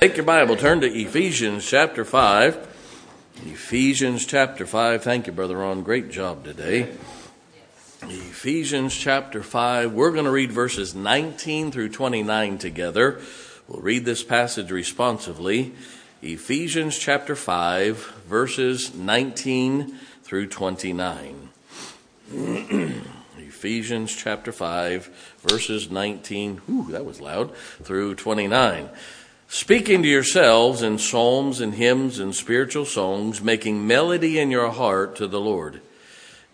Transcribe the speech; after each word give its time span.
Take 0.00 0.16
your 0.16 0.26
Bible, 0.26 0.54
turn 0.54 0.80
to 0.82 0.86
Ephesians 0.86 1.68
chapter 1.68 2.04
5. 2.04 2.54
Ephesians 3.46 4.24
chapter 4.26 4.64
5. 4.64 5.02
Thank 5.02 5.26
you, 5.26 5.32
Brother 5.32 5.56
Ron. 5.56 5.82
Great 5.82 6.08
job 6.08 6.44
today. 6.44 6.92
Ephesians 8.02 8.94
chapter 8.96 9.42
5. 9.42 9.92
We're 9.92 10.12
going 10.12 10.26
to 10.26 10.30
read 10.30 10.52
verses 10.52 10.94
19 10.94 11.72
through 11.72 11.88
29 11.88 12.58
together. 12.58 13.20
We'll 13.66 13.82
read 13.82 14.04
this 14.04 14.22
passage 14.22 14.70
responsively. 14.70 15.74
Ephesians 16.22 16.96
chapter 16.96 17.34
5, 17.34 17.96
verses 18.28 18.94
19 18.94 19.96
through 20.22 20.46
29. 20.46 21.48
Ephesians 23.36 24.14
chapter 24.14 24.52
5, 24.52 25.34
verses 25.40 25.90
19, 25.90 26.58
whew, 26.58 26.86
that 26.92 27.04
was 27.04 27.20
loud, 27.20 27.52
through 27.82 28.14
29 28.14 28.90
speaking 29.48 30.02
to 30.02 30.08
yourselves 30.08 30.82
in 30.82 30.98
psalms 30.98 31.60
and 31.60 31.74
hymns 31.74 32.18
and 32.18 32.34
spiritual 32.34 32.84
songs, 32.84 33.42
making 33.42 33.86
melody 33.86 34.38
in 34.38 34.50
your 34.50 34.70
heart 34.70 35.16
to 35.16 35.26
the 35.26 35.40
Lord, 35.40 35.80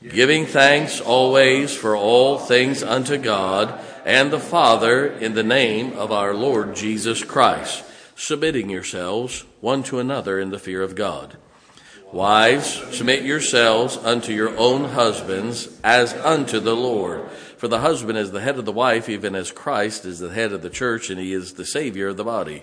giving 0.08 0.46
thanks 0.46 1.00
always 1.00 1.76
for 1.76 1.96
all 1.96 2.38
things 2.38 2.84
unto 2.84 3.18
God 3.18 3.78
and 4.04 4.30
the 4.30 4.38
Father 4.38 5.06
in 5.06 5.34
the 5.34 5.42
name 5.42 5.92
of 5.94 6.12
our 6.12 6.34
Lord 6.34 6.76
Jesus 6.76 7.24
Christ, 7.24 7.84
submitting 8.14 8.70
yourselves 8.70 9.44
one 9.60 9.82
to 9.84 9.98
another 9.98 10.38
in 10.38 10.50
the 10.50 10.58
fear 10.58 10.82
of 10.82 10.94
God. 10.94 11.36
Wives, 12.12 12.80
submit 12.96 13.24
yourselves 13.24 13.96
unto 13.96 14.32
your 14.32 14.56
own 14.56 14.84
husbands 14.90 15.80
as 15.82 16.12
unto 16.12 16.60
the 16.60 16.76
Lord. 16.76 17.28
For 17.56 17.66
the 17.66 17.80
husband 17.80 18.18
is 18.18 18.30
the 18.30 18.40
head 18.40 18.56
of 18.56 18.66
the 18.66 18.70
wife, 18.70 19.08
even 19.08 19.34
as 19.34 19.50
Christ 19.50 20.04
is 20.04 20.20
the 20.20 20.30
head 20.30 20.52
of 20.52 20.62
the 20.62 20.70
church, 20.70 21.10
and 21.10 21.18
he 21.18 21.32
is 21.32 21.54
the 21.54 21.66
Savior 21.66 22.08
of 22.08 22.16
the 22.16 22.22
body. 22.22 22.62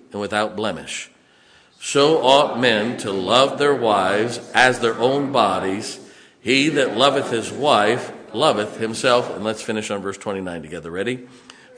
and 0.11 0.21
without 0.21 0.55
blemish. 0.55 1.09
So 1.79 2.21
ought 2.21 2.59
men 2.59 2.97
to 2.97 3.11
love 3.11 3.57
their 3.57 3.73
wives 3.73 4.37
as 4.53 4.79
their 4.79 4.97
own 4.99 5.31
bodies. 5.31 5.99
He 6.39 6.69
that 6.69 6.95
loveth 6.95 7.31
his 7.31 7.51
wife 7.51 8.13
loveth 8.33 8.77
himself. 8.77 9.33
And 9.35 9.43
let's 9.43 9.63
finish 9.63 9.89
on 9.89 10.01
verse 10.01 10.17
29 10.17 10.61
together. 10.61 10.91
Ready? 10.91 11.27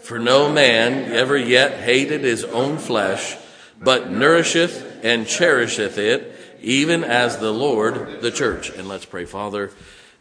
For 0.02 0.20
no 0.20 0.52
man 0.52 1.10
ever 1.14 1.38
yet 1.38 1.80
hated 1.80 2.22
his 2.22 2.44
own 2.44 2.78
flesh, 2.78 3.38
but 3.80 4.12
nourisheth 4.12 5.04
and 5.04 5.26
cherisheth 5.26 5.98
it, 5.98 6.36
even 6.62 7.06
as 7.06 7.38
the 7.38 7.54
Lord 7.54 8.22
the 8.22 8.32
church. 8.32 8.70
And 8.70 8.90
let's 8.90 9.06
pray, 9.06 9.24
Father, 9.24 9.72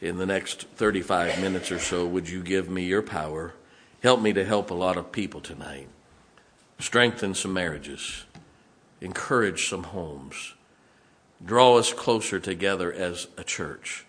in 0.00 0.18
the 0.18 0.26
next 0.26 0.62
35 0.76 1.40
minutes 1.40 1.72
or 1.72 1.80
so, 1.80 2.06
would 2.06 2.28
you 2.28 2.44
give 2.44 2.70
me 2.70 2.84
your 2.84 3.02
power? 3.02 3.54
Help 4.00 4.20
me 4.20 4.32
to 4.32 4.44
help 4.44 4.70
a 4.70 4.74
lot 4.74 4.96
of 4.96 5.10
people 5.10 5.40
tonight 5.40 5.88
strengthen 6.82 7.32
some 7.32 7.52
marriages, 7.52 8.24
encourage 9.00 9.68
some 9.68 9.84
homes, 9.84 10.54
draw 11.44 11.76
us 11.76 11.92
closer 11.92 12.40
together 12.40 12.92
as 12.92 13.28
a 13.36 13.44
church. 13.44 14.04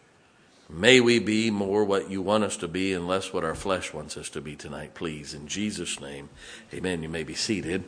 May 0.67 0.99
we 0.99 1.19
be 1.19 1.51
more 1.51 1.83
what 1.83 2.09
you 2.09 2.21
want 2.23 2.43
us 2.43 2.57
to 2.57 2.67
be 2.67 2.93
and 2.93 3.07
less 3.07 3.31
what 3.31 3.43
our 3.43 3.53
flesh 3.53 3.93
wants 3.93 4.17
us 4.17 4.29
to 4.29 4.41
be 4.41 4.55
tonight, 4.55 4.95
please. 4.95 5.35
In 5.35 5.47
Jesus' 5.47 5.99
name, 5.99 6.29
amen. 6.73 7.03
You 7.03 7.09
may 7.09 7.23
be 7.23 7.35
seated. 7.35 7.83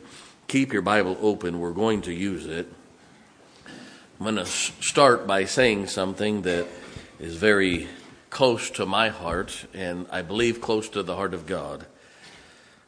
Keep 0.46 0.72
your 0.72 0.82
Bible 0.82 1.18
open. 1.20 1.58
We're 1.58 1.72
going 1.72 2.02
to 2.02 2.12
use 2.12 2.46
it. 2.46 2.72
I'm 3.66 4.24
going 4.24 4.36
to 4.36 4.46
start 4.46 5.26
by 5.26 5.46
saying 5.46 5.88
something 5.88 6.42
that 6.42 6.68
is 7.18 7.34
very 7.34 7.88
close 8.30 8.70
to 8.70 8.86
my 8.86 9.08
heart 9.08 9.66
and 9.74 10.06
I 10.12 10.22
believe 10.22 10.60
close 10.60 10.88
to 10.90 11.02
the 11.02 11.16
heart 11.16 11.34
of 11.34 11.44
God. 11.44 11.86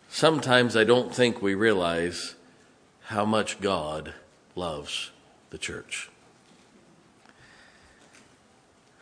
Sometimes 0.08 0.76
I 0.76 0.84
don't 0.84 1.14
think 1.14 1.40
we 1.42 1.54
realize 1.54 2.34
how 3.04 3.24
much 3.24 3.60
God 3.60 4.14
loves 4.56 5.10
the 5.50 5.58
church. 5.58 6.10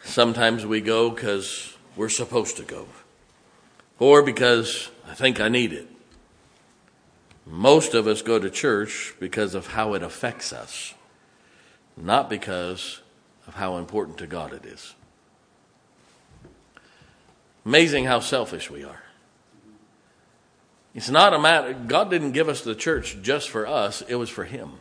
Sometimes 0.03 0.67
we 0.67 0.81
go 0.81 1.11
because 1.11 1.77
we're 1.97 2.09
supposed 2.09 2.57
to 2.59 2.63
go, 2.63 2.87
or 3.99 4.23
because 4.23 4.91
I 5.09 5.15
think 5.15 5.41
I 5.41 5.49
need 5.49 5.73
it. 5.73 5.89
Most 7.47 7.95
of 7.95 8.07
us 8.07 8.23
go 8.23 8.39
to 8.39 8.51
church 8.51 9.15
because 9.19 9.55
of 9.55 9.69
how 9.69 9.95
it 9.95 10.03
affects 10.03 10.53
us, 10.53 10.95
not 11.97 12.29
because 12.29 13.01
of 13.47 13.55
how 13.55 13.77
important 13.79 14.19
to 14.19 14.27
God 14.27 14.53
it 14.53 14.65
is. 14.65 14.95
Amazing 17.65 18.05
how 18.05 18.21
selfish 18.21 18.71
we 18.71 18.85
are. 18.85 19.03
It's 20.97 21.11
not 21.11 21.35
a 21.35 21.39
matter, 21.39 21.75
God 21.75 22.09
didn't 22.09 22.33
give 22.33 22.49
us 22.49 22.63
the 22.63 22.75
church 22.75 23.19
just 23.21 23.51
for 23.51 23.67
us, 23.67 24.03
it 24.09 24.15
was 24.15 24.31
for 24.31 24.45
Him. 24.45 24.73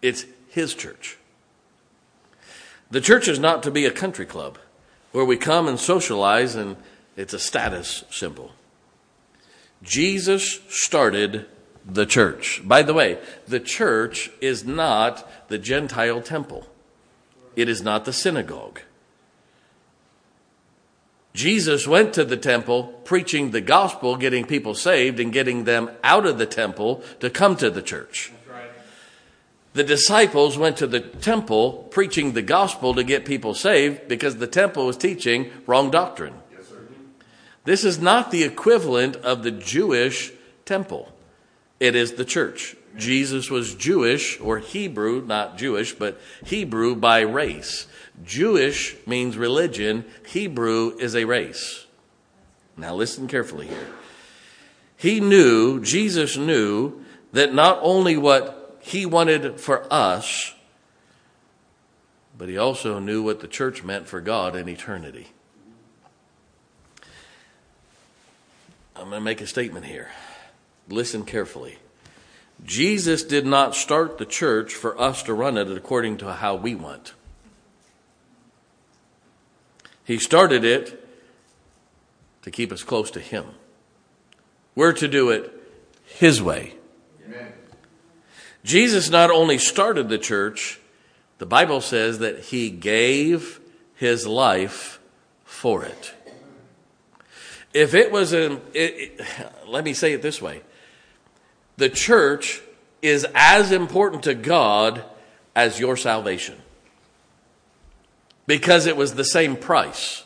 It's 0.00 0.24
His 0.48 0.72
church. 0.72 1.18
The 2.90 3.02
church 3.02 3.28
is 3.28 3.38
not 3.38 3.62
to 3.64 3.70
be 3.70 3.84
a 3.84 3.90
country 3.90 4.24
club 4.24 4.56
where 5.12 5.26
we 5.26 5.36
come 5.36 5.68
and 5.68 5.78
socialize 5.78 6.54
and 6.54 6.76
it's 7.14 7.34
a 7.34 7.38
status 7.38 8.04
symbol. 8.10 8.52
Jesus 9.82 10.60
started 10.70 11.44
the 11.84 12.06
church. 12.06 12.62
By 12.64 12.80
the 12.80 12.94
way, 12.94 13.18
the 13.46 13.60
church 13.60 14.30
is 14.40 14.64
not 14.64 15.48
the 15.48 15.58
Gentile 15.58 16.22
temple. 16.22 16.66
It 17.54 17.68
is 17.68 17.82
not 17.82 18.06
the 18.06 18.14
synagogue. 18.14 18.80
Jesus 21.32 21.86
went 21.86 22.12
to 22.14 22.24
the 22.24 22.36
temple 22.36 22.84
preaching 23.04 23.50
the 23.50 23.60
gospel, 23.60 24.16
getting 24.16 24.44
people 24.44 24.74
saved, 24.74 25.20
and 25.20 25.32
getting 25.32 25.64
them 25.64 25.90
out 26.02 26.26
of 26.26 26.38
the 26.38 26.46
temple 26.46 27.02
to 27.20 27.30
come 27.30 27.56
to 27.56 27.70
the 27.70 27.82
church. 27.82 28.32
The 29.72 29.84
disciples 29.84 30.58
went 30.58 30.78
to 30.78 30.88
the 30.88 31.00
temple 31.00 31.88
preaching 31.90 32.32
the 32.32 32.42
gospel 32.42 32.94
to 32.94 33.04
get 33.04 33.24
people 33.24 33.54
saved 33.54 34.08
because 34.08 34.36
the 34.36 34.48
temple 34.48 34.86
was 34.86 34.96
teaching 34.96 35.50
wrong 35.66 35.92
doctrine. 35.92 36.34
Yes, 36.50 36.72
this 37.64 37.84
is 37.84 38.00
not 38.00 38.32
the 38.32 38.42
equivalent 38.42 39.14
of 39.16 39.44
the 39.44 39.52
Jewish 39.52 40.32
temple, 40.64 41.12
it 41.78 41.94
is 41.94 42.14
the 42.14 42.24
church. 42.24 42.76
Jesus 42.96 43.48
was 43.48 43.76
Jewish 43.76 44.40
or 44.40 44.58
Hebrew, 44.58 45.24
not 45.24 45.56
Jewish, 45.56 45.92
but 45.92 46.20
Hebrew 46.44 46.96
by 46.96 47.20
race. 47.20 47.86
Jewish 48.24 48.96
means 49.06 49.36
religion, 49.36 50.04
Hebrew 50.26 50.96
is 50.98 51.14
a 51.14 51.24
race. 51.24 51.86
Now 52.76 52.94
listen 52.94 53.28
carefully 53.28 53.66
here. 53.66 53.88
He 54.96 55.20
knew, 55.20 55.80
Jesus 55.80 56.36
knew, 56.36 57.04
that 57.32 57.54
not 57.54 57.78
only 57.82 58.16
what 58.16 58.78
he 58.80 59.06
wanted 59.06 59.60
for 59.60 59.86
us, 59.92 60.54
but 62.36 62.48
he 62.48 62.56
also 62.56 62.98
knew 62.98 63.22
what 63.22 63.40
the 63.40 63.48
church 63.48 63.82
meant 63.82 64.08
for 64.08 64.20
God 64.20 64.56
in 64.56 64.68
eternity. 64.68 65.28
I'm 68.96 69.08
going 69.08 69.20
to 69.20 69.20
make 69.20 69.40
a 69.40 69.46
statement 69.46 69.86
here. 69.86 70.10
Listen 70.88 71.24
carefully. 71.24 71.78
Jesus 72.64 73.22
did 73.22 73.46
not 73.46 73.74
start 73.74 74.18
the 74.18 74.26
church 74.26 74.74
for 74.74 75.00
us 75.00 75.22
to 75.22 75.34
run 75.34 75.56
it 75.56 75.70
according 75.70 76.18
to 76.18 76.32
how 76.34 76.56
we 76.56 76.74
want. 76.74 77.14
He 80.10 80.18
started 80.18 80.64
it 80.64 81.08
to 82.42 82.50
keep 82.50 82.72
us 82.72 82.82
close 82.82 83.12
to 83.12 83.20
Him. 83.20 83.44
We're 84.74 84.94
to 84.94 85.06
do 85.06 85.30
it 85.30 85.52
His 86.04 86.42
way. 86.42 86.74
Amen. 87.24 87.52
Jesus 88.64 89.08
not 89.08 89.30
only 89.30 89.56
started 89.56 90.08
the 90.08 90.18
church, 90.18 90.80
the 91.38 91.46
Bible 91.46 91.80
says 91.80 92.18
that 92.18 92.40
He 92.40 92.70
gave 92.70 93.60
His 93.94 94.26
life 94.26 94.98
for 95.44 95.84
it. 95.84 96.12
If 97.72 97.94
it 97.94 98.10
was 98.10 98.34
a, 98.34 98.58
let 99.68 99.84
me 99.84 99.94
say 99.94 100.12
it 100.12 100.22
this 100.22 100.42
way 100.42 100.62
the 101.76 101.88
church 101.88 102.60
is 103.00 103.24
as 103.32 103.70
important 103.70 104.24
to 104.24 104.34
God 104.34 105.04
as 105.54 105.78
your 105.78 105.96
salvation 105.96 106.59
because 108.46 108.86
it 108.86 108.96
was 108.96 109.14
the 109.14 109.24
same 109.24 109.56
price 109.56 110.24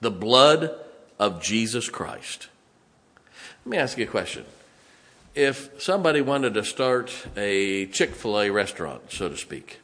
the 0.00 0.10
blood 0.10 0.70
of 1.18 1.42
Jesus 1.42 1.88
Christ. 1.88 2.48
Let 3.64 3.70
me 3.70 3.78
ask 3.78 3.96
you 3.96 4.04
a 4.04 4.08
question. 4.08 4.44
if 5.34 5.82
somebody 5.82 6.20
wanted 6.20 6.54
to 6.54 6.64
start 6.64 7.26
a 7.36 7.86
Chick 7.86 8.14
fil 8.14 8.38
A 8.38 8.50
restaurant, 8.50 9.10
so 9.10 9.28
to 9.28 9.36
speak, 9.36 9.80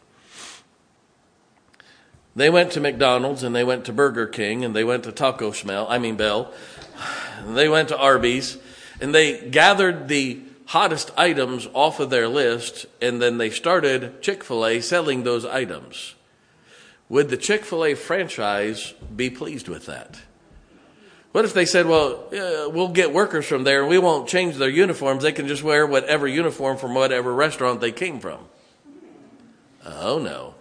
they 2.37 2.51
went 2.51 2.71
to 2.73 2.81
McDonald's 2.81 3.43
and 3.43 3.55
they 3.55 3.65
went 3.65 3.85
to 3.87 3.93
Burger 3.93 4.27
King 4.27 4.65
and 4.65 4.77
they 4.77 4.85
went 4.85 5.05
to 5.05 5.13
Taco 5.13 5.51
Smell, 5.51 5.87
I 5.89 5.99
mean 5.99 6.17
Bell, 6.17 6.53
they 7.47 7.69
went 7.69 7.89
to 7.89 7.99
Arby's, 7.99 8.59
and 9.01 9.15
they 9.15 9.49
gathered 9.49 10.09
the 10.09 10.41
hottest 10.67 11.11
items 11.17 11.67
off 11.73 11.99
of 11.99 12.11
their 12.11 12.29
list 12.29 12.87
and 13.01 13.21
then 13.21 13.39
they 13.39 13.51
started 13.51 14.23
Chick 14.23 14.45
fil 14.45 14.67
A 14.67 14.81
selling 14.81 15.25
those 15.25 15.45
items. 15.45 16.15
Would 17.11 17.29
the 17.29 17.37
Chick 17.37 17.65
fil 17.65 17.85
A 17.85 17.95
franchise 17.95 18.95
be 19.15 19.29
pleased 19.29 19.69
with 19.69 19.87
that? 19.87 20.21
What 21.33 21.45
if 21.45 21.53
they 21.53 21.67
said, 21.67 21.87
well, 21.87 22.25
uh, 22.33 22.71
we'll 22.71 22.89
get 22.89 23.13
workers 23.13 23.47
from 23.47 23.65
there 23.65 23.81
and 23.81 23.91
we 23.91 23.99
won't 23.99 24.29
change 24.29 24.57
their 24.57 24.71
uniforms. 24.71 25.23
They 25.23 25.33
can 25.33 25.47
just 25.47 25.63
wear 25.63 25.87
whatever 25.87 26.27
uniform 26.27 26.77
from 26.77 26.95
whatever 26.95 27.35
restaurant 27.35 27.81
they 27.81 27.93
came 27.93 28.21
from? 28.21 28.41
Oh, 29.85 30.19
no. 30.19 30.55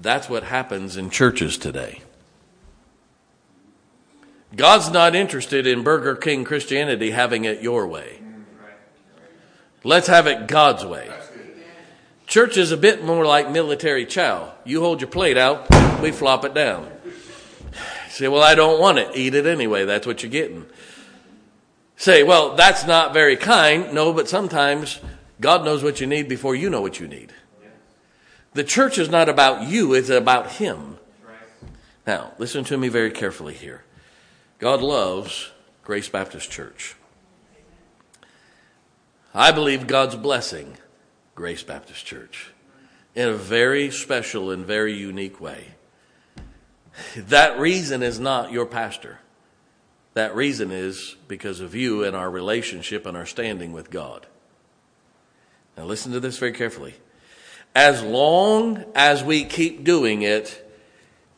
That's 0.00 0.28
what 0.28 0.44
happens 0.44 0.96
in 0.96 1.10
churches 1.10 1.58
today. 1.58 2.02
God's 4.54 4.90
not 4.90 5.14
interested 5.14 5.66
in 5.66 5.82
Burger 5.82 6.14
King 6.14 6.44
Christianity 6.44 7.10
having 7.10 7.44
it 7.44 7.62
your 7.62 7.86
way. 7.86 8.20
Let's 9.82 10.08
have 10.08 10.26
it 10.26 10.46
God's 10.46 10.84
way. 10.84 11.10
Church 12.26 12.56
is 12.56 12.72
a 12.72 12.76
bit 12.76 13.04
more 13.04 13.24
like 13.24 13.50
military 13.50 14.04
chow. 14.04 14.52
You 14.64 14.80
hold 14.80 15.00
your 15.00 15.10
plate 15.10 15.38
out, 15.38 15.70
we 16.00 16.10
flop 16.10 16.44
it 16.44 16.54
down 16.54 16.90
say, 18.10 18.28
well, 18.28 18.42
I 18.42 18.54
don't 18.54 18.80
want 18.80 18.98
it. 18.98 19.10
Eat 19.14 19.34
it 19.34 19.46
anyway. 19.46 19.84
That's 19.84 20.06
what 20.06 20.22
you're 20.22 20.30
getting. 20.30 20.66
Say, 21.96 22.22
well, 22.22 22.54
that's 22.56 22.86
not 22.86 23.12
very 23.12 23.36
kind. 23.36 23.94
No, 23.94 24.12
but 24.12 24.28
sometimes 24.28 25.00
God 25.40 25.64
knows 25.64 25.82
what 25.82 26.00
you 26.00 26.06
need 26.06 26.28
before 26.28 26.54
you 26.54 26.68
know 26.70 26.80
what 26.80 27.00
you 27.00 27.08
need. 27.08 27.32
The 28.54 28.64
church 28.64 28.98
is 28.98 29.10
not 29.10 29.28
about 29.28 29.68
you, 29.68 29.92
it's 29.92 30.08
about 30.08 30.52
Him. 30.52 30.98
Now, 32.06 32.32
listen 32.38 32.64
to 32.64 32.78
me 32.78 32.88
very 32.88 33.10
carefully 33.10 33.54
here. 33.54 33.84
God 34.58 34.80
loves 34.80 35.50
Grace 35.82 36.08
Baptist 36.08 36.50
Church. 36.50 36.94
I 39.34 39.52
believe 39.52 39.86
God's 39.86 40.16
blessing 40.16 40.78
Grace 41.36 41.62
Baptist 41.62 42.06
Church 42.06 42.50
in 43.14 43.28
a 43.28 43.34
very 43.34 43.90
special 43.90 44.50
and 44.50 44.64
very 44.64 44.94
unique 44.94 45.38
way. 45.38 45.74
That 47.14 47.60
reason 47.60 48.02
is 48.02 48.18
not 48.18 48.52
your 48.52 48.64
pastor. 48.64 49.18
That 50.14 50.34
reason 50.34 50.70
is 50.70 51.14
because 51.28 51.60
of 51.60 51.74
you 51.74 52.04
and 52.04 52.16
our 52.16 52.30
relationship 52.30 53.04
and 53.04 53.14
our 53.14 53.26
standing 53.26 53.72
with 53.72 53.90
God. 53.90 54.26
Now, 55.76 55.84
listen 55.84 56.12
to 56.12 56.20
this 56.20 56.38
very 56.38 56.52
carefully. 56.52 56.94
As 57.74 58.02
long 58.02 58.82
as 58.94 59.22
we 59.22 59.44
keep 59.44 59.84
doing 59.84 60.22
it 60.22 60.66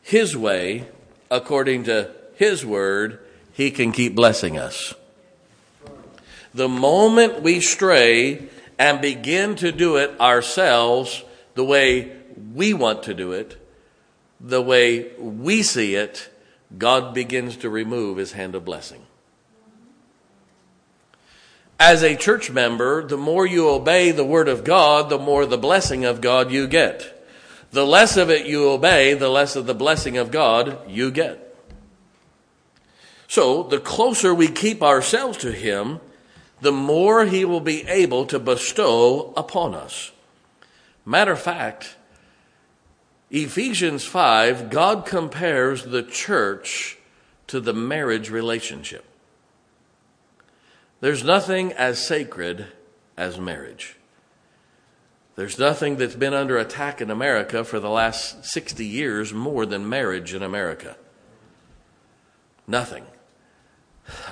His 0.01 0.35
way, 0.35 0.87
according 1.29 1.83
to 1.83 2.09
His 2.35 2.65
word, 2.65 3.19
He 3.51 3.69
can 3.69 3.91
keep 3.91 4.15
blessing 4.15 4.57
us. 4.57 4.93
The 6.53 6.69
moment 6.69 7.41
we 7.41 7.59
stray 7.59 8.47
and 8.79 9.01
begin 9.01 9.55
to 9.57 9.73
do 9.73 9.97
it 9.97 10.19
ourselves 10.21 11.23
the 11.53 11.65
way 11.65 12.15
we 12.55 12.73
want 12.73 13.03
to 13.03 13.13
do 13.13 13.33
it, 13.33 13.57
the 14.39 14.61
way 14.61 15.11
we 15.17 15.61
see 15.61 15.95
it, 15.95 16.29
God 16.77 17.13
begins 17.13 17.57
to 17.57 17.69
remove 17.69 18.17
his 18.17 18.31
hand 18.31 18.55
of 18.55 18.63
blessing. 18.63 19.05
As 21.77 22.03
a 22.03 22.15
church 22.15 22.49
member, 22.49 23.05
the 23.05 23.17
more 23.17 23.45
you 23.45 23.69
obey 23.69 24.11
the 24.11 24.25
word 24.25 24.47
of 24.47 24.63
God, 24.63 25.09
the 25.09 25.19
more 25.19 25.45
the 25.45 25.57
blessing 25.57 26.05
of 26.05 26.21
God 26.21 26.51
you 26.51 26.67
get. 26.67 27.15
The 27.71 27.85
less 27.85 28.17
of 28.17 28.29
it 28.29 28.45
you 28.45 28.69
obey, 28.69 29.13
the 29.13 29.29
less 29.29 29.55
of 29.55 29.65
the 29.65 29.75
blessing 29.75 30.17
of 30.17 30.31
God 30.31 30.89
you 30.89 31.11
get. 31.11 31.55
So, 33.27 33.63
the 33.63 33.79
closer 33.79 34.33
we 34.33 34.47
keep 34.47 34.81
ourselves 34.81 35.37
to 35.39 35.51
Him, 35.51 35.99
the 36.61 36.71
more 36.71 37.25
He 37.25 37.45
will 37.45 37.61
be 37.61 37.87
able 37.87 38.25
to 38.27 38.39
bestow 38.39 39.33
upon 39.35 39.73
us. 39.73 40.11
Matter 41.05 41.31
of 41.31 41.41
fact, 41.41 41.95
Ephesians 43.31 44.05
5, 44.05 44.69
God 44.69 45.05
compares 45.05 45.83
the 45.85 46.03
church 46.03 46.97
to 47.47 47.59
the 47.59 47.73
marriage 47.73 48.29
relationship. 48.29 49.05
There's 51.01 51.23
nothing 51.23 51.71
as 51.73 52.05
sacred 52.05 52.67
as 53.15 53.39
marriage. 53.39 53.95
There's 55.35 55.57
nothing 55.57 55.95
that's 55.95 56.15
been 56.15 56.33
under 56.33 56.57
attack 56.57 56.99
in 56.99 57.09
America 57.09 57.63
for 57.63 57.79
the 57.79 57.89
last 57.89 58.45
60 58.45 58.85
years 58.85 59.33
more 59.33 59.65
than 59.65 59.87
marriage 59.87 60.33
in 60.33 60.43
America. 60.43 60.97
Nothing. 62.67 63.05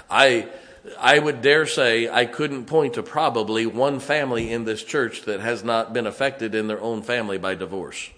I, 0.09 0.50
I 1.00 1.19
would 1.19 1.42
dare 1.42 1.66
say 1.66 2.10
I 2.10 2.25
couldn't 2.25 2.66
point 2.66 2.94
to 2.95 3.04
probably 3.04 3.66
one 3.66 4.00
family 4.00 4.51
in 4.51 4.66
this 4.66 4.84
church 4.84 5.24
that 5.24 5.39
has 5.39 5.63
not 5.63 5.94
been 5.94 6.07
affected 6.07 6.56
in 6.56 6.68
their 6.68 6.80
own 6.80 7.01
family 7.01 7.38
by 7.38 7.56
divorce. 7.56 8.10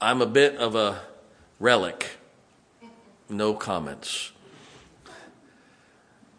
I'm 0.00 0.22
a 0.22 0.26
bit 0.26 0.56
of 0.56 0.74
a 0.74 1.02
relic. 1.58 2.16
No 3.28 3.54
comments. 3.54 4.32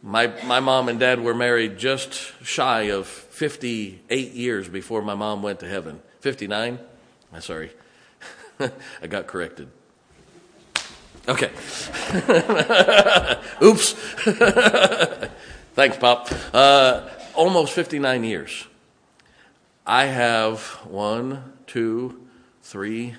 My, 0.04 0.34
my 0.46 0.60
mom 0.60 0.90
and 0.90 1.00
dad 1.00 1.20
were 1.20 1.36
married 1.36 1.78
just 1.78 2.14
shy 2.44 2.84
of 2.90 3.06
58 3.06 4.34
years 4.34 4.68
before 4.68 5.04
my 5.04 5.14
mom 5.14 5.44
went 5.44 5.60
to 5.60 5.68
heaven. 5.68 6.02
59? 6.22 6.80
I'm 7.32 7.42
sorry. 7.42 7.72
I 8.60 9.08
got 9.08 9.28
corrected. 9.28 9.70
Okay. 11.28 11.52
Oops. 13.64 13.94
Thanks, 15.74 15.98
Pop. 15.98 16.30
Uh, 16.54 17.08
almost 17.36 17.74
59 17.74 18.24
years. 18.24 18.68
I 19.86 20.06
have 20.06 20.62
one, 20.86 21.54
two, 21.68 22.28
three, 22.62 23.16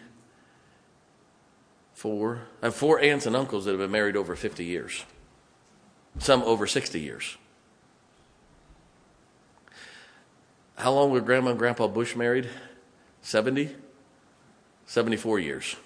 four. 1.95 2.43
I 2.61 2.67
have 2.67 2.75
four 2.75 3.01
aunts 3.01 3.27
and 3.27 3.37
uncles 3.37 3.65
that 3.65 3.73
have 3.73 3.81
been 3.81 3.91
married 3.91 4.17
over 4.17 4.35
50 4.35 4.65
years, 4.65 5.05
some 6.19 6.43
over 6.43 6.67
60 6.67 7.01
years. 7.01 7.37
How 10.77 10.93
long 10.93 11.11
were 11.11 11.21
Grandma 11.21 11.51
and 11.51 11.59
Grandpa 11.59 11.87
Bush 11.87 12.17
married? 12.17 12.49
70? 13.21 13.77
74 14.87 15.39
years. 15.39 15.77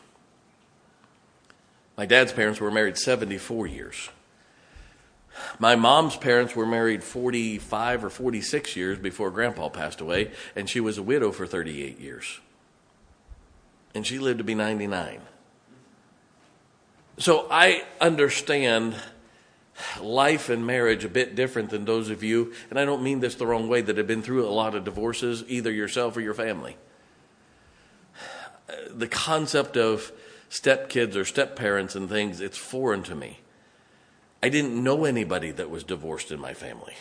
My 1.96 2.06
dad's 2.06 2.32
parents 2.32 2.60
were 2.60 2.70
married 2.70 2.98
74 2.98 3.66
years. 3.66 4.10
My 5.58 5.76
mom's 5.76 6.16
parents 6.16 6.54
were 6.54 6.66
married 6.66 7.02
45 7.02 8.04
or 8.04 8.10
46 8.10 8.76
years 8.76 8.98
before 8.98 9.30
Grandpa 9.30 9.68
passed 9.68 10.00
away, 10.00 10.30
and 10.54 10.68
she 10.68 10.80
was 10.80 10.98
a 10.98 11.02
widow 11.02 11.32
for 11.32 11.46
38 11.46 11.98
years. 11.98 12.40
And 13.94 14.06
she 14.06 14.18
lived 14.18 14.38
to 14.38 14.44
be 14.44 14.54
99. 14.54 15.20
So 17.18 17.46
I 17.50 17.84
understand 18.00 18.94
life 20.00 20.48
and 20.48 20.66
marriage 20.66 21.04
a 21.04 21.08
bit 21.08 21.34
different 21.34 21.70
than 21.70 21.84
those 21.84 22.10
of 22.10 22.22
you, 22.22 22.52
and 22.70 22.78
I 22.78 22.84
don't 22.84 23.02
mean 23.02 23.20
this 23.20 23.34
the 23.34 23.46
wrong 23.46 23.68
way, 23.68 23.80
that 23.82 23.96
have 23.96 24.06
been 24.06 24.22
through 24.22 24.46
a 24.46 24.50
lot 24.50 24.74
of 24.74 24.84
divorces, 24.84 25.44
either 25.48 25.70
yourself 25.70 26.16
or 26.16 26.20
your 26.20 26.34
family. 26.34 26.76
The 28.90 29.08
concept 29.08 29.76
of 29.76 30.12
stepkids 30.50 31.16
or 31.16 31.24
step 31.24 31.56
parents 31.56 31.94
and 31.94 32.08
things, 32.08 32.40
it's 32.40 32.58
foreign 32.58 33.02
to 33.04 33.14
me. 33.14 33.40
I 34.42 34.48
didn't 34.48 34.82
know 34.82 35.04
anybody 35.04 35.50
that 35.52 35.70
was 35.70 35.84
divorced 35.84 36.30
in 36.30 36.40
my 36.40 36.54
family. 36.54 36.94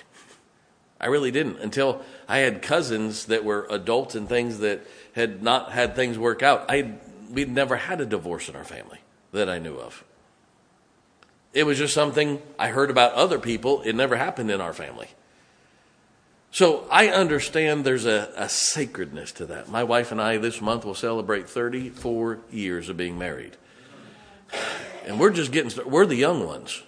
I 0.99 1.07
really 1.07 1.31
didn't 1.31 1.59
until 1.59 2.01
I 2.27 2.39
had 2.39 2.61
cousins 2.61 3.25
that 3.25 3.43
were 3.43 3.67
adults 3.69 4.15
and 4.15 4.27
things 4.27 4.59
that 4.59 4.81
had 5.13 5.43
not 5.43 5.71
had 5.71 5.95
things 5.95 6.17
work 6.17 6.41
out. 6.41 6.65
I 6.69 6.93
we'd 7.29 7.49
never 7.49 7.75
had 7.75 8.01
a 8.01 8.05
divorce 8.05 8.49
in 8.49 8.55
our 8.55 8.63
family 8.63 8.99
that 9.31 9.49
I 9.49 9.59
knew 9.59 9.75
of. 9.75 10.03
It 11.53 11.65
was 11.65 11.77
just 11.77 11.93
something 11.93 12.41
I 12.57 12.69
heard 12.69 12.89
about 12.89 13.13
other 13.13 13.39
people. 13.39 13.81
It 13.81 13.93
never 13.93 14.15
happened 14.15 14.51
in 14.51 14.61
our 14.61 14.73
family. 14.73 15.09
So 16.55 16.87
I 16.89 17.09
understand 17.09 17.83
there's 17.83 18.05
a, 18.05 18.31
a, 18.37 18.47
sacredness 18.47 19.33
to 19.33 19.45
that. 19.47 19.67
My 19.67 19.83
wife 19.83 20.13
and 20.13 20.21
I 20.21 20.37
this 20.37 20.61
month 20.61 20.85
will 20.85 20.95
celebrate 20.95 21.49
34 21.49 22.39
years 22.49 22.87
of 22.87 22.95
being 22.95 23.17
married. 23.17 23.57
And 25.05 25.19
we're 25.19 25.31
just 25.31 25.51
getting 25.51 25.69
started. 25.69 25.91
We're 25.91 26.05
the 26.05 26.15
young 26.15 26.47
ones. 26.47 26.81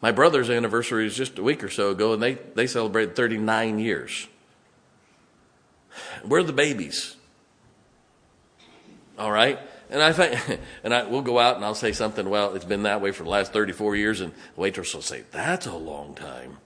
My 0.00 0.12
brother's 0.12 0.48
anniversary 0.48 1.06
is 1.06 1.14
just 1.14 1.38
a 1.38 1.42
week 1.42 1.62
or 1.62 1.68
so 1.68 1.90
ago, 1.90 2.14
and 2.14 2.22
they, 2.22 2.38
they 2.54 2.66
celebrated 2.66 3.14
39 3.14 3.80
years. 3.80 4.28
We're 6.24 6.42
the 6.42 6.54
babies. 6.54 7.16
All 9.18 9.30
right? 9.30 9.58
And 9.90 10.02
I 10.02 10.14
think, 10.14 10.60
and 10.84 10.94
I, 10.94 11.04
we'll 11.04 11.20
go 11.20 11.38
out 11.38 11.56
and 11.56 11.66
I'll 11.66 11.74
say 11.74 11.92
something, 11.92 12.30
well, 12.30 12.54
it's 12.54 12.64
been 12.64 12.84
that 12.84 13.02
way 13.02 13.12
for 13.12 13.24
the 13.24 13.30
last 13.30 13.52
34 13.52 13.94
years, 13.96 14.22
and 14.22 14.32
the 14.32 14.60
waitress 14.62 14.94
will 14.94 15.02
say, 15.02 15.24
that's 15.32 15.66
a 15.66 15.76
long 15.76 16.14
time. 16.14 16.56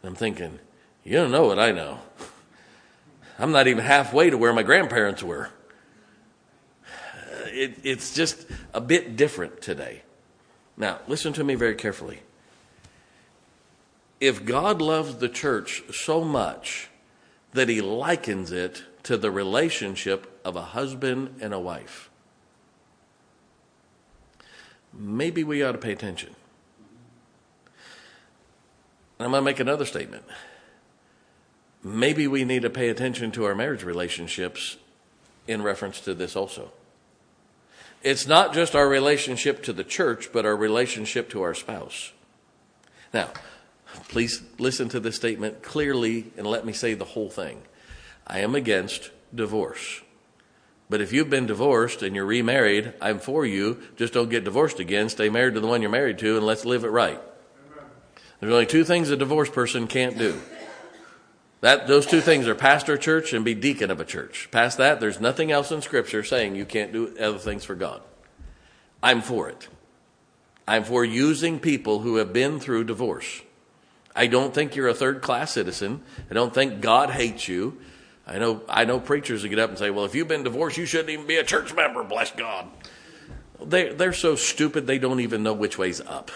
And 0.00 0.10
I'm 0.10 0.14
thinking, 0.14 0.60
you 1.04 1.12
don't 1.12 1.30
know 1.30 1.46
what 1.46 1.58
I 1.58 1.72
know. 1.72 1.98
I'm 3.38 3.50
not 3.50 3.66
even 3.66 3.84
halfway 3.84 4.30
to 4.30 4.38
where 4.38 4.52
my 4.52 4.62
grandparents 4.62 5.22
were. 5.22 5.50
Uh, 6.84 7.46
it, 7.46 7.78
it's 7.82 8.14
just 8.14 8.46
a 8.72 8.80
bit 8.80 9.16
different 9.16 9.60
today. 9.60 10.02
Now, 10.76 11.00
listen 11.08 11.32
to 11.34 11.44
me 11.44 11.54
very 11.54 11.74
carefully. 11.74 12.20
If 14.20 14.44
God 14.44 14.80
loves 14.80 15.16
the 15.16 15.28
church 15.28 15.82
so 15.92 16.22
much 16.22 16.88
that 17.52 17.68
he 17.68 17.80
likens 17.80 18.52
it 18.52 18.84
to 19.02 19.16
the 19.16 19.30
relationship 19.30 20.40
of 20.44 20.54
a 20.54 20.62
husband 20.62 21.40
and 21.40 21.52
a 21.52 21.58
wife, 21.58 22.10
maybe 24.92 25.42
we 25.42 25.62
ought 25.62 25.72
to 25.72 25.78
pay 25.78 25.92
attention. 25.92 26.36
I'm 29.18 29.30
going 29.30 29.40
to 29.40 29.44
make 29.44 29.60
another 29.60 29.84
statement. 29.84 30.24
Maybe 31.84 32.28
we 32.28 32.44
need 32.44 32.62
to 32.62 32.70
pay 32.70 32.88
attention 32.88 33.32
to 33.32 33.44
our 33.44 33.54
marriage 33.54 33.82
relationships 33.82 34.76
in 35.48 35.62
reference 35.62 36.00
to 36.02 36.14
this 36.14 36.36
also. 36.36 36.70
It's 38.02 38.26
not 38.26 38.52
just 38.52 38.74
our 38.74 38.88
relationship 38.88 39.62
to 39.64 39.72
the 39.72 39.84
church, 39.84 40.30
but 40.32 40.44
our 40.44 40.56
relationship 40.56 41.30
to 41.30 41.42
our 41.42 41.54
spouse. 41.54 42.12
Now, 43.12 43.30
please 44.08 44.42
listen 44.58 44.88
to 44.90 45.00
this 45.00 45.16
statement 45.16 45.62
clearly 45.62 46.32
and 46.36 46.46
let 46.46 46.64
me 46.64 46.72
say 46.72 46.94
the 46.94 47.04
whole 47.04 47.30
thing. 47.30 47.62
I 48.26 48.40
am 48.40 48.54
against 48.54 49.10
divorce. 49.34 50.02
But 50.88 51.00
if 51.00 51.12
you've 51.12 51.30
been 51.30 51.46
divorced 51.46 52.02
and 52.02 52.14
you're 52.14 52.26
remarried, 52.26 52.92
I'm 53.00 53.18
for 53.18 53.46
you. 53.46 53.80
Just 53.96 54.12
don't 54.12 54.28
get 54.28 54.44
divorced 54.44 54.78
again. 54.78 55.08
Stay 55.08 55.28
married 55.28 55.54
to 55.54 55.60
the 55.60 55.66
one 55.66 55.80
you're 55.80 55.90
married 55.90 56.18
to 56.18 56.36
and 56.36 56.46
let's 56.46 56.64
live 56.64 56.84
it 56.84 56.88
right. 56.88 57.20
There's 58.40 58.52
only 58.52 58.66
two 58.66 58.84
things 58.84 59.10
a 59.10 59.16
divorced 59.16 59.52
person 59.52 59.86
can't 59.86 60.18
do. 60.18 60.40
That, 61.62 61.86
those 61.86 62.06
two 62.06 62.20
things 62.20 62.48
are 62.48 62.56
pastor 62.56 62.98
church 62.98 63.32
and 63.32 63.44
be 63.44 63.54
deacon 63.54 63.92
of 63.92 64.00
a 64.00 64.04
church. 64.04 64.48
Past 64.50 64.78
that, 64.78 64.98
there's 64.98 65.20
nothing 65.20 65.52
else 65.52 65.70
in 65.70 65.80
Scripture 65.80 66.24
saying 66.24 66.56
you 66.56 66.64
can't 66.64 66.92
do 66.92 67.16
other 67.18 67.38
things 67.38 67.64
for 67.64 67.76
God. 67.76 68.02
I'm 69.00 69.22
for 69.22 69.48
it. 69.48 69.68
I'm 70.66 70.82
for 70.82 71.04
using 71.04 71.60
people 71.60 72.00
who 72.00 72.16
have 72.16 72.32
been 72.32 72.58
through 72.58 72.84
divorce. 72.84 73.42
I 74.14 74.26
don't 74.26 74.52
think 74.52 74.74
you're 74.74 74.88
a 74.88 74.94
third 74.94 75.22
class 75.22 75.52
citizen. 75.52 76.02
I 76.28 76.34
don't 76.34 76.52
think 76.52 76.80
God 76.80 77.10
hates 77.10 77.46
you. 77.46 77.80
I 78.26 78.38
know, 78.38 78.62
I 78.68 78.84
know 78.84 78.98
preachers 78.98 79.42
that 79.42 79.48
get 79.48 79.60
up 79.60 79.70
and 79.70 79.78
say, 79.78 79.90
well, 79.90 80.04
if 80.04 80.16
you've 80.16 80.28
been 80.28 80.42
divorced, 80.42 80.76
you 80.76 80.86
shouldn't 80.86 81.10
even 81.10 81.28
be 81.28 81.36
a 81.36 81.44
church 81.44 81.74
member, 81.74 82.02
bless 82.02 82.32
God. 82.32 82.68
They, 83.64 83.92
they're 83.92 84.12
so 84.12 84.34
stupid, 84.34 84.88
they 84.88 84.98
don't 84.98 85.20
even 85.20 85.44
know 85.44 85.52
which 85.52 85.78
way's 85.78 86.00
up. 86.00 86.32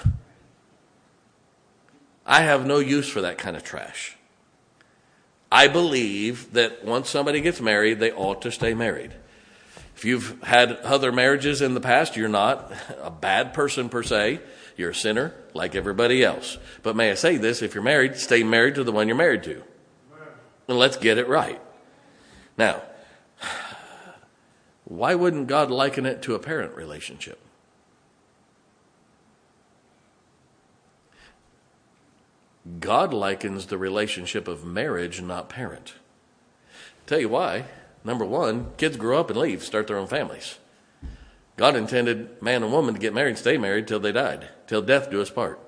I 2.25 2.43
have 2.43 2.65
no 2.65 2.79
use 2.79 3.09
for 3.09 3.23
that 3.23 3.39
kind 3.39 3.57
of 3.57 3.65
trash. 3.65 4.17
I 5.51 5.69
believe 5.69 6.53
that 6.53 6.85
once 6.85 7.09
somebody 7.09 7.41
gets 7.41 7.61
married, 7.61 8.01
they 8.01 8.13
ought 8.13 8.43
to 8.43 8.51
stay 8.51 8.75
married. 8.75 9.13
If 9.95 10.05
you've 10.05 10.43
had 10.43 10.73
other 10.79 11.13
marriages 11.13 11.63
in 11.63 11.75
the 11.75 11.81
past, 11.81 12.17
you're 12.17 12.29
not 12.29 12.73
a 13.03 13.11
bad 13.11 13.55
person 13.55 13.89
per 13.89 14.03
se. 14.03 14.41
You're 14.77 14.91
a 14.91 14.95
sinner 14.95 15.33
like 15.55 15.75
everybody 15.75 16.23
else. 16.23 16.59
But 16.83 16.97
may 16.97 17.11
I 17.11 17.15
say 17.15 17.39
this 17.39 17.63
if 17.63 17.75
you're 17.75 17.83
married, 17.83 18.17
stay 18.17 18.43
married 18.43 18.75
to 18.75 18.85
the 18.85 18.93
one 18.93 19.09
you're 19.09 19.17
married 19.17 19.45
to. 19.45 19.63
And 20.69 20.79
let's 20.79 20.97
get 20.97 21.17
it 21.17 21.29
right. 21.29 21.61
Now, 22.59 22.83
why 24.85 25.15
wouldn't 25.15 25.47
God 25.47 25.71
liken 25.71 26.05
it 26.05 26.23
to 26.23 26.35
a 26.35 26.39
parent 26.39 26.75
relationship? 26.75 27.41
God 32.81 33.15
likens 33.15 33.67
the 33.67 33.79
relationship 33.79 34.49
of 34.49 34.65
marriage, 34.65 35.23
not 35.23 35.49
parent. 35.49 35.95
Tell 37.07 37.21
you 37.21 37.29
why. 37.29 37.65
Number 38.05 38.25
one, 38.25 38.73
kids 38.77 38.97
grow 38.97 39.21
up 39.21 39.31
and 39.31 39.39
leave, 39.39 39.63
start 39.63 39.87
their 39.87 39.99
own 39.99 40.09
families. 40.09 40.59
God 41.57 41.75
intended 41.75 42.43
man 42.43 42.63
and 42.63 42.73
woman 42.73 42.95
to 42.95 43.01
get 43.01 43.15
married, 43.15 43.31
and 43.31 43.39
stay 43.39 43.57
married 43.57 43.89
till 43.89 44.01
they 44.01 44.13
died, 44.13 44.49
till 44.67 44.83
death 44.83 45.11
do 45.11 45.23
us 45.23 45.31
part. 45.31 45.59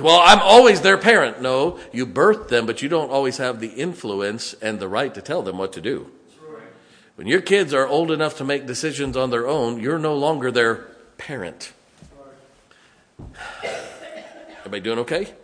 Well, 0.00 0.20
I'm 0.24 0.40
always 0.40 0.80
their 0.80 0.96
parent. 0.96 1.42
No, 1.42 1.78
you 1.92 2.06
birthed 2.06 2.48
them, 2.48 2.64
but 2.64 2.80
you 2.80 2.88
don't 2.88 3.10
always 3.10 3.36
have 3.36 3.60
the 3.60 3.68
influence 3.68 4.54
and 4.54 4.80
the 4.80 4.88
right 4.88 5.12
to 5.14 5.20
tell 5.20 5.42
them 5.42 5.58
what 5.58 5.72
to 5.74 5.80
do. 5.80 6.10
When 7.16 7.26
your 7.26 7.42
kids 7.42 7.74
are 7.74 7.86
old 7.86 8.10
enough 8.10 8.38
to 8.38 8.44
make 8.44 8.66
decisions 8.66 9.16
on 9.16 9.30
their 9.30 9.46
own, 9.46 9.80
you're 9.80 9.98
no 9.98 10.16
longer 10.16 10.50
their 10.50 10.86
parent. 11.18 11.72
Everybody 14.62 14.80
doing 14.80 14.98
okay? 15.00 15.34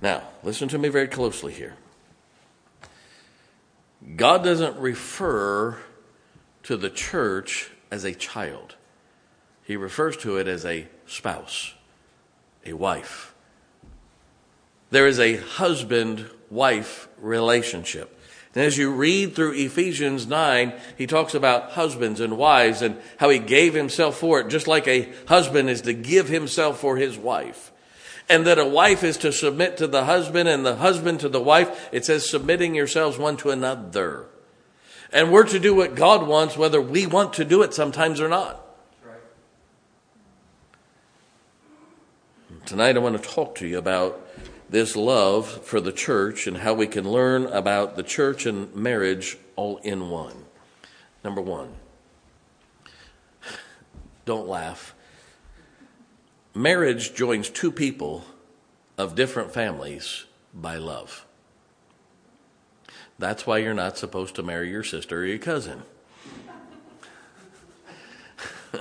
Now, 0.00 0.22
listen 0.42 0.68
to 0.68 0.78
me 0.78 0.88
very 0.88 1.08
closely 1.08 1.52
here. 1.52 1.74
God 4.16 4.42
doesn't 4.44 4.76
refer 4.78 5.78
to 6.64 6.76
the 6.76 6.90
church 6.90 7.70
as 7.90 8.04
a 8.04 8.14
child, 8.14 8.76
He 9.64 9.76
refers 9.76 10.16
to 10.18 10.38
it 10.38 10.48
as 10.48 10.64
a 10.64 10.88
spouse, 11.06 11.74
a 12.64 12.72
wife 12.72 13.32
there 14.92 15.06
is 15.06 15.18
a 15.18 15.36
husband 15.36 16.28
wife 16.50 17.08
relationship. 17.18 18.20
And 18.54 18.62
as 18.62 18.76
you 18.76 18.92
read 18.92 19.34
through 19.34 19.54
Ephesians 19.54 20.26
9, 20.26 20.74
he 20.98 21.06
talks 21.06 21.34
about 21.34 21.72
husbands 21.72 22.20
and 22.20 22.36
wives 22.36 22.82
and 22.82 23.00
how 23.16 23.30
he 23.30 23.38
gave 23.38 23.72
himself 23.72 24.18
for 24.18 24.38
it, 24.38 24.48
just 24.48 24.68
like 24.68 24.86
a 24.86 25.10
husband 25.26 25.70
is 25.70 25.80
to 25.82 25.94
give 25.94 26.28
himself 26.28 26.78
for 26.78 26.98
his 26.98 27.16
wife. 27.16 27.71
And 28.28 28.46
that 28.46 28.58
a 28.58 28.64
wife 28.64 29.04
is 29.04 29.16
to 29.18 29.32
submit 29.32 29.76
to 29.78 29.86
the 29.86 30.04
husband 30.04 30.48
and 30.48 30.64
the 30.64 30.76
husband 30.76 31.20
to 31.20 31.28
the 31.28 31.40
wife. 31.40 31.88
It 31.92 32.04
says 32.04 32.28
submitting 32.28 32.74
yourselves 32.74 33.18
one 33.18 33.36
to 33.38 33.50
another. 33.50 34.26
And 35.12 35.30
we're 35.30 35.46
to 35.48 35.58
do 35.58 35.74
what 35.74 35.94
God 35.94 36.26
wants, 36.26 36.56
whether 36.56 36.80
we 36.80 37.06
want 37.06 37.34
to 37.34 37.44
do 37.44 37.62
it 37.62 37.74
sometimes 37.74 38.20
or 38.20 38.28
not. 38.28 38.60
Tonight 42.64 42.96
I 42.96 43.00
want 43.00 43.20
to 43.20 43.28
talk 43.28 43.56
to 43.56 43.66
you 43.66 43.76
about 43.76 44.24
this 44.70 44.96
love 44.96 45.46
for 45.66 45.80
the 45.80 45.92
church 45.92 46.46
and 46.46 46.56
how 46.56 46.72
we 46.72 46.86
can 46.86 47.10
learn 47.10 47.46
about 47.46 47.96
the 47.96 48.02
church 48.02 48.46
and 48.46 48.74
marriage 48.74 49.36
all 49.56 49.76
in 49.78 50.08
one. 50.08 50.46
Number 51.22 51.42
one, 51.42 51.74
don't 54.24 54.48
laugh. 54.48 54.94
Marriage 56.54 57.14
joins 57.14 57.48
two 57.48 57.72
people 57.72 58.24
of 58.98 59.14
different 59.14 59.54
families 59.54 60.26
by 60.52 60.76
love. 60.76 61.24
That's 63.18 63.46
why 63.46 63.58
you're 63.58 63.72
not 63.72 63.96
supposed 63.96 64.34
to 64.34 64.42
marry 64.42 64.68
your 64.70 64.84
sister 64.84 65.20
or 65.20 65.24
your 65.24 65.38
cousin. 65.38 65.82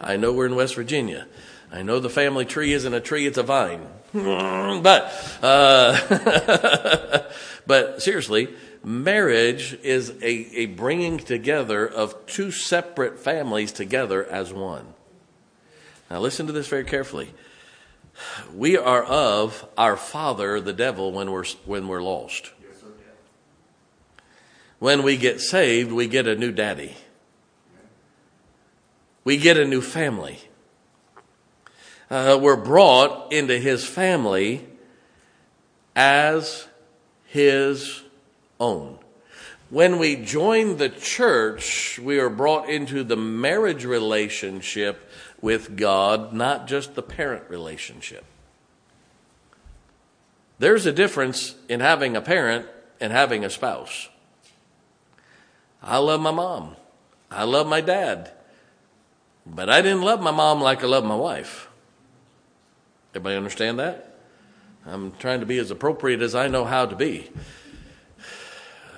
I 0.00 0.16
know 0.16 0.32
we're 0.32 0.46
in 0.46 0.54
West 0.54 0.74
Virginia. 0.74 1.26
I 1.70 1.82
know 1.82 1.98
the 1.98 2.10
family 2.10 2.44
tree 2.44 2.74
isn't 2.74 2.92
a 2.92 3.00
tree, 3.00 3.26
it's 3.26 3.38
a 3.38 3.42
vine. 3.42 3.86
but, 4.12 5.38
uh, 5.42 7.22
but 7.66 8.02
seriously, 8.02 8.48
marriage 8.84 9.78
is 9.82 10.10
a, 10.20 10.56
a 10.58 10.66
bringing 10.66 11.16
together 11.16 11.86
of 11.86 12.26
two 12.26 12.50
separate 12.50 13.18
families 13.18 13.72
together 13.72 14.26
as 14.26 14.52
one. 14.52 14.92
Now, 16.12 16.20
listen 16.20 16.46
to 16.46 16.52
this 16.52 16.68
very 16.68 16.84
carefully. 16.84 17.32
We 18.54 18.76
are 18.76 19.02
of 19.02 19.66
our 19.78 19.96
father, 19.96 20.60
the 20.60 20.74
devil, 20.74 21.10
when 21.10 21.30
we're, 21.30 21.46
when 21.64 21.88
we're 21.88 22.02
lost. 22.02 22.52
When 24.78 25.04
we 25.04 25.16
get 25.16 25.40
saved, 25.40 25.90
we 25.90 26.08
get 26.08 26.26
a 26.26 26.36
new 26.36 26.52
daddy. 26.52 26.94
We 29.24 29.38
get 29.38 29.56
a 29.56 29.64
new 29.64 29.80
family 29.80 30.38
uh, 32.10 32.38
were 32.38 32.58
brought 32.58 33.32
into 33.32 33.58
his 33.58 33.86
family 33.86 34.66
as 35.96 36.68
his 37.24 38.02
own. 38.60 38.98
When 39.70 39.98
we 39.98 40.16
join 40.16 40.76
the 40.76 40.90
church, 40.90 41.98
we 41.98 42.18
are 42.18 42.28
brought 42.28 42.68
into 42.68 43.02
the 43.02 43.16
marriage 43.16 43.86
relationship 43.86 45.08
with 45.42 45.76
God, 45.76 46.32
not 46.32 46.66
just 46.66 46.94
the 46.94 47.02
parent 47.02 47.50
relationship. 47.50 48.24
There's 50.58 50.86
a 50.86 50.92
difference 50.92 51.56
in 51.68 51.80
having 51.80 52.16
a 52.16 52.22
parent 52.22 52.66
and 53.00 53.12
having 53.12 53.44
a 53.44 53.50
spouse. 53.50 54.08
I 55.82 55.98
love 55.98 56.20
my 56.20 56.30
mom. 56.30 56.76
I 57.28 57.42
love 57.42 57.66
my 57.66 57.80
dad. 57.80 58.30
But 59.44 59.68
I 59.68 59.82
didn't 59.82 60.02
love 60.02 60.20
my 60.22 60.30
mom 60.30 60.60
like 60.60 60.84
I 60.84 60.86
love 60.86 61.04
my 61.04 61.16
wife. 61.16 61.68
Everybody 63.10 63.36
understand 63.36 63.80
that? 63.80 64.16
I'm 64.86 65.10
trying 65.12 65.40
to 65.40 65.46
be 65.46 65.58
as 65.58 65.72
appropriate 65.72 66.22
as 66.22 66.36
I 66.36 66.46
know 66.46 66.64
how 66.64 66.86
to 66.86 66.94
be. 66.94 67.28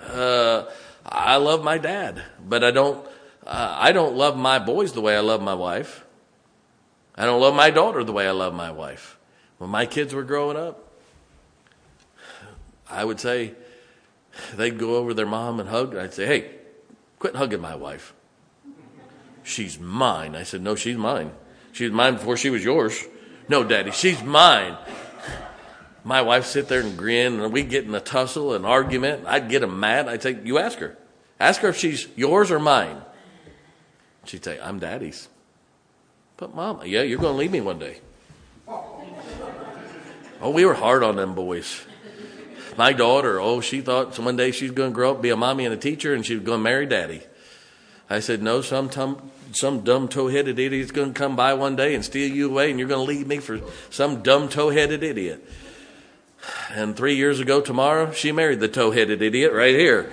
Uh, 0.06 0.66
I 1.04 1.36
love 1.36 1.64
my 1.64 1.78
dad, 1.78 2.22
but 2.46 2.62
I 2.62 2.70
don't. 2.70 3.04
Uh, 3.46 3.76
I 3.78 3.92
don't 3.92 4.14
love 4.16 4.36
my 4.36 4.58
boys 4.58 4.92
the 4.92 5.00
way 5.00 5.16
I 5.16 5.20
love 5.20 5.42
my 5.42 5.54
wife. 5.54 6.03
I 7.16 7.25
don't 7.25 7.40
love 7.40 7.54
my 7.54 7.71
daughter 7.71 8.02
the 8.02 8.12
way 8.12 8.26
I 8.26 8.33
love 8.33 8.54
my 8.54 8.71
wife. 8.71 9.18
When 9.59 9.71
my 9.71 9.87
kids 9.87 10.12
were 10.12 10.25
growing 10.25 10.56
up, 10.56 10.92
I 12.90 13.04
would 13.04 13.21
say 13.21 13.54
they'd 14.54 14.78
go 14.78 14.97
over 14.97 15.14
their 15.14 15.26
mom 15.26 15.61
and 15.61 15.68
hug. 15.68 15.92
and 15.92 16.00
I'd 16.00 16.14
say, 16.14 16.26
"Hey, 16.26 16.50
quit 17.18 17.37
hugging 17.37 17.61
my 17.61 17.76
wife. 17.76 18.14
She's 19.42 19.78
mine." 19.78 20.35
I 20.35 20.42
said, 20.42 20.61
"No, 20.61 20.75
she's 20.75 20.97
mine. 20.97 21.33
She 21.73 21.85
was 21.85 21.92
mine 21.92 22.14
before 22.14 22.37
she 22.37 22.50
was 22.50 22.64
yours." 22.64 23.04
No, 23.49 23.62
Daddy, 23.62 23.90
she's 23.90 24.23
mine. 24.23 24.76
My 26.02 26.21
wife 26.21 26.47
sit 26.47 26.68
there 26.68 26.80
and 26.80 26.99
grin, 26.99 27.40
and 27.40 27.52
we 27.52 27.62
get 27.62 27.85
in 27.85 27.94
a 27.94 28.00
tussle, 28.00 28.54
an 28.54 28.64
argument. 28.64 29.25
I'd 29.26 29.49
get 29.49 29.61
them 29.61 29.80
mad. 29.80 30.09
I'd 30.09 30.23
say, 30.23 30.38
"You 30.44 30.59
ask 30.59 30.78
her. 30.78 30.99
Ask 31.38 31.61
her 31.61 31.68
if 31.68 31.76
she's 31.76 32.09
yours 32.16 32.50
or 32.50 32.59
mine." 32.59 33.02
She'd 34.25 34.44
say, 34.44 34.59
"I'm 34.61 34.78
Daddy's." 34.78 35.28
But 36.36 36.54
mom, 36.54 36.80
yeah, 36.84 37.02
you're 37.02 37.18
going 37.18 37.34
to 37.34 37.38
leave 37.38 37.52
me 37.52 37.60
one 37.60 37.78
day. 37.78 37.98
Oh, 40.40 40.50
we 40.50 40.64
were 40.64 40.74
hard 40.74 41.02
on 41.02 41.16
them 41.16 41.34
boys. 41.34 41.84
My 42.76 42.92
daughter, 42.92 43.40
oh, 43.40 43.60
she 43.60 43.80
thought 43.80 44.18
one 44.18 44.36
day 44.36 44.50
she's 44.50 44.72
going 44.72 44.90
to 44.90 44.94
grow 44.94 45.12
up, 45.12 45.22
be 45.22 45.30
a 45.30 45.36
mommy 45.36 45.64
and 45.64 45.72
a 45.72 45.76
teacher, 45.76 46.12
and 46.12 46.26
she 46.26 46.34
was 46.34 46.44
going 46.44 46.58
to 46.58 46.62
marry 46.62 46.86
daddy. 46.86 47.22
I 48.10 48.20
said, 48.20 48.42
no, 48.42 48.60
some, 48.60 48.88
tum- 48.88 49.30
some 49.52 49.80
dumb 49.80 50.08
tow-headed 50.08 50.58
idiot's 50.58 50.90
going 50.90 51.14
to 51.14 51.18
come 51.18 51.36
by 51.36 51.54
one 51.54 51.76
day 51.76 51.94
and 51.94 52.04
steal 52.04 52.30
you 52.30 52.50
away, 52.50 52.70
and 52.70 52.78
you're 52.78 52.88
going 52.88 53.06
to 53.06 53.10
leave 53.10 53.26
me 53.26 53.38
for 53.38 53.60
some 53.90 54.22
dumb 54.22 54.48
tow-headed 54.48 55.02
idiot. 55.02 55.48
And 56.70 56.96
three 56.96 57.14
years 57.14 57.40
ago 57.40 57.60
tomorrow, 57.60 58.12
she 58.12 58.32
married 58.32 58.60
the 58.60 58.68
tow-headed 58.68 59.22
idiot 59.22 59.52
right 59.52 59.74
here. 59.74 60.12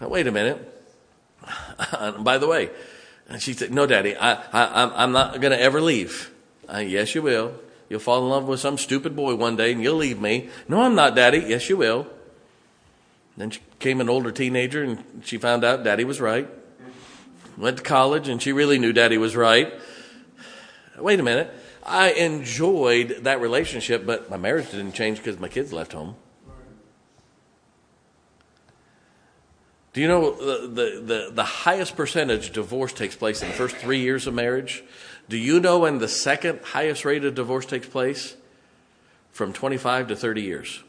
Now, 0.00 0.08
wait 0.08 0.26
a 0.26 0.32
minute. 0.32 0.68
by 2.18 2.38
the 2.38 2.46
way, 2.46 2.70
and 3.28 3.40
she 3.40 3.52
said, 3.52 3.72
No, 3.72 3.86
Daddy, 3.86 4.16
I, 4.16 4.34
I, 4.34 5.02
I'm 5.02 5.12
not 5.12 5.40
going 5.40 5.52
to 5.52 5.60
ever 5.60 5.80
leave. 5.80 6.30
I, 6.68 6.80
yes, 6.80 7.14
you 7.14 7.22
will. 7.22 7.54
You'll 7.88 8.00
fall 8.00 8.22
in 8.22 8.30
love 8.30 8.48
with 8.48 8.60
some 8.60 8.78
stupid 8.78 9.14
boy 9.14 9.34
one 9.34 9.56
day 9.56 9.72
and 9.72 9.82
you'll 9.82 9.96
leave 9.96 10.20
me. 10.20 10.48
No, 10.68 10.80
I'm 10.80 10.94
not, 10.94 11.14
Daddy. 11.14 11.44
Yes, 11.46 11.68
you 11.68 11.76
will. 11.76 12.06
Then 13.36 13.50
she 13.50 13.60
came 13.80 14.00
an 14.00 14.08
older 14.08 14.32
teenager 14.32 14.82
and 14.82 15.22
she 15.24 15.38
found 15.38 15.64
out 15.64 15.84
Daddy 15.84 16.04
was 16.04 16.20
right. 16.20 16.48
Went 17.58 17.78
to 17.78 17.82
college 17.82 18.28
and 18.28 18.40
she 18.40 18.52
really 18.52 18.78
knew 18.78 18.92
Daddy 18.92 19.18
was 19.18 19.36
right. 19.36 19.72
Wait 20.98 21.20
a 21.20 21.22
minute. 21.22 21.52
I 21.84 22.12
enjoyed 22.12 23.24
that 23.24 23.40
relationship, 23.40 24.06
but 24.06 24.30
my 24.30 24.36
marriage 24.36 24.70
didn't 24.70 24.92
change 24.92 25.18
because 25.18 25.38
my 25.38 25.48
kids 25.48 25.72
left 25.72 25.92
home. 25.92 26.14
Do 29.92 30.00
you 30.00 30.08
know 30.08 30.30
the, 30.32 30.68
the, 30.68 31.00
the, 31.00 31.30
the, 31.32 31.44
highest 31.44 31.96
percentage 31.96 32.52
divorce 32.52 32.94
takes 32.94 33.14
place 33.14 33.42
in 33.42 33.48
the 33.48 33.54
first 33.54 33.76
three 33.76 34.00
years 34.00 34.26
of 34.26 34.32
marriage? 34.32 34.82
Do 35.28 35.36
you 35.36 35.60
know 35.60 35.80
when 35.80 35.98
the 35.98 36.08
second 36.08 36.60
highest 36.62 37.04
rate 37.04 37.24
of 37.24 37.34
divorce 37.34 37.66
takes 37.66 37.86
place? 37.86 38.34
From 39.32 39.52
25 39.52 40.08
to 40.08 40.16
30 40.16 40.42
years. 40.42 40.82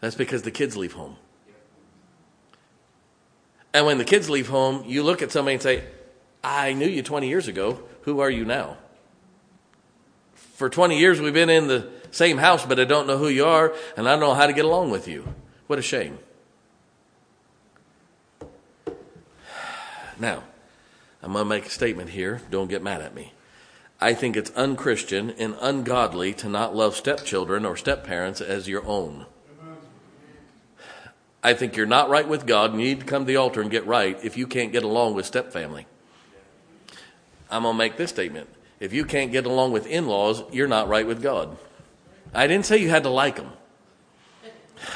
That's 0.00 0.14
because 0.14 0.42
the 0.42 0.50
kids 0.50 0.76
leave 0.76 0.92
home. 0.92 1.16
And 3.74 3.86
when 3.86 3.98
the 3.98 4.04
kids 4.04 4.30
leave 4.30 4.48
home, 4.48 4.84
you 4.86 5.02
look 5.02 5.22
at 5.22 5.30
somebody 5.30 5.54
and 5.54 5.62
say, 5.62 5.84
I 6.42 6.72
knew 6.72 6.88
you 6.88 7.02
20 7.02 7.28
years 7.28 7.48
ago. 7.48 7.82
Who 8.02 8.20
are 8.20 8.30
you 8.30 8.44
now? 8.44 8.78
For 10.34 10.70
20 10.70 10.98
years, 10.98 11.20
we've 11.20 11.34
been 11.34 11.50
in 11.50 11.66
the 11.66 11.90
same 12.10 12.38
house, 12.38 12.64
but 12.64 12.80
I 12.80 12.84
don't 12.84 13.06
know 13.06 13.18
who 13.18 13.28
you 13.28 13.44
are, 13.44 13.74
and 13.96 14.08
I 14.08 14.12
don't 14.12 14.20
know 14.20 14.34
how 14.34 14.46
to 14.46 14.52
get 14.52 14.64
along 14.64 14.90
with 14.90 15.08
you. 15.08 15.34
What 15.66 15.78
a 15.78 15.82
shame. 15.82 16.18
Now, 20.18 20.42
I'm 21.22 21.32
going 21.32 21.44
to 21.44 21.48
make 21.48 21.66
a 21.66 21.70
statement 21.70 22.10
here. 22.10 22.42
Don't 22.50 22.68
get 22.68 22.82
mad 22.82 23.00
at 23.00 23.14
me. 23.14 23.32
I 24.00 24.14
think 24.14 24.36
it's 24.36 24.50
unchristian 24.52 25.30
and 25.30 25.56
ungodly 25.60 26.32
to 26.34 26.48
not 26.48 26.74
love 26.74 26.94
stepchildren 26.94 27.64
or 27.64 27.74
stepparents 27.74 28.40
as 28.40 28.68
your 28.68 28.86
own. 28.86 29.26
I 31.42 31.54
think 31.54 31.76
you're 31.76 31.86
not 31.86 32.08
right 32.08 32.28
with 32.28 32.46
God 32.46 32.72
and 32.72 32.80
you 32.80 32.88
need 32.88 33.00
to 33.00 33.06
come 33.06 33.22
to 33.22 33.26
the 33.26 33.36
altar 33.36 33.60
and 33.60 33.70
get 33.70 33.86
right 33.86 34.18
if 34.22 34.36
you 34.36 34.46
can't 34.46 34.72
get 34.72 34.82
along 34.82 35.14
with 35.14 35.30
stepfamily. 35.30 35.86
I'm 37.50 37.62
going 37.62 37.74
to 37.74 37.78
make 37.78 37.96
this 37.96 38.10
statement. 38.10 38.48
If 38.80 38.92
you 38.92 39.04
can't 39.04 39.32
get 39.32 39.46
along 39.46 39.72
with 39.72 39.86
in 39.86 40.06
laws, 40.06 40.42
you're 40.52 40.68
not 40.68 40.88
right 40.88 41.06
with 41.06 41.22
God. 41.22 41.56
I 42.34 42.46
didn't 42.46 42.66
say 42.66 42.76
you 42.78 42.90
had 42.90 43.04
to 43.04 43.08
like 43.08 43.36
them. 43.36 43.50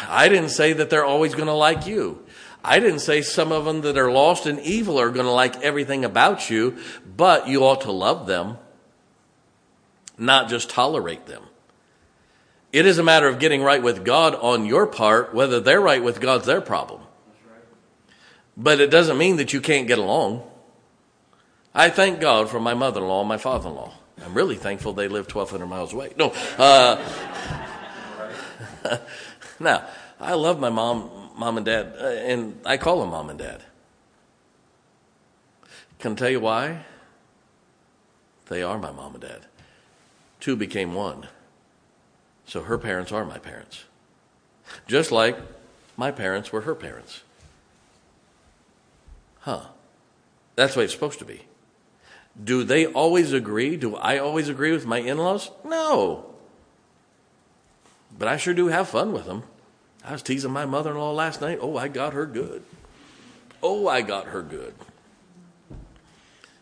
I 0.08 0.28
didn't 0.28 0.50
say 0.50 0.72
that 0.74 0.90
they're 0.90 1.04
always 1.04 1.34
going 1.34 1.46
to 1.46 1.54
like 1.54 1.86
you. 1.86 2.24
I 2.64 2.78
didn't 2.78 3.00
say 3.00 3.22
some 3.22 3.50
of 3.50 3.64
them 3.64 3.80
that 3.80 3.98
are 3.98 4.10
lost 4.10 4.46
and 4.46 4.60
evil 4.60 5.00
are 5.00 5.10
going 5.10 5.26
to 5.26 5.32
like 5.32 5.60
everything 5.62 6.04
about 6.04 6.48
you, 6.48 6.78
but 7.04 7.48
you 7.48 7.64
ought 7.64 7.80
to 7.82 7.92
love 7.92 8.26
them, 8.26 8.58
not 10.16 10.48
just 10.48 10.70
tolerate 10.70 11.26
them. 11.26 11.42
It 12.72 12.86
is 12.86 12.98
a 12.98 13.02
matter 13.02 13.28
of 13.28 13.38
getting 13.38 13.62
right 13.62 13.82
with 13.82 14.04
God 14.04 14.34
on 14.34 14.64
your 14.64 14.86
part. 14.86 15.34
Whether 15.34 15.60
they're 15.60 15.80
right 15.80 16.02
with 16.02 16.20
God's 16.20 16.46
their 16.46 16.60
problem. 16.60 17.02
But 18.56 18.80
it 18.80 18.90
doesn't 18.90 19.18
mean 19.18 19.36
that 19.36 19.52
you 19.52 19.60
can't 19.60 19.86
get 19.86 19.98
along. 19.98 20.42
I 21.74 21.90
thank 21.90 22.20
God 22.20 22.48
for 22.48 22.60
my 22.60 22.74
mother 22.74 23.00
in 23.00 23.08
law 23.08 23.20
and 23.20 23.28
my 23.28 23.38
father 23.38 23.68
in 23.68 23.74
law. 23.74 23.92
I'm 24.24 24.34
really 24.34 24.56
thankful 24.56 24.92
they 24.92 25.08
live 25.08 25.26
1,200 25.32 25.66
miles 25.66 25.92
away. 25.92 26.12
No. 26.16 26.32
Uh, 26.58 27.02
now, 29.60 29.84
I 30.20 30.34
love 30.34 30.60
my 30.60 30.70
mom 30.70 31.10
mom 31.36 31.56
and 31.56 31.66
dad, 31.66 31.94
uh, 32.00 32.06
and 32.06 32.60
I 32.64 32.76
call 32.76 33.00
them 33.00 33.10
mom 33.10 33.30
and 33.30 33.38
dad. 33.38 33.62
Can 35.98 36.12
I 36.12 36.14
tell 36.16 36.30
you 36.30 36.40
why? 36.40 36.84
They 38.48 38.62
are 38.62 38.78
my 38.78 38.90
mom 38.90 39.14
and 39.14 39.22
dad. 39.22 39.46
Two 40.40 40.56
became 40.56 40.94
one. 40.94 41.28
So 42.46 42.62
her 42.62 42.76
parents 42.76 43.12
are 43.12 43.24
my 43.24 43.38
parents. 43.38 43.84
Just 44.86 45.12
like 45.12 45.38
my 45.96 46.10
parents 46.10 46.52
were 46.52 46.62
her 46.62 46.74
parents. 46.74 47.22
Huh. 49.40 49.66
That's 50.56 50.74
the 50.74 50.80
way 50.80 50.84
it's 50.84 50.92
supposed 50.92 51.18
to 51.20 51.24
be. 51.24 51.42
Do 52.42 52.64
they 52.64 52.86
always 52.86 53.32
agree? 53.32 53.76
Do 53.76 53.96
I 53.96 54.18
always 54.18 54.48
agree 54.48 54.72
with 54.72 54.86
my 54.86 54.98
in 54.98 55.18
laws? 55.18 55.50
No. 55.64 56.34
But 58.18 58.28
I 58.28 58.36
sure 58.36 58.54
do 58.54 58.68
have 58.68 58.88
fun 58.88 59.12
with 59.12 59.26
them. 59.26 59.44
I 60.04 60.12
was 60.12 60.22
teasing 60.22 60.50
my 60.50 60.66
mother 60.66 60.90
in 60.90 60.98
law 60.98 61.12
last 61.12 61.40
night. 61.40 61.58
Oh, 61.60 61.76
I 61.76 61.88
got 61.88 62.12
her 62.12 62.26
good. 62.26 62.62
Oh, 63.62 63.86
I 63.86 64.02
got 64.02 64.26
her 64.26 64.42
good. 64.42 64.74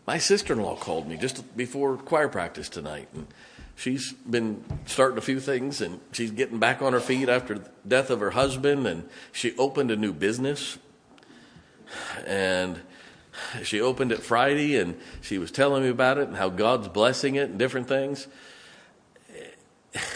My 0.06 0.18
sister 0.18 0.52
in 0.52 0.60
law 0.60 0.76
called 0.76 1.08
me 1.08 1.16
just 1.16 1.56
before 1.56 1.96
choir 1.96 2.28
practice 2.28 2.68
tonight, 2.68 3.08
and 3.14 3.26
she's 3.76 4.12
been 4.12 4.64
starting 4.84 5.16
a 5.16 5.22
few 5.22 5.40
things, 5.40 5.80
and 5.80 6.00
she's 6.12 6.30
getting 6.30 6.58
back 6.58 6.82
on 6.82 6.92
her 6.92 7.00
feet 7.00 7.28
after 7.28 7.58
the 7.58 7.70
death 7.86 8.10
of 8.10 8.20
her 8.20 8.32
husband, 8.32 8.86
and 8.86 9.08
she 9.32 9.56
opened 9.56 9.90
a 9.90 9.96
new 9.96 10.12
business. 10.12 10.78
And 12.26 12.80
she 13.62 13.80
opened 13.80 14.12
it 14.12 14.22
Friday, 14.22 14.76
and 14.76 14.98
she 15.20 15.38
was 15.38 15.50
telling 15.50 15.82
me 15.82 15.88
about 15.88 16.18
it 16.18 16.28
and 16.28 16.36
how 16.36 16.48
God's 16.48 16.88
blessing 16.88 17.36
it 17.36 17.50
and 17.50 17.58
different 17.58 17.88
things. 17.88 18.26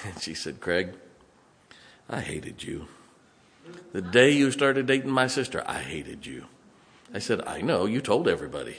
And 0.04 0.20
she 0.20 0.34
said, 0.34 0.60
Craig, 0.60 0.94
I 2.08 2.20
hated 2.20 2.62
you. 2.62 2.86
The 3.92 4.02
day 4.02 4.30
you 4.30 4.50
started 4.50 4.86
dating 4.86 5.10
my 5.10 5.26
sister, 5.26 5.62
I 5.66 5.78
hated 5.80 6.26
you. 6.26 6.46
I 7.12 7.20
said, 7.20 7.40
I 7.46 7.60
know, 7.60 7.86
you 7.86 8.00
told 8.00 8.26
everybody. 8.26 8.76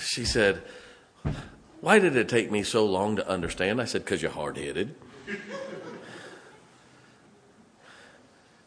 she 0.00 0.24
said, 0.24 0.62
Why 1.80 1.98
did 1.98 2.16
it 2.16 2.28
take 2.28 2.50
me 2.50 2.62
so 2.62 2.84
long 2.84 3.16
to 3.16 3.28
understand? 3.28 3.80
I 3.80 3.84
said, 3.84 4.04
Because 4.04 4.22
you're 4.22 4.32
hard 4.32 4.56
headed. 4.56 4.94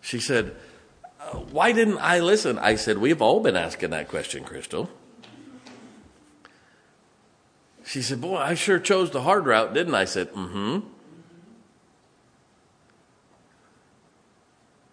She 0.02 0.20
said, 0.20 0.56
Why 1.52 1.72
didn't 1.72 2.00
I 2.00 2.20
listen? 2.20 2.58
I 2.58 2.76
said, 2.76 2.98
We've 2.98 3.22
all 3.22 3.42
been 3.42 3.58
asking 3.58 3.90
that 3.90 4.08
question, 4.08 4.44
Crystal. 4.44 4.90
She 7.84 8.02
said, 8.02 8.22
Boy, 8.22 8.38
I 8.38 8.54
sure 8.54 8.80
chose 8.80 9.12
the 9.12 9.22
hard 9.22 9.46
route, 9.46 9.74
didn't 9.74 9.96
I? 9.96 10.02
I 10.02 10.06
said, 10.06 10.32
Mm 10.32 10.52
hmm. 10.52 10.80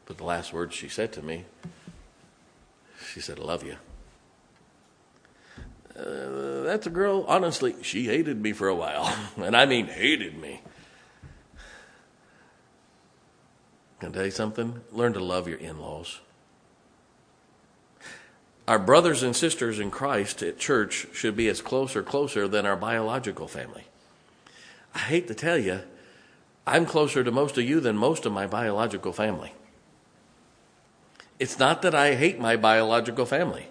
But 0.06 0.18
the 0.18 0.24
last 0.24 0.52
words 0.52 0.74
she 0.74 0.88
said 0.88 1.12
to 1.14 1.22
me, 1.22 1.44
she 3.12 3.20
said, 3.20 3.38
I 3.38 3.42
love 3.42 3.64
you. 3.64 3.76
Uh, 5.98 6.62
that's 6.62 6.86
a 6.86 6.90
girl, 6.90 7.24
honestly, 7.26 7.74
she 7.82 8.06
hated 8.06 8.40
me 8.40 8.52
for 8.52 8.68
a 8.68 8.74
while. 8.74 9.14
and 9.36 9.56
I 9.56 9.66
mean, 9.66 9.86
hated 9.86 10.38
me. 10.38 10.60
Can 14.00 14.10
I 14.10 14.12
tell 14.12 14.24
you 14.26 14.30
something? 14.30 14.80
Learn 14.92 15.14
to 15.14 15.20
love 15.20 15.48
your 15.48 15.58
in 15.58 15.80
laws. 15.80 16.20
Our 18.68 18.78
brothers 18.78 19.22
and 19.22 19.34
sisters 19.34 19.78
in 19.78 19.90
Christ 19.90 20.42
at 20.42 20.58
church 20.58 21.06
should 21.12 21.36
be 21.36 21.48
as 21.48 21.62
close 21.62 21.96
or 21.96 22.02
closer 22.02 22.48
than 22.48 22.66
our 22.66 22.76
biological 22.76 23.46
family. 23.46 23.84
I 24.94 24.98
hate 24.98 25.28
to 25.28 25.34
tell 25.34 25.56
you, 25.56 25.80
I'm 26.66 26.84
closer 26.84 27.22
to 27.22 27.30
most 27.30 27.56
of 27.56 27.64
you 27.64 27.80
than 27.80 27.96
most 27.96 28.26
of 28.26 28.32
my 28.32 28.46
biological 28.46 29.12
family. 29.12 29.52
It's 31.38 31.59
not 31.59 31.83
that 31.83 31.94
I 31.94 32.14
hate 32.14 32.38
my 32.40 32.57
biological 32.57 33.27
family. 33.27 33.66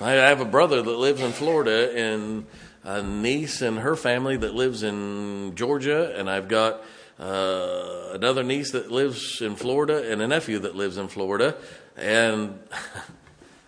I 0.00 0.10
have 0.10 0.40
a 0.40 0.44
brother 0.44 0.82
that 0.82 0.96
lives 0.96 1.20
in 1.20 1.32
Florida 1.32 1.96
and 1.96 2.46
a 2.82 3.02
niece 3.02 3.62
and 3.62 3.78
her 3.78 3.96
family 3.96 4.36
that 4.36 4.54
lives 4.54 4.82
in 4.82 5.54
Georgia, 5.54 6.14
and 6.18 6.28
I've 6.28 6.48
got 6.48 6.82
uh, 7.18 8.10
another 8.12 8.42
niece 8.42 8.72
that 8.72 8.90
lives 8.90 9.40
in 9.40 9.56
Florida 9.56 10.10
and 10.10 10.20
a 10.20 10.28
nephew 10.28 10.58
that 10.60 10.76
lives 10.76 10.98
in 10.98 11.08
Florida, 11.08 11.56
and 11.96 12.58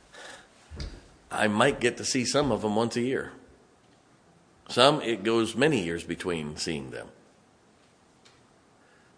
I 1.30 1.48
might 1.48 1.80
get 1.80 1.96
to 1.96 2.04
see 2.04 2.24
some 2.24 2.52
of 2.52 2.62
them 2.62 2.76
once 2.76 2.96
a 2.96 3.00
year. 3.00 3.32
Some, 4.68 5.00
it 5.00 5.22
goes 5.22 5.56
many 5.56 5.82
years 5.82 6.04
between 6.04 6.56
seeing 6.56 6.90
them. 6.90 7.08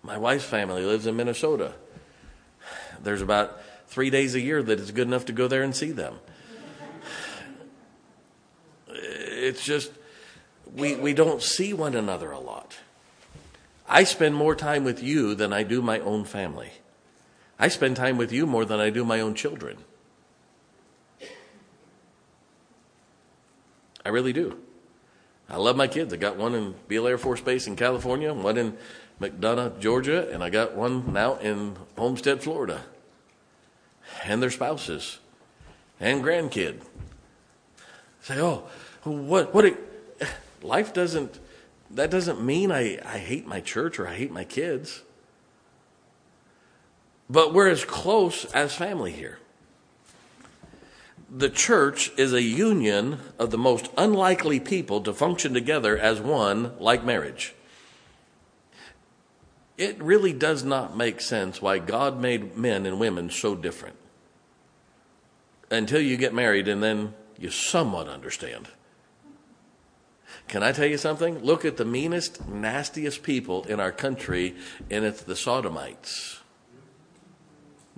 My 0.03 0.17
wife's 0.17 0.45
family 0.45 0.85
lives 0.85 1.07
in 1.07 1.17
Minnesota. 1.17 1.75
There's 3.03 3.23
about 3.23 3.61
three 3.87 4.11
days 4.11 4.35
a 4.35 4.41
year 4.41 4.63
that 4.63 4.79
it's 4.79 4.91
good 4.91 5.07
enough 5.07 5.27
to 5.27 5.33
go 5.33 5.49
there 5.49 5.63
and 5.63 5.75
see 5.75 5.91
them. 5.91 6.17
It's 8.89 9.65
just, 9.65 9.91
we, 10.75 10.95
we 10.97 11.15
don't 11.15 11.43
see 11.43 11.73
one 11.73 11.95
another 11.95 12.31
a 12.31 12.39
lot. 12.39 12.77
I 13.89 14.05
spend 14.05 14.37
more 14.37 14.55
time 14.55 14.85
with 14.85 15.03
you 15.03 15.35
than 15.35 15.53
I 15.53 15.63
do 15.63 15.83
my 15.83 15.99
own 15.99 16.25
family. 16.25 16.71
I 17.59 17.69
spend 17.69 17.97
time 17.97 18.17
with 18.17 18.33
you 18.33 18.47
more 18.47 18.65
than 18.65 18.81
I 18.81 18.91
do 18.91 19.05
my 19.05 19.21
own 19.21 19.35
children. 19.35 19.79
I 24.05 24.09
really 24.09 24.33
do. 24.33 24.59
I 25.49 25.57
love 25.57 25.77
my 25.77 25.89
kids. 25.89 26.13
I 26.15 26.17
got 26.17 26.37
one 26.37 26.55
in 26.55 26.75
Beale 26.87 27.09
Air 27.09 27.19
Force 27.19 27.41
Base 27.41 27.67
in 27.67 27.75
California, 27.75 28.33
one 28.33 28.57
in 28.57 28.79
McDonough, 29.21 29.79
Georgia, 29.81 30.31
and 30.33 30.43
I 30.43 30.51
got 30.51 30.75
one 30.75 31.13
now 31.13 31.37
in 31.37 31.77
Homestead, 31.97 32.43
Florida. 32.43 32.83
And 34.25 34.43
their 34.43 34.51
spouses 34.51 35.19
and 35.99 36.25
grandkid. 36.25 36.81
Say, 38.23 38.41
oh, 38.41 38.65
what, 39.05 39.55
what, 39.55 39.65
it, 39.65 39.79
life 40.63 40.93
doesn't, 40.93 41.39
that 41.91 42.11
doesn't 42.11 42.43
mean 42.43 42.73
I, 42.73 42.99
I 43.05 43.19
hate 43.19 43.47
my 43.47 43.61
church 43.61 43.99
or 43.99 44.09
I 44.09 44.15
hate 44.15 44.33
my 44.33 44.45
kids. 44.45 45.03
But 47.29 47.55
we're 47.55 47.69
as 47.69 47.85
close 47.85 48.47
as 48.47 48.75
family 48.75 49.13
here 49.13 49.39
the 51.31 51.49
church 51.49 52.11
is 52.17 52.33
a 52.33 52.43
union 52.43 53.19
of 53.39 53.51
the 53.51 53.59
most 53.59 53.89
unlikely 53.97 54.59
people 54.59 55.01
to 55.03 55.13
function 55.13 55.55
together 55.55 55.97
as 55.97 56.21
one, 56.21 56.77
like 56.79 57.05
marriage. 57.05 57.55
It 59.81 60.03
really 60.03 60.35
does 60.35 60.63
not 60.63 60.95
make 60.95 61.23
sense 61.23 61.63
why 61.63 61.79
God 61.79 62.21
made 62.21 62.55
men 62.55 62.85
and 62.85 63.01
women 63.01 63.31
so 63.31 63.55
different 63.55 63.97
until 65.71 66.03
you 66.03 66.19
get 66.19 66.35
married 66.35 66.69
and 66.69 66.83
then 66.83 67.15
you 67.39 67.51
somewhat 67.51 68.07
understand. 68.07 68.69
Can 70.49 70.63
I 70.63 70.73
tell 70.73 70.85
you 70.85 70.99
something? 70.99 71.39
Look 71.39 71.65
at 71.65 71.79
the 71.79 71.87
meanest, 71.87 72.47
nastiest 72.47 73.23
people 73.23 73.65
in 73.65 73.81
our 73.81 73.91
country, 73.91 74.55
and 74.91 75.03
it's 75.03 75.23
the 75.23 75.35
sodomites. 75.35 76.41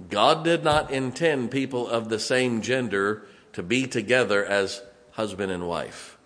God 0.09 0.45
did 0.45 0.63
not 0.63 0.93
intend 0.93 1.51
people 1.51 1.89
of 1.89 2.09
the 2.09 2.21
same 2.21 2.63
gender 2.63 3.27
to 3.55 3.63
be 3.65 3.89
together 3.89 4.45
as 4.45 4.83
husband 5.11 5.51
and 5.51 5.67
wife. 5.67 6.17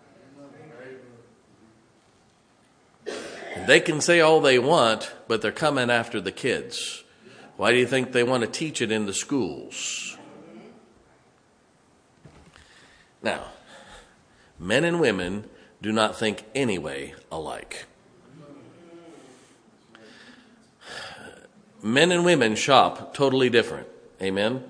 They 3.67 3.81
can 3.81 4.01
say 4.01 4.21
all 4.21 4.41
they 4.41 4.59
want, 4.59 5.13
but 5.27 5.43
they're 5.43 5.53
coming 5.53 5.91
after 5.91 6.21
the 6.21 6.33
kids. 6.33 7.03
Why 7.57 7.73
do 7.73 7.79
you 7.79 7.87
think 7.87 8.13
they 8.13 8.23
want 8.23 8.43
to 8.43 8.49
teach 8.49 8.81
it 8.81 8.93
in 8.93 9.07
the 9.07 9.15
schools? 9.15 10.17
Now, 13.23 13.47
men 14.59 14.85
and 14.85 15.01
women 15.01 15.49
do 15.83 15.91
not 15.91 16.17
think 16.17 16.45
anyway 16.55 17.15
alike. 17.33 17.87
men 21.83 22.11
and 22.11 22.25
women 22.25 22.57
shop 22.57 23.15
totally 23.15 23.49
different. 23.49 23.87
Amen? 24.21 24.65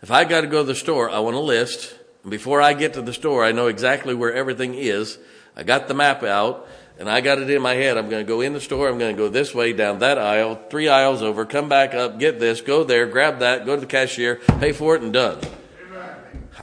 If 0.00 0.10
I 0.10 0.24
got 0.24 0.40
to 0.40 0.46
go 0.46 0.62
to 0.62 0.66
the 0.66 0.74
store, 0.74 1.10
I 1.10 1.20
want 1.20 1.36
a 1.36 1.40
list. 1.40 1.94
Before 2.28 2.60
I 2.60 2.72
get 2.72 2.94
to 2.94 3.02
the 3.02 3.12
store, 3.12 3.44
I 3.44 3.52
know 3.52 3.66
exactly 3.68 4.14
where 4.14 4.32
everything 4.32 4.74
is. 4.74 5.18
I 5.56 5.62
got 5.62 5.88
the 5.88 5.94
map 5.94 6.22
out 6.22 6.68
and 6.98 7.08
I 7.10 7.20
got 7.20 7.38
it 7.38 7.50
in 7.50 7.62
my 7.62 7.74
head. 7.74 7.98
I'm 7.98 8.08
going 8.08 8.24
to 8.24 8.28
go 8.28 8.40
in 8.40 8.52
the 8.52 8.60
store. 8.60 8.88
I'm 8.88 8.98
going 8.98 9.16
to 9.16 9.20
go 9.20 9.28
this 9.28 9.54
way, 9.54 9.72
down 9.72 9.98
that 10.00 10.18
aisle, 10.18 10.60
three 10.70 10.88
aisles 10.88 11.22
over, 11.22 11.44
come 11.44 11.68
back 11.68 11.94
up, 11.94 12.18
get 12.18 12.38
this, 12.38 12.60
go 12.60 12.84
there, 12.84 13.06
grab 13.06 13.40
that, 13.40 13.66
go 13.66 13.74
to 13.74 13.80
the 13.80 13.86
cashier, 13.86 14.36
pay 14.60 14.72
for 14.72 14.94
it, 14.94 15.02
and 15.02 15.12
done. 15.12 15.38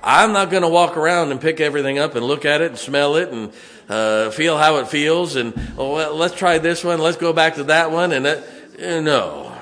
I'm 0.01 0.31
not 0.31 0.49
going 0.49 0.63
to 0.63 0.69
walk 0.69 0.95
around 0.95 1.31
and 1.31 1.41
pick 1.41 1.59
everything 1.59 1.99
up 1.99 2.15
and 2.15 2.25
look 2.25 2.45
at 2.45 2.61
it 2.61 2.67
and 2.67 2.77
smell 2.77 3.15
it 3.15 3.29
and 3.29 3.51
uh, 3.89 4.29
feel 4.29 4.57
how 4.57 4.77
it 4.77 4.87
feels 4.87 5.35
and 5.35 5.53
oh, 5.77 5.95
well, 5.95 6.15
let's 6.15 6.35
try 6.35 6.57
this 6.57 6.83
one, 6.83 6.99
let's 6.99 7.17
go 7.17 7.33
back 7.33 7.55
to 7.55 7.65
that 7.65 7.91
one, 7.91 8.11
and 8.13 8.25
that. 8.25 8.43
Uh, 8.81 9.01
no. 9.01 9.57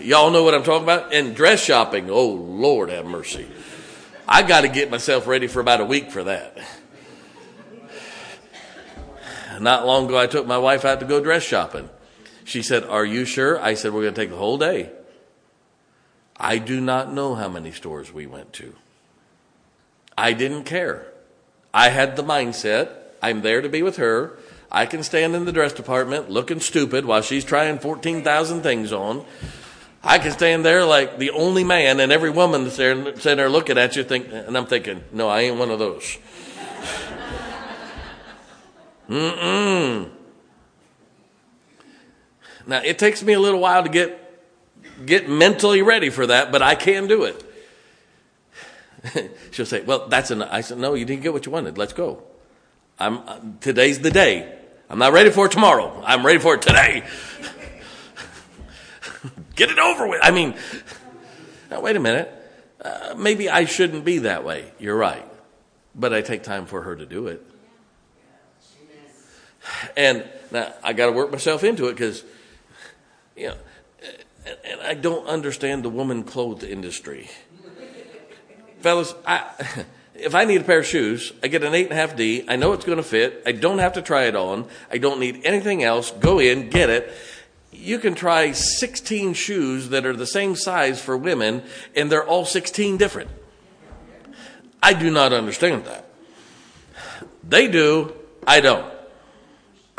Y'all 0.00 0.32
know 0.32 0.42
what 0.42 0.52
I'm 0.54 0.64
talking 0.64 0.82
about? 0.82 1.14
And 1.14 1.36
dress 1.36 1.62
shopping. 1.62 2.10
Oh, 2.10 2.26
Lord 2.26 2.88
have 2.88 3.06
mercy. 3.06 3.46
I 4.26 4.42
got 4.42 4.62
to 4.62 4.68
get 4.68 4.90
myself 4.90 5.28
ready 5.28 5.46
for 5.46 5.60
about 5.60 5.80
a 5.80 5.84
week 5.84 6.10
for 6.10 6.24
that. 6.24 6.58
Not 9.62 9.86
long 9.86 10.06
ago, 10.06 10.18
I 10.18 10.26
took 10.26 10.46
my 10.46 10.58
wife 10.58 10.84
out 10.84 11.00
to 11.00 11.06
go 11.06 11.22
dress 11.22 11.42
shopping. 11.42 11.88
She 12.44 12.62
said, 12.62 12.84
Are 12.84 13.04
you 13.04 13.24
sure? 13.24 13.60
I 13.60 13.74
said, 13.74 13.92
We're 13.92 14.02
going 14.02 14.14
to 14.14 14.20
take 14.20 14.30
the 14.30 14.36
whole 14.36 14.58
day. 14.58 14.90
I 16.36 16.58
do 16.58 16.80
not 16.80 17.12
know 17.12 17.36
how 17.36 17.48
many 17.48 17.70
stores 17.70 18.12
we 18.12 18.26
went 18.26 18.52
to. 18.54 18.74
I 20.18 20.32
didn't 20.32 20.64
care. 20.64 21.06
I 21.72 21.90
had 21.90 22.16
the 22.16 22.24
mindset 22.24 22.90
I'm 23.22 23.42
there 23.42 23.62
to 23.62 23.68
be 23.68 23.82
with 23.82 23.96
her. 23.96 24.36
I 24.70 24.86
can 24.86 25.02
stand 25.04 25.36
in 25.36 25.44
the 25.44 25.52
dress 25.52 25.72
department 25.72 26.28
looking 26.28 26.58
stupid 26.58 27.04
while 27.04 27.22
she's 27.22 27.44
trying 27.44 27.78
14,000 27.78 28.62
things 28.62 28.92
on. 28.92 29.24
I 30.02 30.18
can 30.18 30.32
stand 30.32 30.64
there 30.64 30.84
like 30.84 31.18
the 31.18 31.30
only 31.30 31.62
man, 31.62 32.00
and 32.00 32.10
every 32.10 32.30
woman 32.30 32.64
that's 32.64 32.76
there 32.76 32.96
sitting 33.16 33.36
there 33.36 33.48
looking 33.48 33.78
at 33.78 33.94
you, 33.94 34.02
think, 34.02 34.26
and 34.32 34.56
I'm 34.56 34.66
thinking, 34.66 35.04
no, 35.12 35.28
I 35.28 35.42
ain't 35.42 35.58
one 35.58 35.70
of 35.70 35.78
those. 35.78 36.18
Mm-mm. 39.12 40.08
Now 42.66 42.80
it 42.82 42.98
takes 42.98 43.22
me 43.22 43.34
a 43.34 43.40
little 43.40 43.60
while 43.60 43.82
to 43.82 43.90
get 43.90 44.18
get 45.04 45.28
mentally 45.28 45.82
ready 45.82 46.08
for 46.08 46.26
that, 46.28 46.50
but 46.50 46.62
I 46.62 46.74
can 46.74 47.08
do 47.08 47.24
it. 47.24 47.44
She'll 49.50 49.66
say, 49.66 49.82
"Well, 49.82 50.08
that's 50.08 50.30
an." 50.30 50.40
I 50.42 50.62
said, 50.62 50.78
"No, 50.78 50.94
you 50.94 51.04
didn't 51.04 51.22
get 51.22 51.34
what 51.34 51.44
you 51.44 51.52
wanted. 51.52 51.76
Let's 51.76 51.92
go. 51.92 52.22
I'm 52.98 53.18
uh, 53.18 53.40
today's 53.60 54.00
the 54.00 54.10
day. 54.10 54.58
I'm 54.88 54.98
not 54.98 55.12
ready 55.12 55.28
for 55.28 55.44
it 55.44 55.52
tomorrow. 55.52 56.02
I'm 56.06 56.24
ready 56.24 56.38
for 56.38 56.54
it 56.54 56.62
today." 56.62 57.04
Get 59.54 59.70
it 59.70 59.78
over 59.78 60.08
with. 60.08 60.20
I 60.22 60.30
mean, 60.30 60.54
now 61.70 61.82
wait 61.82 61.94
a 61.94 62.00
minute. 62.00 62.32
Uh, 62.80 63.14
maybe 63.16 63.50
I 63.50 63.66
shouldn't 63.66 64.04
be 64.04 64.18
that 64.20 64.44
way. 64.44 64.72
You're 64.78 64.96
right. 64.96 65.28
But 65.94 66.14
I 66.14 66.22
take 66.22 66.42
time 66.42 66.64
for 66.64 66.82
her 66.82 66.96
to 66.96 67.04
do 67.04 67.26
it. 67.26 67.46
And 69.96 70.24
now 70.50 70.72
I 70.82 70.92
got 70.92 71.06
to 71.06 71.12
work 71.12 71.30
myself 71.30 71.64
into 71.64 71.88
it 71.88 71.92
because, 71.92 72.24
you 73.36 73.48
know, 73.48 73.56
and 74.64 74.80
I 74.80 74.94
don't 74.94 75.26
understand 75.26 75.84
the 75.84 75.88
woman 75.88 76.24
clothes 76.24 76.64
industry. 76.64 77.30
Fellas, 78.80 79.14
I, 79.26 79.44
if 80.14 80.34
I 80.34 80.44
need 80.44 80.60
a 80.60 80.64
pair 80.64 80.80
of 80.80 80.86
shoes, 80.86 81.32
I 81.42 81.48
get 81.48 81.62
an 81.62 81.74
eight 81.74 81.84
and 81.84 81.92
a 81.92 81.96
half 81.96 82.16
D. 82.16 82.44
I 82.48 82.56
know 82.56 82.72
it's 82.72 82.84
going 82.84 82.98
to 82.98 83.04
fit. 83.04 83.42
I 83.46 83.52
don't 83.52 83.78
have 83.78 83.92
to 83.94 84.02
try 84.02 84.24
it 84.24 84.36
on. 84.36 84.66
I 84.90 84.98
don't 84.98 85.20
need 85.20 85.42
anything 85.44 85.84
else. 85.84 86.10
Go 86.10 86.38
in, 86.38 86.70
get 86.70 86.90
it 86.90 87.12
you 87.72 87.98
can 87.98 88.14
try 88.14 88.52
16 88.52 89.34
shoes 89.34 89.88
that 89.88 90.06
are 90.06 90.14
the 90.14 90.26
same 90.26 90.54
size 90.54 91.00
for 91.00 91.16
women, 91.16 91.62
and 91.96 92.12
they're 92.12 92.24
all 92.24 92.44
16 92.44 92.96
different. 92.98 93.30
I 94.82 94.92
do 94.92 95.10
not 95.10 95.32
understand 95.32 95.86
that. 95.86 96.06
They 97.42 97.68
do, 97.68 98.12
I 98.46 98.60
don't. 98.60 98.92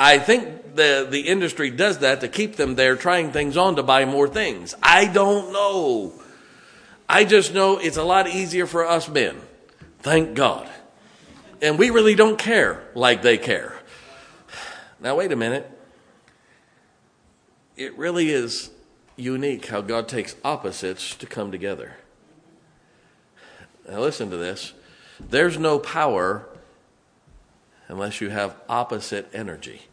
I 0.04 0.20
think 0.20 0.76
the, 0.76 1.08
the 1.10 1.22
industry 1.22 1.70
does 1.70 2.00
that 2.00 2.22
to 2.22 2.28
keep 2.28 2.56
them 2.56 2.76
there 2.76 2.96
trying 2.96 3.32
things 3.32 3.56
on 3.58 3.78
to 3.78 3.84
buy 3.84 4.06
more 4.06 4.28
things. 4.28 4.76
I 4.84 5.06
don't 5.06 5.54
know. 5.54 6.14
I 7.08 7.24
just 7.24 7.54
know 7.54 7.78
it's 7.78 7.98
a 7.98 8.04
lot 8.04 8.28
easier 8.28 8.66
for 8.66 8.86
us 8.86 9.08
men. 9.08 9.40
Thank 10.00 10.34
God. 10.34 10.70
And 11.62 11.80
we 11.80 11.90
really 11.90 12.16
don't 12.16 12.38
care 12.38 12.84
like 12.96 13.22
they 13.22 13.38
care. 13.38 13.80
Now, 15.00 15.16
wait 15.16 15.32
a 15.32 15.36
minute 15.36 15.70
it 17.76 17.98
really 17.98 18.30
is 18.30 18.72
unique 19.16 19.68
how 19.68 19.82
God 19.82 20.08
takes 20.08 20.36
opposites 20.44 21.16
to 21.16 21.26
come 21.26 21.52
together. 21.52 21.98
Now, 23.90 24.00
listen 24.00 24.30
to 24.30 24.38
this. 24.38 24.74
There's 25.20 25.58
no 25.58 25.80
power, 25.80 26.48
unless 27.88 28.22
you 28.22 28.30
have 28.30 28.56
opposite 28.70 29.30
energy. 29.34 29.84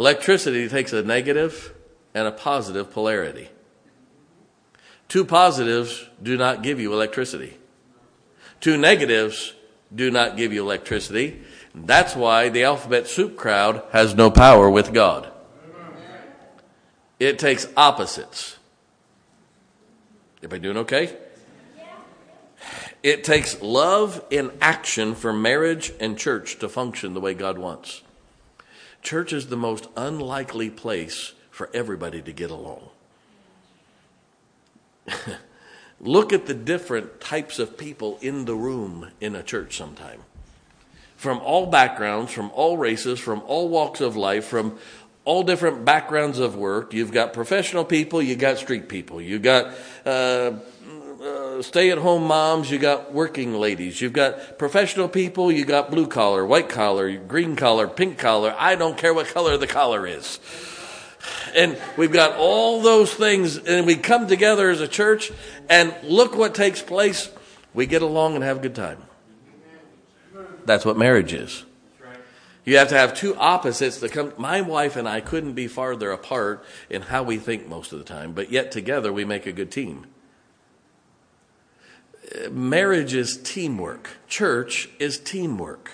Electricity 0.00 0.66
takes 0.66 0.94
a 0.94 1.02
negative 1.02 1.74
and 2.14 2.26
a 2.26 2.32
positive 2.32 2.90
polarity. 2.90 3.50
Two 5.08 5.26
positives 5.26 6.06
do 6.22 6.38
not 6.38 6.62
give 6.62 6.80
you 6.80 6.94
electricity. 6.94 7.58
Two 8.60 8.78
negatives 8.78 9.52
do 9.94 10.10
not 10.10 10.38
give 10.38 10.54
you 10.54 10.62
electricity. 10.62 11.42
That's 11.74 12.16
why 12.16 12.48
the 12.48 12.64
alphabet 12.64 13.08
soup 13.08 13.36
crowd 13.36 13.82
has 13.92 14.14
no 14.14 14.30
power 14.30 14.70
with 14.70 14.94
God. 14.94 15.30
It 17.18 17.38
takes 17.38 17.68
opposites. 17.76 18.56
Everybody 20.38 20.62
doing 20.62 20.76
okay? 20.78 21.14
It 23.02 23.22
takes 23.22 23.60
love 23.60 24.24
in 24.30 24.50
action 24.62 25.14
for 25.14 25.34
marriage 25.34 25.92
and 26.00 26.16
church 26.16 26.58
to 26.60 26.70
function 26.70 27.12
the 27.12 27.20
way 27.20 27.34
God 27.34 27.58
wants. 27.58 28.00
Church 29.02 29.32
is 29.32 29.46
the 29.46 29.56
most 29.56 29.88
unlikely 29.96 30.70
place 30.70 31.32
for 31.50 31.70
everybody 31.74 32.22
to 32.22 32.32
get 32.32 32.50
along. 32.50 32.88
Look 36.00 36.32
at 36.32 36.46
the 36.46 36.54
different 36.54 37.20
types 37.20 37.58
of 37.58 37.76
people 37.76 38.18
in 38.22 38.46
the 38.46 38.54
room 38.54 39.10
in 39.20 39.34
a 39.34 39.42
church 39.42 39.76
sometime. 39.76 40.22
From 41.16 41.40
all 41.40 41.66
backgrounds, 41.66 42.32
from 42.32 42.50
all 42.54 42.78
races, 42.78 43.20
from 43.20 43.42
all 43.46 43.68
walks 43.68 44.00
of 44.00 44.16
life, 44.16 44.46
from 44.46 44.78
all 45.24 45.42
different 45.42 45.84
backgrounds 45.84 46.38
of 46.38 46.56
work. 46.56 46.94
You've 46.94 47.12
got 47.12 47.32
professional 47.32 47.84
people, 47.84 48.22
you've 48.22 48.38
got 48.38 48.56
street 48.58 48.88
people, 48.88 49.20
you've 49.20 49.42
got 49.42 49.74
uh, 50.06 50.52
stay 51.62 51.90
at 51.90 51.98
home 51.98 52.24
moms, 52.24 52.70
you 52.70 52.78
got 52.78 53.12
working 53.12 53.54
ladies, 53.54 54.00
you've 54.00 54.12
got 54.12 54.58
professional 54.58 55.08
people, 55.08 55.50
you 55.50 55.64
got 55.64 55.90
blue 55.90 56.06
collar, 56.06 56.44
white 56.44 56.68
collar, 56.68 57.16
green 57.16 57.56
collar, 57.56 57.88
pink 57.88 58.18
collar. 58.18 58.54
I 58.58 58.76
don't 58.76 58.96
care 58.96 59.14
what 59.14 59.26
color 59.26 59.56
the 59.56 59.66
collar 59.66 60.06
is. 60.06 60.38
And 61.54 61.78
we've 61.96 62.12
got 62.12 62.36
all 62.36 62.80
those 62.80 63.12
things, 63.12 63.58
and 63.58 63.86
we 63.86 63.96
come 63.96 64.26
together 64.26 64.70
as 64.70 64.80
a 64.80 64.88
church, 64.88 65.32
and 65.68 65.94
look 66.02 66.36
what 66.36 66.54
takes 66.54 66.80
place. 66.80 67.30
We 67.74 67.86
get 67.86 68.02
along 68.02 68.34
and 68.34 68.44
have 68.44 68.58
a 68.58 68.60
good 68.60 68.74
time. 68.74 69.02
That's 70.64 70.84
what 70.84 70.96
marriage 70.96 71.32
is. 71.32 71.64
You 72.64 72.76
have 72.76 72.88
to 72.88 72.96
have 72.96 73.14
two 73.14 73.34
opposites 73.36 73.98
that 74.00 74.12
come. 74.12 74.32
My 74.36 74.60
wife 74.60 74.96
and 74.96 75.08
I 75.08 75.20
couldn't 75.20 75.54
be 75.54 75.66
farther 75.66 76.12
apart 76.12 76.64
in 76.88 77.02
how 77.02 77.22
we 77.22 77.38
think 77.38 77.66
most 77.66 77.92
of 77.92 77.98
the 77.98 78.04
time, 78.04 78.32
but 78.32 78.52
yet 78.52 78.70
together 78.70 79.12
we 79.12 79.24
make 79.24 79.46
a 79.46 79.52
good 79.52 79.70
team. 79.70 80.06
Marriage 82.50 83.14
is 83.14 83.40
teamwork, 83.42 84.10
church 84.28 84.88
is 84.98 85.18
teamwork. 85.18 85.90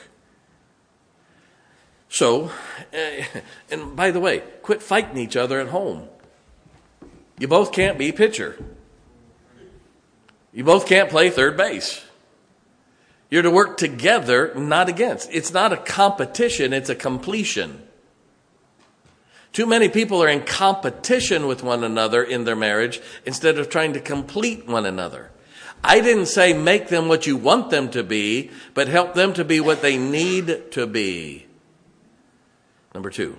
So, 2.09 2.51
eh, 2.93 3.25
and 3.71 3.97
by 3.97 4.11
the 4.11 4.21
way, 4.21 4.43
quit 4.63 4.83
fighting 4.83 5.19
each 5.19 5.37
other 5.37 5.61
at 5.61 5.69
home. 5.69 6.09
You 7.39 7.49
both 7.49 7.73
can't 7.73 7.99
be 7.99 8.13
pitcher. 8.13 8.57
You 10.53 10.65
both 10.65 10.87
can't 10.87 11.11
play 11.11 11.29
third 11.29 11.57
base. 11.57 12.03
You're 13.29 13.43
to 13.43 13.51
work 13.51 13.77
together, 13.77 14.55
not 14.55 14.89
against. 14.89 15.29
It's 15.33 15.53
not 15.53 15.73
a 15.73 15.77
competition, 15.77 16.73
it's 16.73 16.89
a 16.89 16.95
completion. 16.95 17.83
Too 19.53 19.67
many 19.67 19.89
people 19.89 20.23
are 20.23 20.29
in 20.29 20.43
competition 20.43 21.47
with 21.47 21.63
one 21.63 21.83
another 21.83 22.23
in 22.23 22.45
their 22.45 22.57
marriage 22.57 23.01
instead 23.25 23.59
of 23.59 23.69
trying 23.69 23.95
to 23.95 24.01
complete 24.01 24.67
one 24.67 24.87
another. 24.87 25.31
I 25.83 26.01
didn't 26.01 26.27
say 26.27 26.53
make 26.53 26.89
them 26.89 27.09
what 27.09 27.27
you 27.27 27.37
want 27.37 27.71
them 27.71 27.91
to 27.91 28.03
be, 28.03 28.51
but 28.75 28.89
help 28.89 29.15
them 29.15 29.33
to 29.35 29.45
be 29.45 29.61
what 29.61 29.83
they 29.83 29.97
need 29.97 30.73
to 30.73 30.87
be. 30.87 31.47
Number 32.93 33.11
two, 33.11 33.37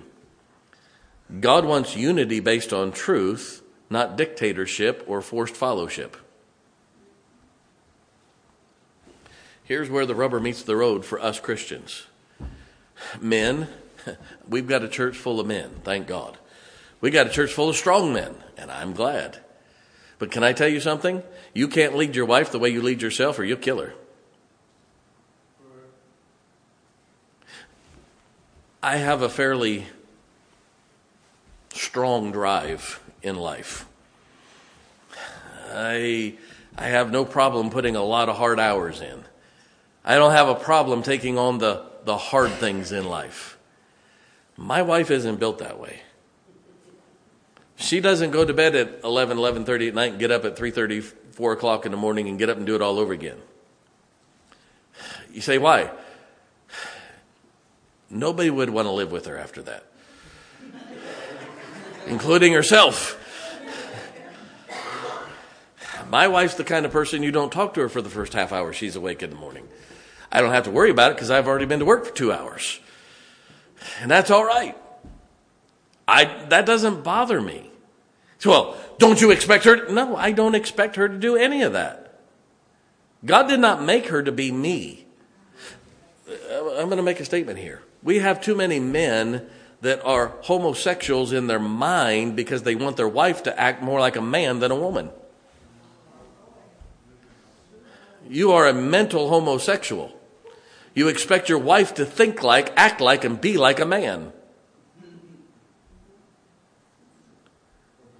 God 1.40 1.64
wants 1.64 1.96
unity 1.96 2.40
based 2.40 2.72
on 2.72 2.92
truth, 2.92 3.62
not 3.90 4.16
dictatorship 4.16 5.04
or 5.06 5.20
forced 5.20 5.56
fellowship. 5.56 6.16
Here's 9.64 9.90
where 9.90 10.06
the 10.06 10.14
rubber 10.14 10.40
meets 10.40 10.62
the 10.62 10.76
road 10.76 11.04
for 11.04 11.20
us 11.20 11.38
Christians. 11.38 12.06
Men, 13.20 13.68
we've 14.48 14.66
got 14.66 14.82
a 14.82 14.88
church 14.88 15.16
full 15.16 15.40
of 15.40 15.46
men, 15.46 15.70
thank 15.84 16.06
God. 16.06 16.38
We 17.00 17.10
got 17.10 17.26
a 17.26 17.30
church 17.30 17.52
full 17.52 17.68
of 17.68 17.76
strong 17.76 18.12
men, 18.12 18.34
and 18.56 18.70
I'm 18.70 18.94
glad. 18.94 19.40
But 20.18 20.30
can 20.30 20.42
I 20.42 20.52
tell 20.52 20.68
you 20.68 20.80
something? 20.80 21.22
You 21.54 21.68
can't 21.68 21.96
lead 21.96 22.16
your 22.16 22.26
wife 22.26 22.50
the 22.50 22.58
way 22.58 22.70
you 22.70 22.82
lead 22.82 23.02
yourself, 23.02 23.38
or 23.38 23.44
you'll 23.44 23.58
kill 23.58 23.80
her. 23.80 23.94
I 28.82 28.96
have 28.96 29.22
a 29.22 29.28
fairly 29.28 29.86
strong 31.72 32.32
drive 32.32 33.00
in 33.22 33.36
life. 33.36 33.86
I, 35.72 36.34
I 36.76 36.84
have 36.84 37.10
no 37.10 37.24
problem 37.24 37.70
putting 37.70 37.96
a 37.96 38.02
lot 38.02 38.28
of 38.28 38.36
hard 38.36 38.58
hours 38.58 39.00
in. 39.00 39.24
I 40.04 40.14
don't 40.14 40.32
have 40.32 40.48
a 40.48 40.54
problem 40.54 41.02
taking 41.02 41.38
on 41.38 41.58
the, 41.58 41.84
the 42.04 42.16
hard 42.16 42.52
things 42.52 42.92
in 42.92 43.04
life. 43.04 43.58
My 44.56 44.82
wife 44.82 45.10
isn't 45.10 45.38
built 45.38 45.58
that 45.58 45.78
way. 45.78 46.00
She 47.78 48.00
doesn't 48.00 48.32
go 48.32 48.44
to 48.44 48.52
bed 48.52 48.74
at 48.74 49.04
11, 49.04 49.38
11.30 49.38 49.88
at 49.88 49.94
night 49.94 50.10
and 50.10 50.18
get 50.18 50.32
up 50.32 50.44
at 50.44 50.56
3.30, 50.56 51.00
4 51.02 51.52
o'clock 51.52 51.86
in 51.86 51.92
the 51.92 51.96
morning 51.96 52.28
and 52.28 52.36
get 52.36 52.50
up 52.50 52.56
and 52.56 52.66
do 52.66 52.74
it 52.74 52.82
all 52.82 52.98
over 52.98 53.12
again. 53.12 53.38
You 55.32 55.40
say, 55.40 55.58
why? 55.58 55.92
Nobody 58.10 58.50
would 58.50 58.70
want 58.70 58.86
to 58.86 58.90
live 58.90 59.12
with 59.12 59.26
her 59.26 59.38
after 59.38 59.62
that, 59.62 59.84
including 62.08 62.52
herself. 62.52 63.14
My 66.10 66.26
wife's 66.26 66.54
the 66.54 66.64
kind 66.64 66.84
of 66.84 66.90
person 66.90 67.22
you 67.22 67.30
don't 67.30 67.52
talk 67.52 67.74
to 67.74 67.80
her 67.82 67.88
for 67.88 68.02
the 68.02 68.08
first 68.10 68.32
half 68.32 68.52
hour 68.52 68.72
she's 68.72 68.96
awake 68.96 69.22
in 69.22 69.30
the 69.30 69.36
morning. 69.36 69.68
I 70.32 70.40
don't 70.40 70.50
have 70.50 70.64
to 70.64 70.70
worry 70.70 70.90
about 70.90 71.12
it 71.12 71.14
because 71.14 71.30
I've 71.30 71.46
already 71.46 71.66
been 71.66 71.78
to 71.78 71.84
work 71.84 72.06
for 72.06 72.12
two 72.12 72.32
hours. 72.32 72.80
And 74.00 74.10
that's 74.10 74.30
all 74.30 74.44
right. 74.44 74.76
I, 76.08 76.24
that 76.48 76.66
doesn't 76.66 77.04
bother 77.04 77.40
me. 77.40 77.67
Well, 78.44 78.76
don't 78.98 79.20
you 79.20 79.30
expect 79.30 79.64
her? 79.64 79.86
To, 79.86 79.92
no, 79.92 80.16
I 80.16 80.32
don't 80.32 80.54
expect 80.54 80.96
her 80.96 81.08
to 81.08 81.18
do 81.18 81.36
any 81.36 81.62
of 81.62 81.72
that. 81.72 82.20
God 83.24 83.48
did 83.48 83.60
not 83.60 83.82
make 83.82 84.06
her 84.08 84.22
to 84.22 84.30
be 84.30 84.52
me. 84.52 85.06
Uh, 86.28 86.76
I'm 86.76 86.86
going 86.86 86.98
to 86.98 87.02
make 87.02 87.20
a 87.20 87.24
statement 87.24 87.58
here. 87.58 87.82
We 88.02 88.20
have 88.20 88.40
too 88.40 88.54
many 88.54 88.78
men 88.78 89.48
that 89.80 90.04
are 90.04 90.34
homosexuals 90.42 91.32
in 91.32 91.46
their 91.46 91.58
mind 91.58 92.36
because 92.36 92.62
they 92.62 92.74
want 92.74 92.96
their 92.96 93.08
wife 93.08 93.44
to 93.44 93.58
act 93.58 93.82
more 93.82 94.00
like 94.00 94.16
a 94.16 94.22
man 94.22 94.60
than 94.60 94.70
a 94.70 94.76
woman. 94.76 95.10
You 98.28 98.52
are 98.52 98.66
a 98.66 98.74
mental 98.74 99.28
homosexual. 99.28 100.12
You 100.94 101.08
expect 101.08 101.48
your 101.48 101.58
wife 101.58 101.94
to 101.94 102.04
think 102.04 102.42
like, 102.42 102.72
act 102.76 103.00
like, 103.00 103.24
and 103.24 103.40
be 103.40 103.56
like 103.56 103.80
a 103.80 103.86
man. 103.86 104.32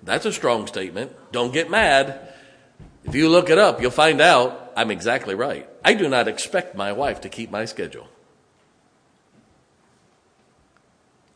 That's 0.08 0.24
a 0.24 0.32
strong 0.32 0.66
statement. 0.66 1.12
Don't 1.32 1.52
get 1.52 1.70
mad. 1.70 2.32
If 3.04 3.14
you 3.14 3.28
look 3.28 3.50
it 3.50 3.58
up, 3.58 3.82
you'll 3.82 3.90
find 3.90 4.22
out 4.22 4.72
I'm 4.74 4.90
exactly 4.90 5.34
right. 5.34 5.68
I 5.84 5.92
do 5.92 6.08
not 6.08 6.28
expect 6.28 6.74
my 6.74 6.92
wife 6.92 7.20
to 7.20 7.28
keep 7.28 7.50
my 7.50 7.66
schedule. 7.66 8.08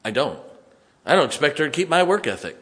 I 0.02 0.10
don't. 0.10 0.38
I 1.04 1.14
don't 1.14 1.26
expect 1.26 1.58
her 1.58 1.66
to 1.66 1.70
keep 1.70 1.90
my 1.90 2.02
work 2.02 2.26
ethic. 2.26 2.56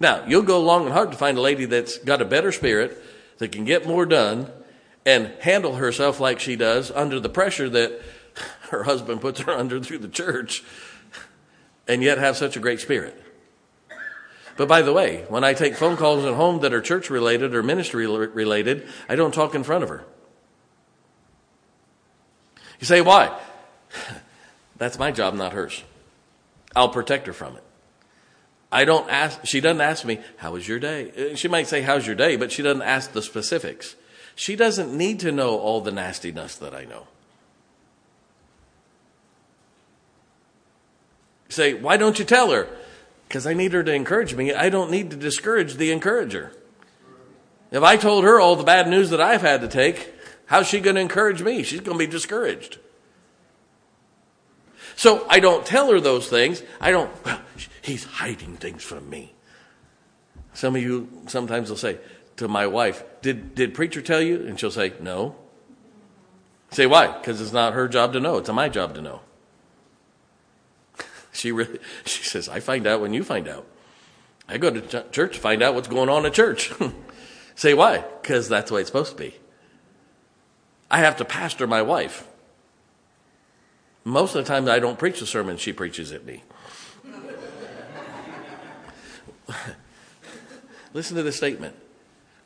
Now, 0.00 0.24
you'll 0.26 0.42
go 0.42 0.62
long 0.62 0.86
and 0.86 0.94
hard 0.94 1.12
to 1.12 1.18
find 1.18 1.36
a 1.36 1.42
lady 1.42 1.66
that's 1.66 1.98
got 1.98 2.22
a 2.22 2.24
better 2.24 2.50
spirit, 2.50 2.96
that 3.36 3.52
can 3.52 3.66
get 3.66 3.86
more 3.86 4.06
done, 4.06 4.50
and 5.04 5.30
handle 5.40 5.74
herself 5.74 6.20
like 6.20 6.40
she 6.40 6.56
does 6.56 6.90
under 6.90 7.20
the 7.20 7.28
pressure 7.28 7.68
that 7.68 8.00
her 8.70 8.84
husband 8.84 9.20
puts 9.20 9.40
her 9.40 9.52
under 9.52 9.78
through 9.78 9.98
the 9.98 10.08
church, 10.08 10.64
and 11.86 12.02
yet 12.02 12.16
have 12.16 12.38
such 12.38 12.56
a 12.56 12.60
great 12.60 12.80
spirit. 12.80 13.20
But 14.56 14.68
by 14.68 14.82
the 14.82 14.92
way, 14.92 15.24
when 15.28 15.42
I 15.42 15.54
take 15.54 15.74
phone 15.74 15.96
calls 15.96 16.24
at 16.24 16.34
home 16.34 16.60
that 16.60 16.72
are 16.72 16.80
church 16.80 17.10
related 17.10 17.54
or 17.54 17.62
ministry 17.62 18.06
related, 18.06 18.86
I 19.08 19.16
don't 19.16 19.34
talk 19.34 19.54
in 19.54 19.64
front 19.64 19.82
of 19.82 19.90
her. 19.90 20.04
You 22.80 22.86
say, 22.86 23.00
why? 23.00 23.36
That's 24.76 24.98
my 24.98 25.10
job, 25.10 25.34
not 25.34 25.52
hers. 25.52 25.82
I'll 26.76 26.88
protect 26.88 27.26
her 27.26 27.32
from 27.32 27.56
it. 27.56 27.62
I 28.70 28.84
don't 28.84 29.08
ask, 29.08 29.44
she 29.46 29.60
doesn't 29.60 29.80
ask 29.80 30.04
me, 30.04 30.20
how 30.36 30.52
was 30.52 30.66
your 30.66 30.80
day? 30.80 31.32
Uh, 31.32 31.36
she 31.36 31.46
might 31.46 31.68
say, 31.68 31.82
how's 31.82 32.06
your 32.06 32.16
day? 32.16 32.36
But 32.36 32.50
she 32.50 32.62
doesn't 32.62 32.82
ask 32.82 33.12
the 33.12 33.22
specifics. 33.22 33.94
She 34.34 34.56
doesn't 34.56 34.92
need 34.92 35.20
to 35.20 35.30
know 35.30 35.58
all 35.58 35.80
the 35.80 35.92
nastiness 35.92 36.56
that 36.56 36.74
I 36.74 36.84
know. 36.84 37.06
You 41.48 41.52
say, 41.52 41.74
why 41.74 41.96
don't 41.96 42.18
you 42.18 42.24
tell 42.24 42.50
her? 42.50 42.68
Because 43.34 43.48
I 43.48 43.52
need 43.52 43.72
her 43.72 43.82
to 43.82 43.92
encourage 43.92 44.32
me. 44.36 44.54
I 44.54 44.68
don't 44.68 44.92
need 44.92 45.10
to 45.10 45.16
discourage 45.16 45.74
the 45.74 45.90
encourager. 45.90 46.52
If 47.72 47.82
I 47.82 47.96
told 47.96 48.22
her 48.22 48.38
all 48.38 48.54
the 48.54 48.62
bad 48.62 48.86
news 48.86 49.10
that 49.10 49.20
I've 49.20 49.40
had 49.40 49.60
to 49.62 49.66
take, 49.66 50.14
how's 50.46 50.68
she 50.68 50.78
going 50.78 50.94
to 50.94 51.00
encourage 51.02 51.42
me? 51.42 51.64
She's 51.64 51.80
going 51.80 51.98
to 51.98 52.06
be 52.06 52.08
discouraged. 52.08 52.78
So 54.94 55.26
I 55.28 55.40
don't 55.40 55.66
tell 55.66 55.90
her 55.90 55.98
those 55.98 56.28
things. 56.28 56.62
I 56.80 56.92
don't, 56.92 57.10
well, 57.24 57.40
he's 57.82 58.04
hiding 58.04 58.56
things 58.56 58.84
from 58.84 59.10
me. 59.10 59.34
Some 60.52 60.76
of 60.76 60.82
you 60.82 61.08
sometimes 61.26 61.70
will 61.70 61.76
say 61.76 61.98
to 62.36 62.46
my 62.46 62.68
wife, 62.68 63.02
did, 63.20 63.56
did 63.56 63.74
preacher 63.74 64.00
tell 64.00 64.22
you? 64.22 64.46
And 64.46 64.60
she'll 64.60 64.70
say, 64.70 64.92
no. 65.00 65.34
Say 66.70 66.86
why? 66.86 67.08
Because 67.08 67.40
it's 67.40 67.52
not 67.52 67.72
her 67.72 67.88
job 67.88 68.12
to 68.12 68.20
know. 68.20 68.38
It's 68.38 68.48
my 68.48 68.68
job 68.68 68.94
to 68.94 69.02
know. 69.02 69.22
She 71.34 71.52
really, 71.52 71.78
she 72.06 72.22
says, 72.24 72.48
I 72.48 72.60
find 72.60 72.86
out 72.86 73.00
when 73.00 73.12
you 73.12 73.24
find 73.24 73.48
out. 73.48 73.66
I 74.48 74.58
go 74.58 74.70
to 74.70 74.80
ch- 74.80 75.12
church 75.12 75.34
to 75.34 75.40
find 75.40 75.62
out 75.62 75.74
what's 75.74 75.88
going 75.88 76.08
on 76.08 76.24
at 76.26 76.34
church. 76.34 76.72
Say 77.54 77.74
why? 77.74 78.04
Because 78.20 78.48
that's 78.48 78.70
the 78.70 78.74
way 78.74 78.80
it's 78.80 78.88
supposed 78.88 79.12
to 79.12 79.18
be. 79.18 79.34
I 80.90 80.98
have 80.98 81.16
to 81.16 81.24
pastor 81.24 81.66
my 81.66 81.82
wife. 81.82 82.26
Most 84.04 84.34
of 84.34 84.44
the 84.44 84.48
time, 84.48 84.68
I 84.68 84.78
don't 84.78 84.98
preach 84.98 85.20
the 85.20 85.26
sermon, 85.26 85.56
she 85.56 85.72
preaches 85.72 86.12
at 86.12 86.24
me. 86.26 86.42
Listen 90.92 91.16
to 91.16 91.22
this 91.22 91.36
statement. 91.36 91.74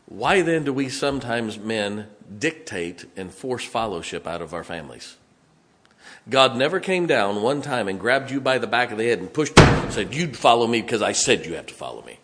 Why 0.07 0.41
then 0.43 0.65
do 0.65 0.73
we 0.73 0.89
sometimes 0.89 1.59
men 1.59 2.07
dictate 2.39 3.05
and 3.17 3.33
force 3.33 3.65
fellowship 3.65 4.27
out 4.27 4.41
of 4.41 4.55
our 4.55 4.65
families? 4.65 5.17
God 6.31 6.57
never 6.57 6.79
came 6.79 7.07
down 7.07 7.43
one 7.43 7.63
time 7.63 7.89
and 7.89 7.99
grabbed 7.99 8.31
you 8.31 8.41
by 8.41 8.59
the 8.59 8.67
back 8.67 8.91
of 8.91 8.99
the 8.99 9.05
head 9.05 9.19
and 9.19 9.33
pushed 9.33 9.59
you 9.59 9.65
and 9.65 9.93
said, 9.93 10.15
You'd 10.15 10.37
follow 10.37 10.67
me 10.67 10.83
because 10.83 11.01
I 11.01 11.13
said 11.13 11.47
you 11.47 11.55
have 11.55 11.67
to 11.67 11.75
follow 11.75 12.03
me. 12.03 12.19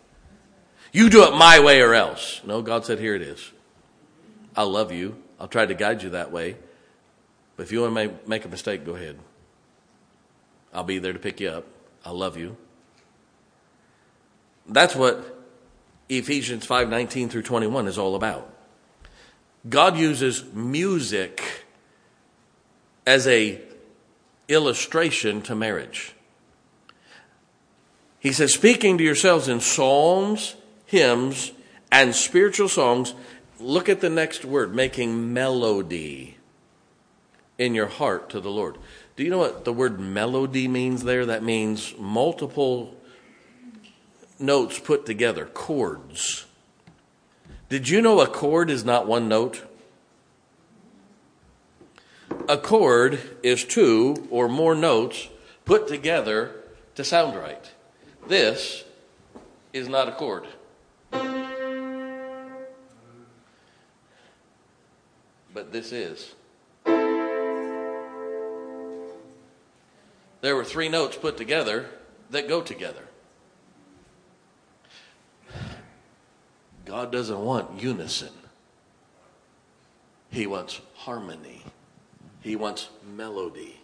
You 0.91 1.09
do 1.09 1.23
it 1.23 1.35
my 1.35 1.59
way 1.59 1.81
or 1.81 1.93
else. 1.93 2.41
No, 2.45 2.61
God 2.61 2.85
said, 2.85 2.99
Here 2.99 3.15
it 3.15 3.21
is. 3.21 3.51
I'll 4.55 4.69
love 4.69 4.91
you. 4.91 5.17
I'll 5.39 5.47
try 5.47 5.65
to 5.65 5.73
guide 5.73 6.03
you 6.03 6.11
that 6.11 6.31
way. 6.31 6.55
But 7.57 7.63
if 7.63 7.71
you 7.71 7.81
want 7.81 7.95
to 7.95 8.13
make, 8.27 8.45
a 8.45 8.47
mistake, 8.47 8.85
go 8.85 8.95
ahead. 8.95 9.17
I'll 10.73 10.83
be 10.83 10.99
there 10.99 11.13
to 11.13 11.19
pick 11.19 11.39
you 11.39 11.49
up. 11.49 11.65
I'll 12.03 12.17
love 12.17 12.37
you. 12.37 12.57
That's 14.67 14.95
what 14.95 15.45
Ephesians 16.09 16.65
5:19 16.65 17.29
through 17.29 17.43
21 17.43 17.87
is 17.87 17.97
all 17.97 18.15
about. 18.15 18.51
God 19.67 19.97
uses 19.97 20.43
music 20.53 21.65
as 23.05 23.25
a 23.27 23.61
illustration 24.47 25.41
to 25.43 25.55
marriage. 25.55 26.13
He 28.19 28.31
says, 28.31 28.53
speaking 28.53 28.97
to 28.97 29.03
yourselves 29.03 29.47
in 29.47 29.59
psalms, 29.59 30.55
hymns, 30.85 31.51
and 31.91 32.15
spiritual 32.15 32.69
songs, 32.69 33.13
look 33.59 33.87
at 33.87 34.01
the 34.01 34.09
next 34.09 34.43
word, 34.43 34.73
making 34.73 35.33
melody 35.33 36.37
in 37.57 37.75
your 37.75 37.87
heart 37.87 38.29
to 38.31 38.39
the 38.39 38.49
Lord. 38.49 38.77
Do 39.15 39.23
you 39.23 39.29
know 39.29 39.37
what 39.37 39.63
the 39.63 39.73
word 39.73 39.99
melody 39.99 40.67
means 40.67 41.03
there? 41.03 41.25
That 41.25 41.43
means 41.43 41.93
multiple 41.97 42.95
notes 44.39 44.79
put 44.79 45.05
together, 45.05 45.45
chords. 45.45 46.45
Did 47.69 47.87
you 47.89 48.01
know 48.01 48.19
a 48.19 48.27
chord 48.27 48.69
is 48.69 48.83
not 48.83 49.07
one 49.07 49.27
note? 49.27 49.63
A 52.47 52.57
chord 52.57 53.19
is 53.41 53.63
two 53.63 54.27
or 54.29 54.47
more 54.47 54.75
notes 54.75 55.29
put 55.65 55.87
together 55.87 56.51
to 56.93 57.03
sound 57.03 57.35
right. 57.35 57.71
This 58.27 58.83
is 59.73 59.89
not 59.89 60.07
a 60.07 60.11
chord. 60.11 60.45
But 65.53 65.71
this 65.71 65.91
is. 65.91 66.35
There 70.41 70.55
were 70.55 70.63
three 70.63 70.89
notes 70.89 71.17
put 71.17 71.37
together 71.37 71.87
that 72.29 72.47
go 72.47 72.61
together. 72.61 73.07
God 76.85 77.11
doesn't 77.11 77.39
want 77.39 77.81
unison. 77.81 78.29
He 80.29 80.45
wants 80.45 80.79
harmony. 80.93 81.63
He 82.45 82.55
wants 82.55 82.89
melody. 83.03 83.81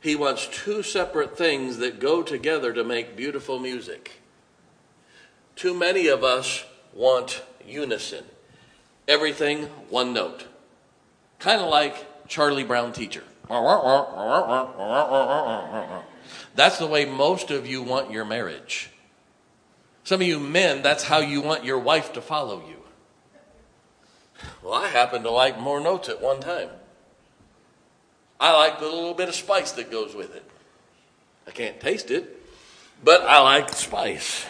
He 0.00 0.16
wants 0.16 0.48
two 0.50 0.82
separate 0.82 1.36
things 1.36 1.76
that 1.76 2.00
go 2.00 2.22
together 2.22 2.72
to 2.72 2.82
make 2.82 3.14
beautiful 3.14 3.58
music. 3.58 4.22
Too 5.54 5.74
many 5.74 6.06
of 6.06 6.24
us 6.24 6.64
want 6.94 7.42
unison. 7.68 8.24
Everything 9.06 9.64
one 9.90 10.14
note. 10.14 10.46
Kind 11.38 11.60
of 11.60 11.68
like 11.68 12.26
Charlie 12.26 12.64
Brown 12.64 12.94
teacher. 12.94 13.22
That's 16.54 16.78
the 16.78 16.86
way 16.86 17.04
most 17.04 17.50
of 17.50 17.66
you 17.66 17.82
want 17.82 18.10
your 18.10 18.24
marriage. 18.24 18.92
Some 20.04 20.22
of 20.22 20.26
you 20.26 20.40
men, 20.40 20.80
that's 20.80 21.04
how 21.04 21.18
you 21.18 21.42
want 21.42 21.66
your 21.66 21.80
wife 21.80 22.14
to 22.14 22.22
follow 22.22 22.62
you. 22.66 22.82
Well, 24.62 24.72
I 24.72 24.88
happen 24.88 25.22
to 25.24 25.30
like 25.30 25.60
more 25.60 25.80
notes 25.80 26.08
at 26.08 26.22
one 26.22 26.40
time. 26.40 26.70
I 28.44 28.52
like 28.52 28.78
the 28.78 28.84
little 28.84 29.14
bit 29.14 29.30
of 29.30 29.34
spice 29.34 29.72
that 29.72 29.90
goes 29.90 30.14
with 30.14 30.36
it. 30.36 30.44
I 31.46 31.50
can't 31.50 31.80
taste 31.80 32.10
it, 32.10 32.42
but 33.02 33.22
I 33.22 33.40
like 33.40 33.70
spice. 33.70 34.44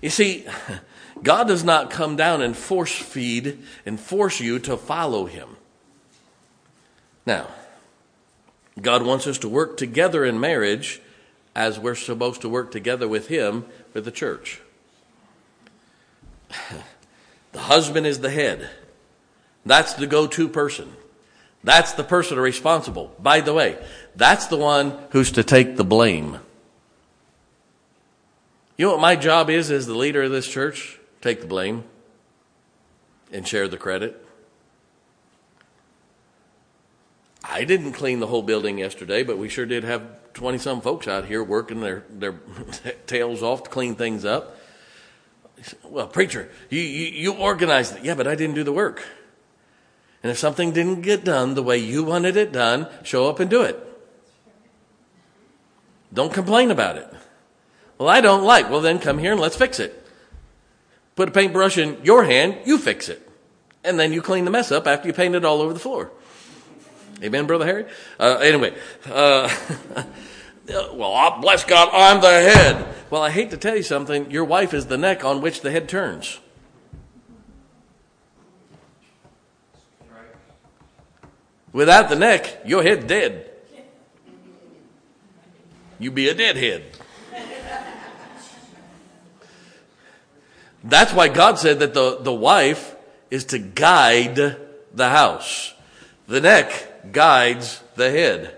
You 0.00 0.08
see, 0.08 0.46
God 1.22 1.48
does 1.48 1.64
not 1.64 1.90
come 1.90 2.14
down 2.14 2.42
and 2.42 2.56
force 2.56 2.94
feed 2.94 3.58
and 3.84 3.98
force 3.98 4.38
you 4.38 4.60
to 4.60 4.76
follow 4.76 5.26
Him. 5.26 5.56
Now, 7.26 7.48
God 8.80 9.02
wants 9.02 9.26
us 9.26 9.38
to 9.38 9.48
work 9.48 9.76
together 9.76 10.24
in 10.24 10.38
marriage 10.38 11.00
as 11.56 11.80
we're 11.80 11.96
supposed 11.96 12.40
to 12.42 12.48
work 12.48 12.70
together 12.70 13.08
with 13.08 13.26
Him 13.26 13.64
with 13.94 14.04
the 14.04 14.12
church. 14.12 14.60
The 17.52 17.62
husband 17.62 18.06
is 18.06 18.20
the 18.20 18.30
head, 18.30 18.68
that's 19.64 19.94
the 19.94 20.06
go 20.06 20.26
to 20.26 20.46
person. 20.46 20.92
That's 21.66 21.94
the 21.94 22.04
person 22.04 22.38
responsible. 22.38 23.12
By 23.18 23.40
the 23.40 23.52
way, 23.52 23.76
that's 24.14 24.46
the 24.46 24.56
one 24.56 24.96
who's 25.10 25.32
to 25.32 25.42
take 25.42 25.76
the 25.76 25.82
blame. 25.82 26.38
You 28.76 28.86
know 28.86 28.92
what 28.92 29.00
my 29.00 29.16
job 29.16 29.50
is 29.50 29.72
as 29.72 29.84
the 29.84 29.96
leader 29.96 30.22
of 30.22 30.30
this 30.30 30.46
church? 30.46 31.00
Take 31.20 31.40
the 31.40 31.48
blame 31.48 31.82
and 33.32 33.48
share 33.48 33.66
the 33.66 33.76
credit. 33.76 34.24
I 37.42 37.64
didn't 37.64 37.94
clean 37.94 38.20
the 38.20 38.28
whole 38.28 38.42
building 38.42 38.78
yesterday, 38.78 39.24
but 39.24 39.36
we 39.36 39.48
sure 39.48 39.66
did 39.66 39.82
have 39.82 40.04
20 40.34 40.58
some 40.58 40.80
folks 40.80 41.08
out 41.08 41.24
here 41.24 41.42
working 41.42 41.80
their, 41.80 42.04
their 42.08 42.32
tails 43.08 43.42
off 43.42 43.64
to 43.64 43.70
clean 43.70 43.96
things 43.96 44.24
up. 44.24 44.56
Well, 45.82 46.06
preacher, 46.06 46.48
you, 46.70 46.78
you, 46.78 47.06
you 47.06 47.32
organized 47.32 47.96
it. 47.96 48.04
Yeah, 48.04 48.14
but 48.14 48.28
I 48.28 48.36
didn't 48.36 48.54
do 48.54 48.62
the 48.62 48.72
work. 48.72 49.04
And 50.26 50.32
if 50.32 50.38
something 50.40 50.72
didn't 50.72 51.02
get 51.02 51.22
done 51.22 51.54
the 51.54 51.62
way 51.62 51.78
you 51.78 52.02
wanted 52.02 52.36
it 52.36 52.50
done, 52.50 52.88
show 53.04 53.30
up 53.30 53.38
and 53.38 53.48
do 53.48 53.62
it. 53.62 53.78
Don't 56.12 56.34
complain 56.34 56.72
about 56.72 56.96
it. 56.96 57.08
Well, 57.96 58.08
I 58.08 58.20
don't 58.20 58.42
like. 58.42 58.68
Well, 58.68 58.80
then 58.80 58.98
come 58.98 59.18
here 59.18 59.30
and 59.30 59.40
let's 59.40 59.54
fix 59.54 59.78
it. 59.78 60.04
Put 61.14 61.28
a 61.28 61.30
paintbrush 61.30 61.78
in 61.78 62.00
your 62.02 62.24
hand, 62.24 62.58
you 62.64 62.76
fix 62.76 63.08
it. 63.08 63.22
And 63.84 64.00
then 64.00 64.12
you 64.12 64.20
clean 64.20 64.44
the 64.44 64.50
mess 64.50 64.72
up 64.72 64.88
after 64.88 65.06
you 65.06 65.14
paint 65.14 65.36
it 65.36 65.44
all 65.44 65.60
over 65.60 65.72
the 65.72 65.78
floor. 65.78 66.10
Amen, 67.22 67.46
Brother 67.46 67.64
Harry? 67.64 67.86
Uh, 68.18 68.38
anyway, 68.38 68.74
uh, 69.08 69.48
well, 70.92 71.40
bless 71.40 71.62
God, 71.62 71.90
I'm 71.92 72.20
the 72.20 72.26
head. 72.26 72.84
Well, 73.10 73.22
I 73.22 73.30
hate 73.30 73.50
to 73.50 73.56
tell 73.56 73.76
you 73.76 73.84
something. 73.84 74.28
Your 74.32 74.44
wife 74.44 74.74
is 74.74 74.86
the 74.86 74.98
neck 74.98 75.24
on 75.24 75.40
which 75.40 75.60
the 75.60 75.70
head 75.70 75.88
turns. 75.88 76.40
Without 81.76 82.08
the 82.08 82.16
neck, 82.16 82.62
your 82.64 82.82
head's 82.82 83.04
dead. 83.04 83.50
You 85.98 86.10
be 86.10 86.30
a 86.30 86.34
deadhead. 86.34 86.84
That's 90.82 91.12
why 91.12 91.28
God 91.28 91.58
said 91.58 91.80
that 91.80 91.92
the, 91.92 92.16
the 92.22 92.32
wife 92.32 92.96
is 93.30 93.44
to 93.46 93.58
guide 93.58 94.56
the 94.94 95.10
house. 95.10 95.74
The 96.26 96.40
neck 96.40 97.12
guides 97.12 97.82
the 97.94 98.10
head. 98.10 98.56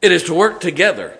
It 0.00 0.12
is 0.12 0.22
to 0.24 0.34
work 0.34 0.62
together. 0.62 1.18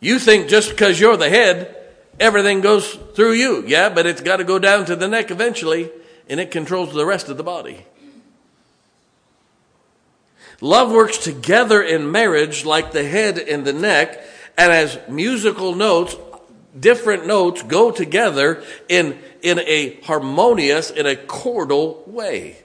You 0.00 0.18
think 0.18 0.48
just 0.48 0.70
because 0.70 0.98
you're 0.98 1.18
the 1.18 1.28
head, 1.28 1.76
everything 2.18 2.62
goes 2.62 2.94
through 3.14 3.32
you. 3.32 3.64
Yeah, 3.66 3.90
but 3.90 4.06
it's 4.06 4.22
got 4.22 4.38
to 4.38 4.44
go 4.44 4.58
down 4.58 4.86
to 4.86 4.96
the 4.96 5.08
neck 5.08 5.30
eventually 5.30 5.90
and 6.28 6.40
it 6.40 6.50
controls 6.50 6.92
the 6.92 7.06
rest 7.06 7.28
of 7.28 7.36
the 7.36 7.42
body. 7.42 7.86
Love 10.60 10.90
works 10.92 11.18
together 11.18 11.82
in 11.82 12.10
marriage 12.10 12.64
like 12.64 12.92
the 12.92 13.04
head 13.04 13.38
and 13.38 13.64
the 13.64 13.72
neck, 13.72 14.24
and 14.56 14.72
as 14.72 14.98
musical 15.08 15.74
notes, 15.74 16.16
different 16.78 17.26
notes 17.26 17.62
go 17.62 17.90
together 17.90 18.62
in, 18.88 19.18
in 19.42 19.58
a 19.60 20.00
harmonious, 20.02 20.90
in 20.90 21.06
a 21.06 21.16
chordal 21.16 22.06
way. 22.08 22.56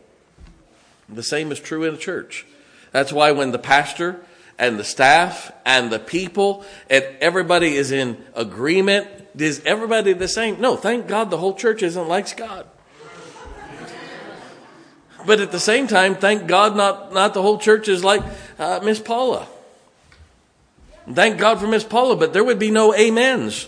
The 1.08 1.24
same 1.24 1.52
is 1.52 1.60
true 1.60 1.84
in 1.84 1.96
a 1.96 1.98
church. 1.98 2.46
That's 2.92 3.12
why 3.12 3.32
when 3.32 3.52
the 3.52 3.60
pastor 3.60 4.20
and 4.58 4.78
the 4.78 4.84
staff 4.84 5.52
and 5.66 5.92
the 5.92 6.00
people 6.00 6.64
and 6.90 7.04
everybody 7.20 7.76
is 7.76 7.92
in 7.92 8.24
agreement, 8.36 9.08
is 9.38 9.62
everybody 9.66 10.14
the 10.14 10.28
same? 10.28 10.60
No, 10.62 10.76
thank 10.76 11.08
God 11.08 11.30
the 11.30 11.38
whole 11.38 11.56
church 11.56 11.82
isn't 11.82 12.08
like 12.08 12.28
Scott. 12.28 12.68
But 15.26 15.40
at 15.42 15.52
the 15.52 15.60
same 15.60 15.88
time, 15.88 16.16
thank 16.16 16.48
God 16.48 16.76
not, 16.76 17.14
not 17.14 17.34
the 17.34 17.42
whole 17.42 17.58
church 17.58 17.88
is 17.88 18.04
like 18.04 18.22
uh, 18.58 18.80
Miss 18.84 19.00
Paula. 19.00 19.48
Thank 21.12 21.40
God 21.40 21.60
for 21.60 21.68
Miss 21.68 21.84
Paula, 21.84 22.16
but 22.16 22.34
there 22.34 22.44
would 22.44 22.60
be 22.60 22.72
no 22.72 22.94
amens. 22.94 23.68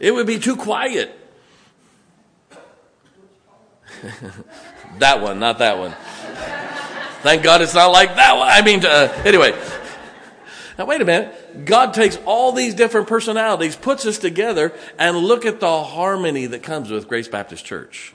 It 0.00 0.12
would 0.12 0.26
be 0.26 0.38
too 0.38 0.56
quiet. 0.56 1.18
that 4.98 5.20
one, 5.20 5.40
not 5.40 5.58
that 5.58 5.78
one. 5.78 5.94
Thank 7.22 7.42
God 7.42 7.62
it's 7.62 7.74
not 7.74 7.88
like 7.88 8.16
that 8.16 8.36
one. 8.36 8.48
I 8.48 8.62
mean, 8.62 8.84
uh, 8.84 9.22
anyway. 9.24 9.58
Now, 10.78 10.86
wait 10.86 11.00
a 11.00 11.04
minute. 11.04 11.64
God 11.64 11.94
takes 11.94 12.18
all 12.26 12.52
these 12.52 12.74
different 12.74 13.06
personalities, 13.06 13.76
puts 13.76 14.04
us 14.06 14.18
together, 14.18 14.72
and 14.98 15.16
look 15.16 15.46
at 15.46 15.60
the 15.60 15.84
harmony 15.84 16.46
that 16.46 16.62
comes 16.62 16.90
with 16.90 17.08
Grace 17.08 17.28
Baptist 17.28 17.64
Church. 17.64 18.14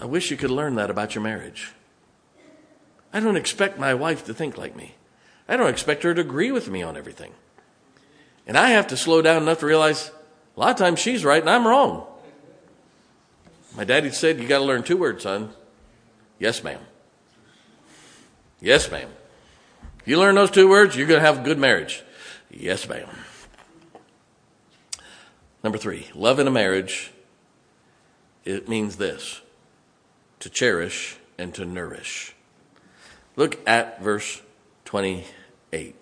I 0.00 0.04
wish 0.04 0.30
you 0.30 0.36
could 0.36 0.50
learn 0.50 0.76
that 0.76 0.90
about 0.90 1.14
your 1.14 1.24
marriage. 1.24 1.72
I 3.12 3.20
don't 3.20 3.36
expect 3.36 3.78
my 3.78 3.94
wife 3.94 4.24
to 4.26 4.34
think 4.34 4.56
like 4.56 4.76
me. 4.76 4.94
I 5.48 5.56
don't 5.56 5.70
expect 5.70 6.02
her 6.02 6.14
to 6.14 6.20
agree 6.20 6.52
with 6.52 6.68
me 6.68 6.82
on 6.82 6.96
everything. 6.96 7.32
And 8.46 8.56
I 8.56 8.70
have 8.70 8.86
to 8.88 8.96
slow 8.96 9.22
down 9.22 9.42
enough 9.42 9.60
to 9.60 9.66
realize 9.66 10.10
a 10.56 10.60
lot 10.60 10.70
of 10.70 10.76
times 10.76 11.00
she's 11.00 11.24
right 11.24 11.40
and 11.40 11.50
I'm 11.50 11.66
wrong. 11.66 12.06
My 13.76 13.84
daddy 13.84 14.10
said, 14.10 14.40
You 14.40 14.48
got 14.48 14.58
to 14.58 14.64
learn 14.64 14.82
two 14.82 14.96
words, 14.96 15.22
son. 15.22 15.50
Yes, 16.38 16.62
ma'am. 16.62 16.80
Yes, 18.60 18.90
ma'am. 18.90 19.10
If 20.00 20.08
you 20.08 20.18
learn 20.18 20.34
those 20.34 20.50
two 20.50 20.68
words, 20.68 20.96
you're 20.96 21.06
going 21.06 21.20
to 21.20 21.26
have 21.26 21.40
a 21.40 21.42
good 21.42 21.58
marriage. 21.58 22.02
Yes, 22.50 22.88
ma'am. 22.88 23.08
Number 25.62 25.78
three, 25.78 26.08
love 26.14 26.38
in 26.38 26.46
a 26.46 26.50
marriage, 26.50 27.12
it 28.44 28.68
means 28.68 28.96
this 28.96 29.40
to 30.48 30.54
cherish 30.54 31.18
and 31.36 31.54
to 31.54 31.64
nourish. 31.64 32.34
Look 33.36 33.58
at 33.68 34.02
verse 34.02 34.40
28. 34.86 35.94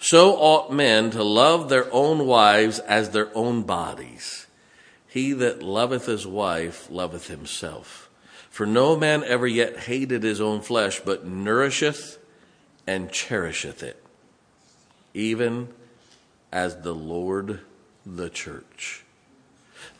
So 0.00 0.36
ought 0.36 0.72
men 0.72 1.10
to 1.12 1.22
love 1.22 1.68
their 1.68 1.92
own 1.92 2.26
wives 2.26 2.80
as 2.80 3.10
their 3.10 3.30
own 3.36 3.62
bodies. 3.62 4.46
He 5.06 5.32
that 5.34 5.62
loveth 5.62 6.06
his 6.06 6.26
wife 6.26 6.88
loveth 6.90 7.28
himself. 7.28 8.10
For 8.50 8.66
no 8.66 8.96
man 8.96 9.22
ever 9.22 9.46
yet 9.46 9.78
hated 9.80 10.22
his 10.22 10.40
own 10.40 10.60
flesh, 10.60 11.00
but 11.00 11.26
nourisheth 11.26 12.18
and 12.86 13.12
cherisheth 13.12 13.82
it, 13.82 14.02
even 15.14 15.68
as 16.52 16.82
the 16.82 16.94
Lord 16.94 17.60
the 18.04 18.28
church. 18.28 19.05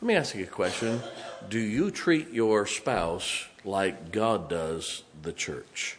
Let 0.00 0.06
me 0.06 0.14
ask 0.14 0.34
you 0.34 0.44
a 0.44 0.46
question. 0.46 1.00
Do 1.48 1.58
you 1.58 1.90
treat 1.90 2.30
your 2.30 2.66
spouse 2.66 3.46
like 3.64 4.12
God 4.12 4.50
does 4.50 5.04
the 5.22 5.32
church? 5.32 5.96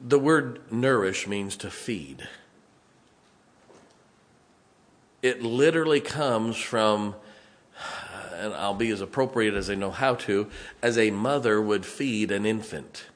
The 0.00 0.18
word 0.18 0.60
nourish 0.72 1.28
means 1.28 1.56
to 1.58 1.70
feed. 1.70 2.28
It 5.22 5.40
literally 5.40 6.00
comes 6.00 6.56
from, 6.56 7.14
and 8.34 8.54
I'll 8.54 8.74
be 8.74 8.90
as 8.90 9.00
appropriate 9.00 9.54
as 9.54 9.70
I 9.70 9.76
know 9.76 9.92
how 9.92 10.16
to, 10.16 10.50
as 10.82 10.98
a 10.98 11.12
mother 11.12 11.62
would 11.62 11.86
feed 11.86 12.32
an 12.32 12.44
infant. 12.44 13.06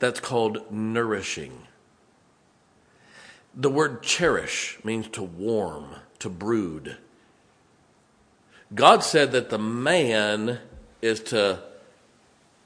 That's 0.00 0.20
called 0.20 0.72
nourishing. 0.72 1.65
The 3.56 3.70
word 3.70 4.02
cherish 4.02 4.78
means 4.84 5.08
to 5.08 5.22
warm, 5.22 5.96
to 6.18 6.28
brood. 6.28 6.98
God 8.74 9.02
said 9.02 9.32
that 9.32 9.48
the 9.48 9.58
man 9.58 10.58
is 11.00 11.20
to 11.20 11.62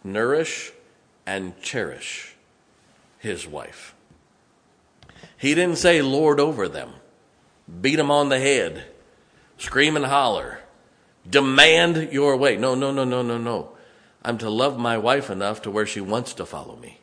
nourish 0.03 0.73
and 1.27 1.61
cherish 1.63 2.35
his 3.19 3.47
wife. 3.47 3.95
He 5.37 5.55
didn't 5.55 5.79
say 5.79 6.03
lord 6.03 6.41
over 6.41 6.69
them, 6.69 6.95
beat 7.81 7.97
them 7.97 8.11
on 8.11 8.29
the 8.29 8.41
head, 8.41 8.87
scream 9.59 9.95
and 9.95 10.07
holler, 10.07 10.61
demand 11.29 12.13
your 12.13 12.37
way. 12.37 12.57
No, 12.57 12.75
no, 12.75 12.91
no, 12.91 13.05
no, 13.05 13.23
no, 13.23 13.39
no. 13.39 13.71
I'm 14.23 14.39
to 14.39 14.51
love 14.51 14.79
my 14.79 14.99
wife 14.99 15.31
enough 15.31 15.63
to 15.63 15.71
where 15.71 15.87
she 15.87 16.01
wants 16.01 16.35
to 16.35 16.47
follow 16.47 16.77
me. 16.77 17.00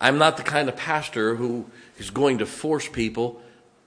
I'm 0.00 0.18
not 0.18 0.36
the 0.36 0.42
kind 0.42 0.68
of 0.68 0.76
pastor 0.76 1.36
who 1.36 1.66
is 1.98 2.10
going 2.10 2.38
to 2.38 2.46
force 2.46 2.88
people 2.88 3.40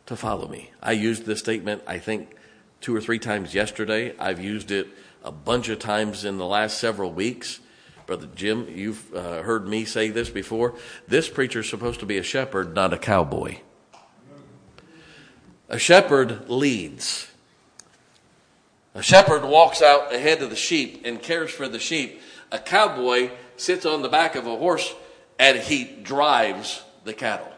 to 0.05 0.15
follow 0.15 0.47
me. 0.47 0.71
I 0.81 0.91
used 0.91 1.25
this 1.25 1.39
statement, 1.39 1.81
I 1.87 1.97
think, 1.97 2.35
two 2.81 2.95
or 2.95 3.01
three 3.01 3.19
times 3.19 3.53
yesterday. 3.55 4.13
I've 4.19 4.39
used 4.39 4.69
it 4.69 4.87
a 5.23 5.31
bunch 5.31 5.69
of 5.69 5.79
times 5.79 6.23
in 6.23 6.37
the 6.37 6.45
last 6.45 6.77
several 6.77 7.11
weeks. 7.11 7.59
Brother 8.05 8.27
Jim, 8.35 8.67
you've 8.69 9.13
uh, 9.15 9.41
heard 9.41 9.67
me 9.67 9.85
say 9.85 10.09
this 10.09 10.29
before. 10.29 10.75
This 11.07 11.29
preacher 11.29 11.61
is 11.61 11.69
supposed 11.69 12.01
to 12.01 12.05
be 12.05 12.17
a 12.17 12.23
shepherd, 12.23 12.75
not 12.75 12.93
a 12.93 12.97
cowboy. 12.97 13.59
A 15.69 15.79
shepherd 15.79 16.49
leads. 16.49 17.31
A 18.93 19.01
shepherd 19.01 19.43
walks 19.43 19.81
out 19.81 20.13
ahead 20.13 20.43
of 20.43 20.49
the 20.49 20.55
sheep 20.55 21.01
and 21.05 21.21
cares 21.21 21.49
for 21.49 21.67
the 21.67 21.79
sheep. 21.79 22.21
A 22.51 22.59
cowboy 22.59 23.31
sits 23.55 23.85
on 23.85 24.01
the 24.03 24.09
back 24.09 24.35
of 24.35 24.45
a 24.45 24.57
horse 24.57 24.93
and 25.43 25.57
he 25.57 25.83
drives 25.83 26.81
the 27.03 27.13
cattle. 27.13 27.51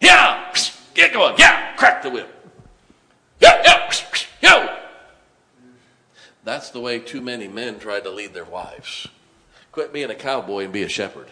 Yeah, 0.00 0.54
get 0.94 1.12
going. 1.12 1.34
Yeah, 1.36 1.74
crack 1.74 2.00
the 2.00 2.10
whip. 2.10 2.28
Yeah, 3.40 3.60
yeah, 3.64 3.92
yo. 4.40 4.76
That's 6.44 6.70
the 6.70 6.78
way 6.78 7.00
too 7.00 7.20
many 7.20 7.48
men 7.48 7.80
try 7.80 7.98
to 7.98 8.08
lead 8.08 8.34
their 8.34 8.44
wives. 8.44 9.08
Quit 9.72 9.92
being 9.92 10.10
a 10.10 10.14
cowboy 10.14 10.62
and 10.62 10.72
be 10.72 10.84
a 10.84 10.88
shepherd. 10.88 11.26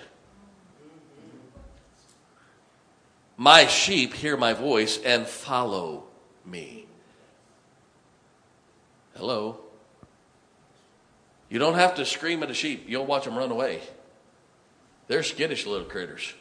My 3.36 3.66
sheep 3.66 4.14
hear 4.14 4.36
my 4.36 4.54
voice 4.54 5.00
and 5.00 5.24
follow 5.24 6.02
me. 6.44 6.86
Hello. 9.16 9.60
You 11.48 11.60
don't 11.60 11.74
have 11.74 11.94
to 11.94 12.04
scream 12.04 12.42
at 12.42 12.50
a 12.50 12.54
sheep. 12.54 12.86
You'll 12.88 13.06
watch 13.06 13.24
them 13.24 13.38
run 13.38 13.52
away. 13.52 13.82
They're 15.08 15.22
skittish 15.22 15.66
little 15.66 15.86
critters. 15.86 16.34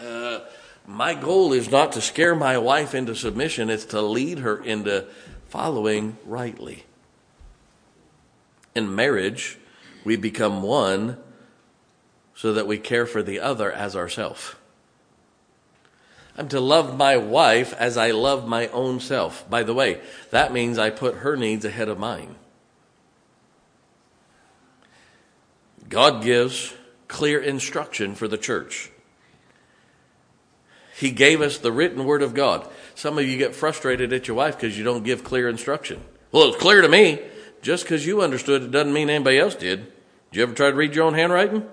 Uh, 0.00 0.40
my 0.86 1.14
goal 1.14 1.52
is 1.52 1.70
not 1.70 1.92
to 1.92 2.00
scare 2.00 2.34
my 2.34 2.58
wife 2.58 2.94
into 2.94 3.14
submission, 3.14 3.70
it's 3.70 3.86
to 3.86 4.02
lead 4.02 4.40
her 4.40 4.62
into 4.62 5.06
following 5.48 6.18
rightly. 6.26 6.84
In 8.74 8.94
marriage, 8.94 9.58
we 10.04 10.16
become 10.16 10.62
one 10.62 11.16
so 12.34 12.52
that 12.52 12.66
we 12.66 12.76
care 12.76 13.06
for 13.06 13.22
the 13.22 13.40
other 13.40 13.72
as 13.72 13.96
ourself. 13.96 14.60
I'm 16.36 16.48
to 16.48 16.60
love 16.60 16.98
my 16.98 17.16
wife 17.16 17.72
as 17.72 17.96
I 17.96 18.10
love 18.10 18.46
my 18.46 18.68
own 18.68 19.00
self. 19.00 19.48
By 19.48 19.62
the 19.62 19.72
way, 19.72 20.02
that 20.30 20.52
means 20.52 20.78
I 20.78 20.90
put 20.90 21.16
her 21.16 21.34
needs 21.34 21.64
ahead 21.64 21.88
of 21.88 21.98
mine. 21.98 22.36
God 25.88 26.22
gives 26.22 26.74
clear 27.08 27.40
instruction 27.40 28.14
for 28.14 28.28
the 28.28 28.38
church. 28.38 28.90
He 30.96 31.10
gave 31.10 31.42
us 31.42 31.58
the 31.58 31.70
written 31.70 32.04
word 32.04 32.22
of 32.22 32.34
God. 32.34 32.66
Some 32.94 33.18
of 33.18 33.26
you 33.26 33.36
get 33.36 33.54
frustrated 33.54 34.12
at 34.12 34.26
your 34.26 34.36
wife 34.36 34.58
because 34.58 34.78
you 34.78 34.84
don't 34.84 35.04
give 35.04 35.22
clear 35.22 35.48
instruction. 35.48 36.00
Well, 36.32 36.48
it's 36.48 36.56
clear 36.56 36.80
to 36.80 36.88
me. 36.88 37.20
Just 37.62 37.84
because 37.84 38.06
you 38.06 38.22
understood 38.22 38.62
it 38.62 38.70
doesn't 38.70 38.92
mean 38.92 39.10
anybody 39.10 39.38
else 39.38 39.54
did. 39.54 39.92
Did 40.30 40.38
you 40.38 40.42
ever 40.42 40.54
try 40.54 40.70
to 40.70 40.76
read 40.76 40.94
your 40.94 41.04
own 41.04 41.14
handwriting? 41.14 41.66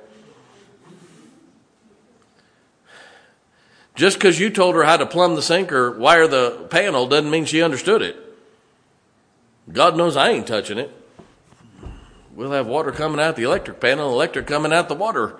Just 3.95 4.18
because 4.18 4.39
you 4.39 4.49
told 4.49 4.76
her 4.76 4.84
how 4.84 4.97
to 4.97 5.05
plumb 5.05 5.36
the 5.36 5.41
sink 5.41 5.72
or 5.72 5.97
wire 5.97 6.28
the 6.28 6.68
panel 6.70 7.07
doesn't 7.07 7.30
mean 7.30 7.45
she 7.45 7.61
understood 7.61 8.01
it. 8.01 8.18
God 9.72 9.95
knows 9.95 10.18
I 10.18 10.30
ain't 10.30 10.47
touching 10.47 10.80
it. 10.80 10.91
We'll 12.36 12.51
have 12.51 12.65
water 12.65 12.91
coming 12.91 13.19
out 13.19 13.36
the 13.36 13.43
electric 13.43 13.79
panel, 13.79 14.11
electric 14.11 14.47
coming 14.47 14.73
out 14.73 14.89
the 14.89 14.95
water. 14.95 15.38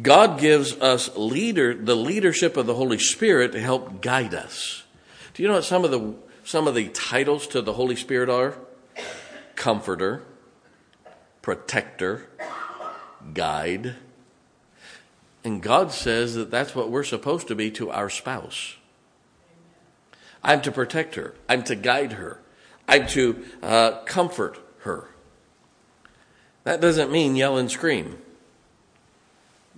God 0.00 0.40
gives 0.40 0.72
us 0.74 1.16
leader 1.16 1.74
the 1.74 1.96
leadership 1.96 2.56
of 2.56 2.66
the 2.66 2.74
Holy 2.74 2.98
Spirit 2.98 3.52
to 3.52 3.60
help 3.60 4.00
guide 4.00 4.34
us. 4.34 4.84
Do 5.34 5.42
you 5.42 5.48
know 5.48 5.54
what 5.54 5.64
some 5.64 5.84
of 5.84 5.90
the 5.90 6.14
some 6.44 6.68
of 6.68 6.74
the 6.74 6.88
titles 6.88 7.46
to 7.48 7.62
the 7.62 7.72
Holy 7.72 7.96
Spirit 7.96 8.28
are? 8.28 8.56
Comforter, 9.56 10.22
protector, 11.42 12.28
guide. 13.32 13.96
And 15.42 15.62
God 15.62 15.90
says 15.90 16.34
that 16.34 16.50
that's 16.50 16.74
what 16.74 16.90
we're 16.90 17.04
supposed 17.04 17.48
to 17.48 17.54
be 17.54 17.70
to 17.72 17.90
our 17.90 18.10
spouse. 18.10 18.76
I'm 20.42 20.60
to 20.62 20.72
protect 20.72 21.14
her. 21.14 21.34
I'm 21.48 21.62
to 21.64 21.74
guide 21.74 22.12
her. 22.12 22.40
I'm 22.86 23.06
to 23.08 23.44
uh, 23.62 23.92
comfort 24.04 24.58
her. 24.80 25.08
That 26.64 26.80
doesn't 26.80 27.10
mean 27.10 27.36
yell 27.36 27.58
and 27.58 27.70
scream. 27.70 28.18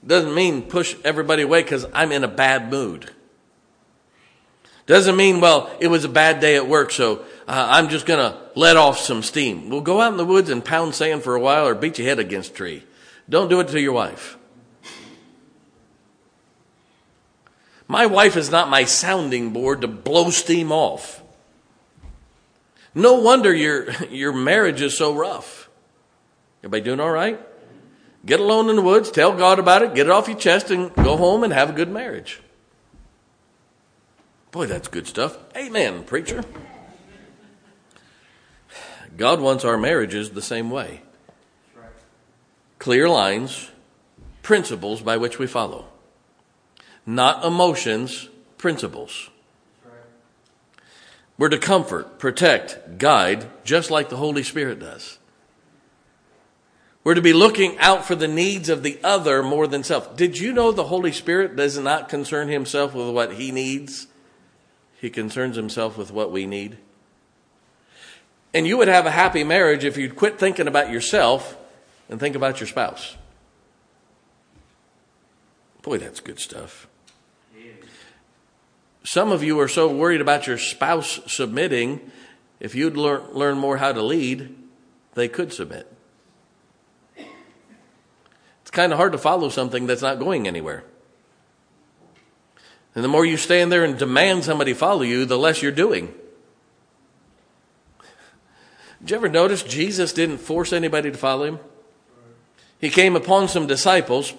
Doesn't 0.07 0.35
mean 0.35 0.63
push 0.63 0.97
everybody 1.05 1.43
away 1.43 1.63
because 1.63 1.87
I'm 1.93 2.13
in 2.13 2.25
a 2.25 2.29
bad 2.29 2.71
mood. 2.71 3.11
Doesn't 4.87 5.17
mean, 5.17 5.41
well, 5.41 5.69
it 5.81 5.89
was 5.89 6.05
a 6.05 6.09
bad 6.09 6.39
day 6.39 6.55
at 6.55 6.69
work, 6.69 6.93
so 6.93 7.25
uh, 7.49 7.67
I'm 7.71 7.89
just 7.89 8.07
going 8.07 8.21
to 8.21 8.41
let 8.55 8.77
off 8.77 9.01
some 9.01 9.23
steam. 9.23 9.69
Well, 9.69 9.81
go 9.81 10.01
out 10.01 10.13
in 10.13 10.17
the 10.17 10.25
woods 10.25 10.49
and 10.49 10.65
pound 10.65 10.95
sand 10.95 11.25
for 11.25 11.35
a 11.35 11.41
while 11.41 11.67
or 11.67 11.75
beat 11.75 11.99
your 11.99 12.07
head 12.07 12.21
against 12.21 12.53
a 12.53 12.55
tree. 12.55 12.85
Don't 13.29 13.49
do 13.49 13.59
it 13.59 13.67
to 13.69 13.81
your 13.81 13.93
wife. 13.93 14.39
My 17.89 18.07
wife 18.07 18.37
is 18.37 18.51
not 18.51 18.69
my 18.69 18.85
sounding 18.85 19.51
board 19.51 19.81
to 19.81 19.89
blow 19.89 20.31
steam 20.31 20.71
off. 20.71 21.23
No 22.97 23.21
wonder 23.21 23.55
your, 23.55 23.93
your 24.11 24.33
marriage 24.33 24.81
is 24.81 24.97
so 24.97 25.15
rough. 25.15 25.69
Everybody 26.61 26.83
doing 26.83 26.99
all 26.99 27.11
right? 27.11 27.39
Get 28.25 28.41
alone 28.41 28.71
in 28.71 28.77
the 28.77 28.83
woods, 28.83 29.11
tell 29.11 29.37
God 29.37 29.59
about 29.59 29.83
it, 29.83 29.95
get 29.95 30.07
it 30.07 30.11
off 30.11 30.29
your 30.29 30.39
chest, 30.39 30.71
and 30.71 30.93
go 30.95 31.19
home 31.19 31.45
and 31.45 31.53
have 31.53 31.69
a 31.69 31.73
good 31.75 31.91
marriage. 31.91 32.41
Boy, 34.51 34.65
that's 34.65 34.89
good 34.89 35.07
stuff. 35.07 35.37
Amen, 35.55 36.05
preacher. 36.05 36.43
God 39.15 39.41
wants 39.41 39.65
our 39.65 39.77
marriages 39.77 40.31
the 40.31 40.43
same 40.43 40.71
way 40.71 41.03
clear 42.79 43.09
lines, 43.09 43.71
principles 44.43 45.03
by 45.03 45.19
which 45.19 45.39
we 45.39 45.47
follow. 45.47 45.87
Not 47.05 47.45
emotions, 47.45 48.31
principles. 48.57 49.29
We're 51.39 51.51
to 51.51 51.59
comfort, 51.59 52.19
protect, 52.19 52.99
guide, 52.99 53.47
just 53.65 53.91
like 53.91 54.09
the 54.09 54.17
Holy 54.17 54.43
Spirit 54.43 54.81
does. 54.81 55.19
We're 57.05 57.15
to 57.15 57.23
be 57.23 57.35
looking 57.35 57.79
out 57.79 58.05
for 58.05 58.17
the 58.17 58.27
needs 58.27 58.69
of 58.69 58.83
the 58.83 58.99
other 59.05 59.43
more 59.43 59.67
than 59.67 59.85
self. 59.85 60.17
Did 60.17 60.39
you 60.39 60.53
know 60.53 60.73
the 60.73 60.85
Holy 60.85 61.13
Spirit 61.13 61.55
does 61.55 61.79
not 61.79 62.09
concern 62.09 62.49
himself 62.49 62.95
with 62.95 63.11
what 63.11 63.35
he 63.35 63.53
needs? 63.53 64.09
He 65.01 65.11
concerns 65.11 65.57
himself 65.57 65.97
with 65.97 66.11
what 66.11 66.33
we 66.33 66.47
need. 66.47 66.79
And 68.53 68.67
you 68.67 68.79
would 68.79 68.89
have 68.89 69.07
a 69.07 69.11
happy 69.11 69.45
marriage 69.45 69.85
if 69.85 69.97
you'd 69.97 70.17
quit 70.17 70.39
thinking 70.39 70.67
about 70.67 70.91
yourself 70.91 71.57
and 72.09 72.19
think 72.19 72.35
about 72.35 72.59
your 72.59 72.67
spouse. 72.67 73.17
Boy, 75.83 75.99
that's 75.99 76.21
good 76.21 76.41
stuff. 76.41 76.89
Some 79.07 79.31
of 79.31 79.45
you 79.45 79.61
are 79.61 79.69
so 79.69 79.87
worried 79.87 80.21
about 80.21 80.49
your 80.49 80.59
spouse 80.59 81.21
submitting, 81.29 82.11
if 82.59 82.75
you'd 82.75 82.97
learn, 82.97 83.23
learn 83.31 83.57
more 83.57 83.77
how 83.77 83.93
to 83.93 84.03
lead, 84.03 84.53
they 85.15 85.29
could 85.29 85.53
submit. 85.53 85.87
It's 87.17 88.73
kind 88.73 88.91
of 88.91 88.99
hard 88.99 89.13
to 89.13 89.19
follow 89.19 89.49
something 89.49 89.87
that's 89.87 90.03
not 90.03 90.19
going 90.19 90.49
anywhere. 90.49 90.83
And 92.97 93.05
the 93.05 93.09
more 93.09 93.25
you 93.25 93.37
stand 93.37 93.71
there 93.71 93.85
and 93.85 93.97
demand 93.97 94.43
somebody 94.43 94.75
follow 94.75 95.03
you, 95.03 95.25
the 95.25 95.39
less 95.39 95.63
you're 95.63 95.71
doing. 95.71 96.13
Did 98.99 99.11
you 99.11 99.17
ever 99.19 99.29
notice 99.29 99.63
Jesus 99.63 100.13
didn't 100.13 100.39
force 100.39 100.73
anybody 100.73 101.13
to 101.13 101.17
follow 101.17 101.45
him? 101.45 101.59
He 102.81 102.91
came 102.91 103.15
upon 103.15 103.47
some 103.47 103.69
disciples, 103.69 104.35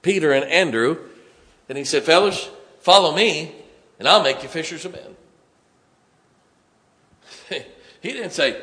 Peter 0.00 0.32
and 0.32 0.46
Andrew, 0.46 0.96
and 1.68 1.76
he 1.76 1.84
said, 1.84 2.04
Fellas, 2.04 2.48
follow 2.80 3.14
me 3.14 3.54
and 3.98 4.08
I'll 4.08 4.22
make 4.22 4.42
you 4.42 4.48
fishers 4.48 4.84
of 4.84 4.92
men. 4.92 5.16
he 8.00 8.12
didn't 8.12 8.32
say, 8.32 8.60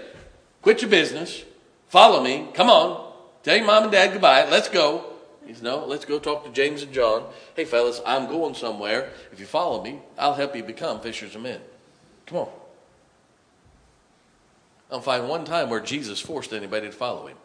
quit 0.61 0.81
your 0.81 0.91
business, 0.91 1.43
follow 1.87 2.23
me, 2.23 2.47
come 2.53 2.69
on, 2.69 3.13
tell 3.43 3.57
your 3.57 3.65
mom 3.65 3.83
and 3.83 3.91
dad 3.91 4.13
goodbye, 4.13 4.47
let's 4.49 4.69
go. 4.69 5.05
He 5.45 5.53
said, 5.53 5.63
no, 5.63 5.85
let's 5.85 6.05
go 6.05 6.17
talk 6.17 6.43
to 6.43 6.51
James 6.51 6.81
and 6.81 6.91
John. 6.91 7.23
Hey, 7.55 7.65
fellas, 7.65 8.01
I'm 8.03 8.27
going 8.27 8.55
somewhere. 8.55 9.11
If 9.31 9.39
you 9.39 9.45
follow 9.45 9.83
me, 9.83 9.99
I'll 10.17 10.33
help 10.33 10.55
you 10.55 10.63
become 10.63 10.99
fishers 11.01 11.35
of 11.35 11.43
men. 11.43 11.59
Come 12.25 12.39
on. 12.39 12.49
I'll 14.91 15.01
find 15.01 15.27
one 15.27 15.45
time 15.45 15.69
where 15.69 15.79
Jesus 15.79 16.19
forced 16.19 16.51
anybody 16.51 16.87
to 16.87 16.91
follow 16.91 17.27
him. 17.27 17.37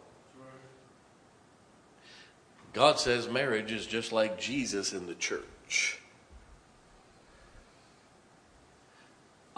God 2.72 3.01
says 3.01 3.28
marriage 3.28 3.72
is 3.72 3.86
just 3.86 4.12
like 4.12 4.38
Jesus 4.38 4.93
in 4.93 5.07
the 5.07 5.14
church. 5.14 5.99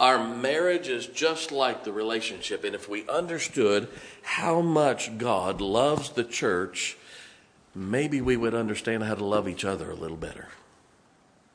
Our 0.03 0.21
marriage 0.21 0.89
is 0.89 1.07
just 1.07 1.53
like 1.53 1.85
the 1.85 1.93
relationship. 1.93 2.65
And 2.65 2.75
if 2.75 2.89
we 2.89 3.07
understood 3.07 3.87
how 4.21 4.59
much 4.59 5.17
God 5.17 5.61
loves 5.61 6.09
the 6.09 6.25
church, 6.25 6.97
maybe 7.73 8.19
we 8.19 8.35
would 8.35 8.53
understand 8.53 9.03
how 9.03 9.15
to 9.15 9.23
love 9.23 9.47
each 9.47 9.63
other 9.63 9.89
a 9.89 9.95
little 9.95 10.17
better. 10.17 10.49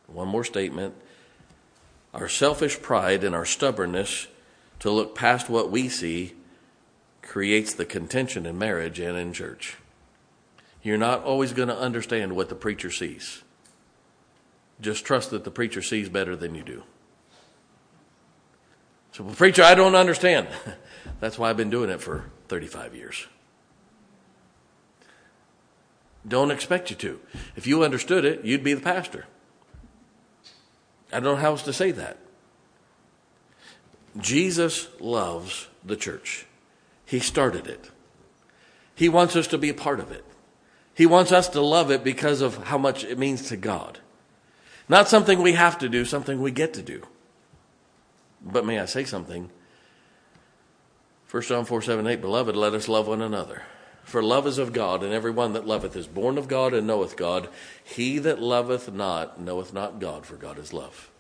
One 0.07 0.28
more 0.28 0.44
statement. 0.44 0.94
Our 2.14 2.26
selfish 2.26 2.80
pride 2.80 3.22
and 3.22 3.34
our 3.34 3.44
stubbornness 3.44 4.28
to 4.78 4.90
look 4.90 5.14
past 5.14 5.51
what 5.51 5.70
we 5.70 5.90
see 5.90 6.32
creates 7.20 7.74
the 7.74 7.84
contention 7.84 8.46
in 8.46 8.57
marriage 8.57 8.99
and 8.99 9.18
in 9.18 9.34
church. 9.34 9.76
You're 10.82 10.96
not 10.96 11.22
always 11.22 11.53
going 11.53 11.68
to 11.68 11.78
understand 11.78 12.34
what 12.34 12.49
the 12.49 12.55
preacher 12.55 12.90
sees. 12.90 13.42
Just 14.80 15.05
trust 15.05 15.32
that 15.32 15.44
the 15.44 15.51
preacher 15.51 15.82
sees 15.82 16.09
better 16.09 16.34
than 16.34 16.55
you 16.55 16.62
do. 16.62 16.84
So, 19.12 19.24
well, 19.24 19.34
preacher, 19.34 19.62
I 19.62 19.74
don't 19.74 19.94
understand. 19.94 20.48
That's 21.20 21.38
why 21.38 21.50
I've 21.50 21.56
been 21.56 21.70
doing 21.70 21.90
it 21.90 22.00
for 22.00 22.24
35 22.48 22.94
years. 22.94 23.26
Don't 26.26 26.50
expect 26.50 26.90
you 26.90 26.96
to. 26.96 27.20
If 27.56 27.66
you 27.66 27.82
understood 27.82 28.24
it, 28.24 28.44
you'd 28.44 28.64
be 28.64 28.74
the 28.74 28.80
pastor. 28.80 29.26
I 31.12 31.20
don't 31.20 31.36
know 31.36 31.36
how 31.36 31.50
else 31.50 31.62
to 31.62 31.72
say 31.72 31.90
that. 31.92 32.18
Jesus 34.18 34.88
loves 35.00 35.68
the 35.84 35.96
church. 35.96 36.46
He 37.06 37.20
started 37.20 37.66
it. 37.66 37.90
He 38.94 39.09
wants 39.09 39.36
us 39.36 39.46
to 39.48 39.59
be 39.59 39.68
a 39.70 39.74
part 39.74 40.00
of 40.00 40.11
it. 40.11 40.24
He 40.92 41.06
wants 41.06 41.30
us 41.30 41.48
to 41.50 41.61
love 41.61 41.90
it 41.90 42.02
because 42.02 42.40
of 42.40 42.64
how 42.64 42.76
much 42.76 43.04
it 43.04 43.18
means 43.18 43.48
to 43.48 43.56
God. 43.56 44.00
Not 44.88 45.09
something 45.09 45.40
we 45.40 45.52
have 45.52 45.78
to 45.78 45.88
do, 45.88 46.04
something 46.04 46.42
we 46.42 46.50
get 46.50 46.74
to 46.74 46.82
do. 46.82 47.02
But 48.43 48.66
may 48.66 48.78
I 48.78 48.84
say 48.84 49.05
something? 49.05 49.51
1 51.30 51.43
John 51.43 51.64
4 51.64 51.82
7 51.82 52.07
8, 52.07 52.20
Beloved, 52.20 52.57
let 52.57 52.74
us 52.74 52.89
love 52.89 53.09
one 53.09 53.22
another. 53.22 53.62
For 54.05 54.22
love 54.22 54.47
is 54.47 54.57
of 54.57 54.72
God, 54.72 55.03
and 55.03 55.12
every 55.12 55.30
one 55.30 55.53
that 55.53 55.66
loveth 55.66 55.95
is 55.95 56.07
born 56.07 56.39
of 56.39 56.49
God 56.49 56.72
and 56.72 56.86
knoweth 56.86 57.14
God. 57.14 57.51
He 57.84 58.18
that 58.20 58.41
loveth 58.41 58.91
not 58.91 59.39
knoweth 59.39 59.74
not 59.74 60.01
God, 60.01 60.24
for 60.24 60.36
God 60.36 60.59
is 60.59 60.72
love. 60.72 61.11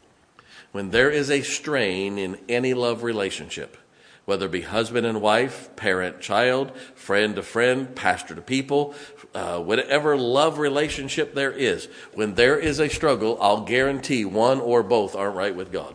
When 0.72 0.90
there 0.90 1.10
is 1.10 1.30
a 1.30 1.42
strain 1.42 2.16
in 2.16 2.38
any 2.48 2.72
love 2.72 3.02
relationship, 3.02 3.76
whether 4.24 4.46
it 4.46 4.52
be 4.52 4.62
husband 4.62 5.06
and 5.06 5.20
wife, 5.20 5.74
parent 5.76 6.22
child, 6.22 6.74
friend 6.94 7.36
to 7.36 7.42
friend, 7.42 7.94
pastor 7.94 8.34
to 8.34 8.40
people, 8.40 8.94
uh, 9.34 9.58
whatever 9.58 10.16
love 10.16 10.58
relationship 10.58 11.34
there 11.34 11.52
is, 11.52 11.88
when 12.14 12.34
there 12.34 12.58
is 12.58 12.78
a 12.78 12.88
struggle, 12.88 13.36
I'll 13.40 13.64
guarantee 13.64 14.24
one 14.24 14.60
or 14.60 14.82
both 14.82 15.14
aren't 15.14 15.36
right 15.36 15.54
with 15.54 15.70
God. 15.70 15.94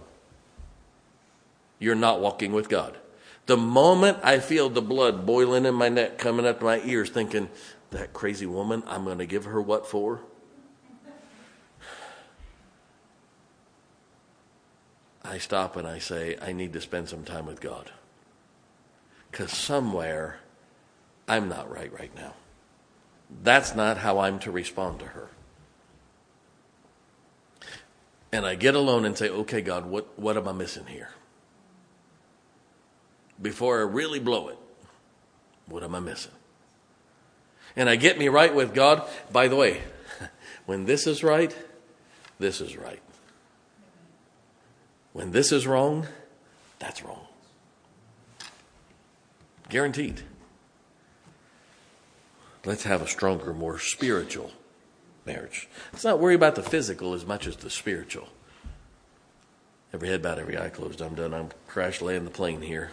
You're 1.79 1.95
not 1.95 2.21
walking 2.21 2.53
with 2.53 2.69
God. 2.69 2.97
The 3.45 3.57
moment 3.57 4.19
I 4.23 4.39
feel 4.39 4.69
the 4.69 4.81
blood 4.81 5.25
boiling 5.25 5.65
in 5.65 5.75
my 5.75 5.89
neck, 5.89 6.17
coming 6.17 6.45
up 6.45 6.59
to 6.59 6.65
my 6.65 6.79
ears, 6.81 7.09
thinking, 7.09 7.49
that 7.91 8.13
crazy 8.13 8.45
woman, 8.45 8.83
I'm 8.87 9.03
going 9.03 9.17
to 9.17 9.25
give 9.25 9.45
her 9.45 9.61
what 9.61 9.85
for? 9.85 10.21
I 15.23 15.37
stop 15.37 15.75
and 15.75 15.87
I 15.87 15.99
say, 15.99 16.37
I 16.41 16.51
need 16.51 16.73
to 16.73 16.81
spend 16.81 17.09
some 17.09 17.23
time 17.23 17.45
with 17.45 17.61
God. 17.61 17.91
Because 19.31 19.51
somewhere 19.51 20.39
I'm 21.27 21.49
not 21.49 21.71
right 21.71 21.91
right 21.91 22.13
now. 22.15 22.33
That's 23.43 23.73
not 23.73 23.97
how 23.97 24.19
I'm 24.19 24.39
to 24.39 24.51
respond 24.51 24.99
to 24.99 25.05
her. 25.07 25.29
And 28.31 28.45
I 28.45 28.55
get 28.55 28.75
alone 28.75 29.05
and 29.05 29.17
say, 29.17 29.29
okay, 29.29 29.61
God, 29.61 29.85
what, 29.85 30.19
what 30.19 30.37
am 30.37 30.47
I 30.47 30.51
missing 30.51 30.87
here? 30.87 31.09
Before 33.41 33.79
I 33.79 33.83
really 33.83 34.19
blow 34.19 34.49
it. 34.49 34.57
What 35.67 35.83
am 35.83 35.95
I 35.95 35.99
missing? 35.99 36.31
And 37.75 37.89
I 37.89 37.95
get 37.95 38.19
me 38.19 38.27
right 38.27 38.53
with 38.53 38.73
God. 38.73 39.03
By 39.31 39.47
the 39.47 39.55
way, 39.55 39.81
when 40.65 40.85
this 40.85 41.07
is 41.07 41.23
right, 41.23 41.55
this 42.39 42.61
is 42.61 42.77
right. 42.77 43.01
When 45.13 45.31
this 45.31 45.51
is 45.51 45.65
wrong, 45.65 46.07
that's 46.79 47.03
wrong. 47.03 47.27
Guaranteed. 49.69 50.21
Let's 52.65 52.83
have 52.83 53.01
a 53.01 53.07
stronger, 53.07 53.53
more 53.53 53.79
spiritual 53.79 54.51
marriage. 55.25 55.67
Let's 55.91 56.03
not 56.03 56.19
worry 56.19 56.35
about 56.35 56.55
the 56.55 56.63
physical 56.63 57.13
as 57.13 57.25
much 57.25 57.47
as 57.47 57.57
the 57.57 57.69
spiritual. 57.69 58.27
Every 59.93 60.09
head 60.09 60.21
bowed, 60.21 60.39
every 60.39 60.57
eye 60.57 60.69
closed. 60.69 61.01
I'm 61.01 61.15
done. 61.15 61.33
I'm 61.33 61.49
crash 61.67 62.01
landing 62.01 62.25
the 62.25 62.31
plane 62.31 62.61
here. 62.61 62.91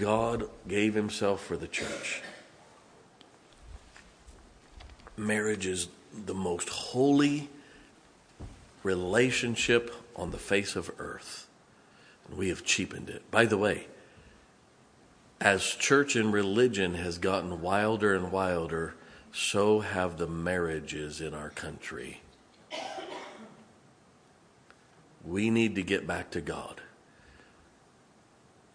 God 0.00 0.48
gave 0.66 0.94
himself 0.94 1.44
for 1.44 1.58
the 1.58 1.68
church. 1.68 2.22
Marriage 5.14 5.66
is 5.66 5.88
the 6.24 6.34
most 6.34 6.70
holy 6.70 7.50
relationship 8.82 9.94
on 10.16 10.30
the 10.30 10.38
face 10.38 10.74
of 10.74 10.90
earth. 10.98 11.48
We 12.34 12.48
have 12.48 12.64
cheapened 12.64 13.10
it. 13.10 13.30
By 13.30 13.44
the 13.44 13.58
way, 13.58 13.88
as 15.38 15.64
church 15.66 16.16
and 16.16 16.32
religion 16.32 16.94
has 16.94 17.18
gotten 17.18 17.60
wilder 17.60 18.14
and 18.14 18.32
wilder, 18.32 18.94
so 19.32 19.80
have 19.80 20.16
the 20.16 20.26
marriages 20.26 21.20
in 21.20 21.34
our 21.34 21.50
country. 21.50 22.22
We 25.22 25.50
need 25.50 25.74
to 25.74 25.82
get 25.82 26.06
back 26.06 26.30
to 26.30 26.40
God. 26.40 26.80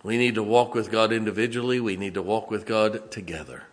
We 0.05 0.19
need 0.19 0.35
to 0.35 0.43
walk 0.43 0.75
with 0.75 0.91
God 0.91 1.11
individually. 1.11 1.79
We 1.79 1.97
need 1.97 2.13
to 2.13 2.21
walk 2.21 2.51
with 2.51 2.67
God 2.67 3.09
together. 3.09 3.63